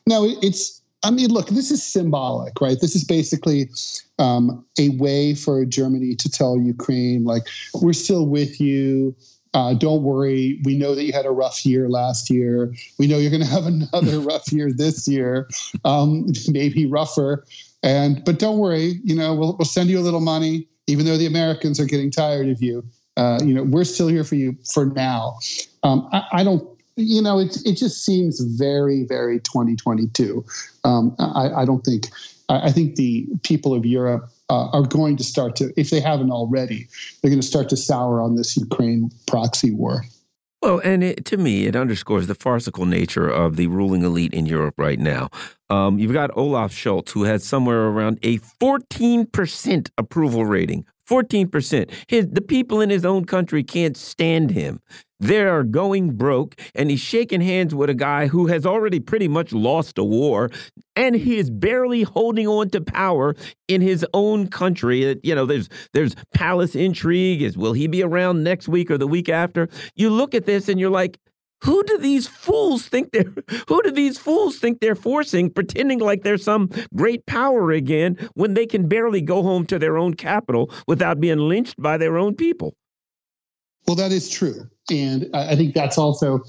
[0.06, 2.78] Now, it's, I mean, look, this is symbolic, right?
[2.80, 3.68] This is basically
[4.18, 7.42] um, a way for Germany to tell Ukraine, like,
[7.74, 9.14] we're still with you.
[9.56, 10.60] Uh, don't worry.
[10.64, 12.74] We know that you had a rough year last year.
[12.98, 15.48] We know you're going to have another rough year this year,
[15.84, 17.44] um, maybe rougher.
[17.82, 19.00] And but don't worry.
[19.02, 22.10] You know, we'll, we'll send you a little money, even though the Americans are getting
[22.10, 22.84] tired of you.
[23.16, 25.38] Uh, you know, we're still here for you for now.
[25.82, 26.68] Um, I, I, don't.
[26.96, 30.44] you know, it it just seems very, very 2022.
[30.84, 32.10] Um, I, I don't think.
[32.50, 36.00] I, I think the people of Europe uh, are going to start to, if they
[36.00, 36.88] haven't already,
[37.20, 40.04] they're going to start to sour on this Ukraine proxy war.
[40.62, 44.46] Well, and it, to me, it underscores the farcical nature of the ruling elite in
[44.46, 45.28] Europe right now.
[45.68, 50.86] Um, you've got Olaf Scholz, who has somewhere around a 14% approval rating.
[51.08, 51.90] 14%.
[52.08, 54.80] His, the people in his own country can't stand him.
[55.18, 59.52] They're going broke, and he's shaking hands with a guy who has already pretty much
[59.52, 60.50] lost a war,
[60.94, 63.34] and he is barely holding on to power
[63.66, 65.10] in his own country.
[65.10, 67.40] Uh, you know, there's there's palace intrigue.
[67.40, 69.70] Is will he be around next week or the week after?
[69.94, 71.18] You look at this, and you're like,
[71.64, 73.32] who do these fools think they're
[73.68, 78.54] who do these fools think they're forcing pretending like they're some great power again when
[78.54, 82.34] they can barely go home to their own capital without being lynched by their own
[82.34, 82.74] people?
[83.86, 84.68] Well that is true.
[84.90, 86.44] And I think that's also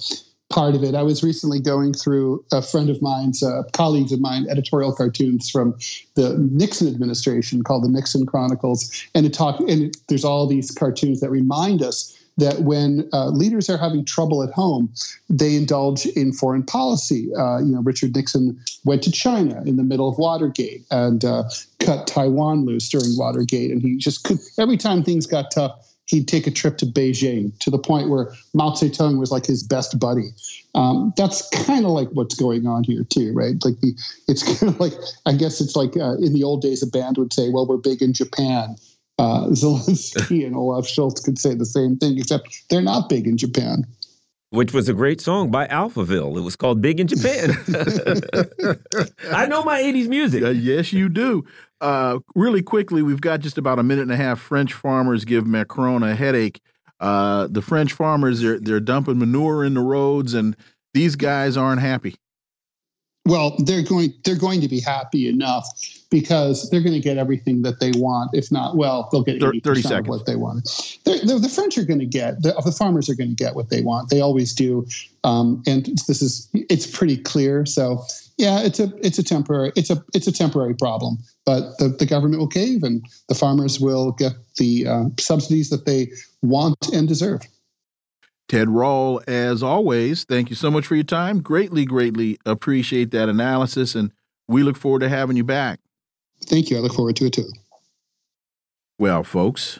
[0.49, 0.95] part of it.
[0.95, 5.49] I was recently going through a friend of mine's, uh, colleagues of mine, editorial cartoons
[5.49, 5.77] from
[6.15, 10.71] the Nixon administration called the Nixon Chronicles, and it talk and it, there's all these
[10.71, 14.93] cartoons that remind us that when uh, leaders are having trouble at home,
[15.29, 17.29] they indulge in foreign policy.
[17.35, 21.43] Uh, you know, Richard Nixon went to China in the middle of Watergate and uh,
[21.79, 26.27] cut Taiwan loose during Watergate, and he just could every time things got tough he'd
[26.27, 29.99] take a trip to Beijing to the point where Mao Zedong was like his best
[29.99, 30.31] buddy.
[30.73, 33.55] Um, that's kind of like what's going on here too, right?
[33.63, 33.93] Like the,
[34.27, 34.93] it's kind of like
[35.25, 37.77] I guess it's like uh, in the old days a band would say, "Well, we're
[37.77, 38.77] big in Japan."
[39.19, 43.37] Uh, Zelensky and Olaf Scholz could say the same thing, except they're not big in
[43.37, 43.85] Japan.
[44.49, 46.37] Which was a great song by Alphaville.
[46.37, 47.51] It was called Big in Japan.
[49.29, 50.41] I know my 80s music.
[50.41, 51.43] Uh, yes, you do.
[51.81, 54.39] Uh, really quickly, we've got just about a minute and a half.
[54.39, 56.61] French farmers give Macron a headache.
[56.99, 60.55] Uh, the French farmers they're they're dumping manure in the roads, and
[60.93, 62.15] these guys aren't happy.
[63.25, 65.67] Well, they're going they're going to be happy enough
[66.09, 68.31] because they're going to get everything that they want.
[68.33, 69.91] If not, well, they'll get 30 seconds.
[69.91, 70.99] of what they want.
[71.03, 73.55] They're, they're, the French are going to get the, the, farmers are going to get
[73.55, 74.09] what they want.
[74.09, 74.87] They always do,
[75.23, 77.65] um, and this is it's pretty clear.
[77.65, 78.03] So
[78.37, 82.05] yeah, it's a it's a temporary it's a it's a temporary problem, but the, the
[82.05, 86.09] government will cave and the farmers will get the uh, subsidies that they
[86.41, 87.41] want and deserve.
[88.47, 91.41] Ted Rall, as always, thank you so much for your time.
[91.41, 94.13] Greatly, greatly appreciate that analysis, and
[94.47, 95.81] we look forward to having you back.
[96.47, 96.77] Thank you.
[96.77, 97.49] I look forward to it too.
[98.99, 99.79] Well, folks,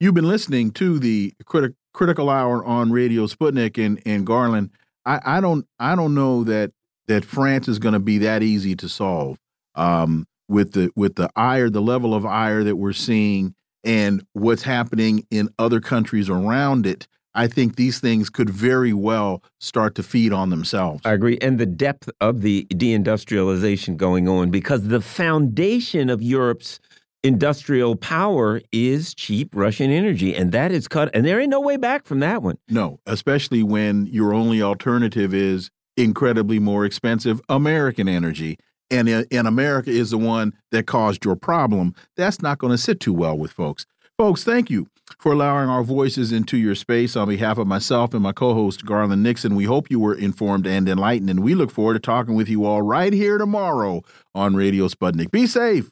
[0.00, 4.70] you've been listening to the criti critical hour on Radio Sputnik and, and Garland.
[5.06, 6.72] I, I don't I don't know that
[7.08, 9.38] that France is going to be that easy to solve
[9.74, 13.54] um, with the with the ire, the level of ire that we're seeing
[13.84, 17.06] and what's happening in other countries around it,
[17.36, 21.02] I think these things could very well start to feed on themselves.
[21.04, 21.38] I agree.
[21.40, 26.80] And the depth of the deindustrialization going on, because the foundation of Europe's
[27.22, 30.34] industrial power is cheap Russian energy.
[30.34, 31.10] And that is cut.
[31.14, 32.56] And there ain't no way back from that one.
[32.68, 38.58] No, especially when your only alternative is incredibly more expensive American energy
[38.90, 42.78] and uh, in America is the one that caused your problem, that's not going to
[42.78, 43.86] sit too well with folks.
[44.18, 44.88] Folks, thank you
[45.18, 47.16] for allowing our voices into your space.
[47.16, 50.66] On behalf of myself and my co host, Garland Nixon, we hope you were informed
[50.66, 54.02] and enlightened, and we look forward to talking with you all right here tomorrow
[54.34, 55.30] on Radio Sputnik.
[55.30, 55.90] Be safe.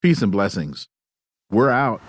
[0.00, 0.88] Peace and blessings.
[1.50, 2.00] We're out.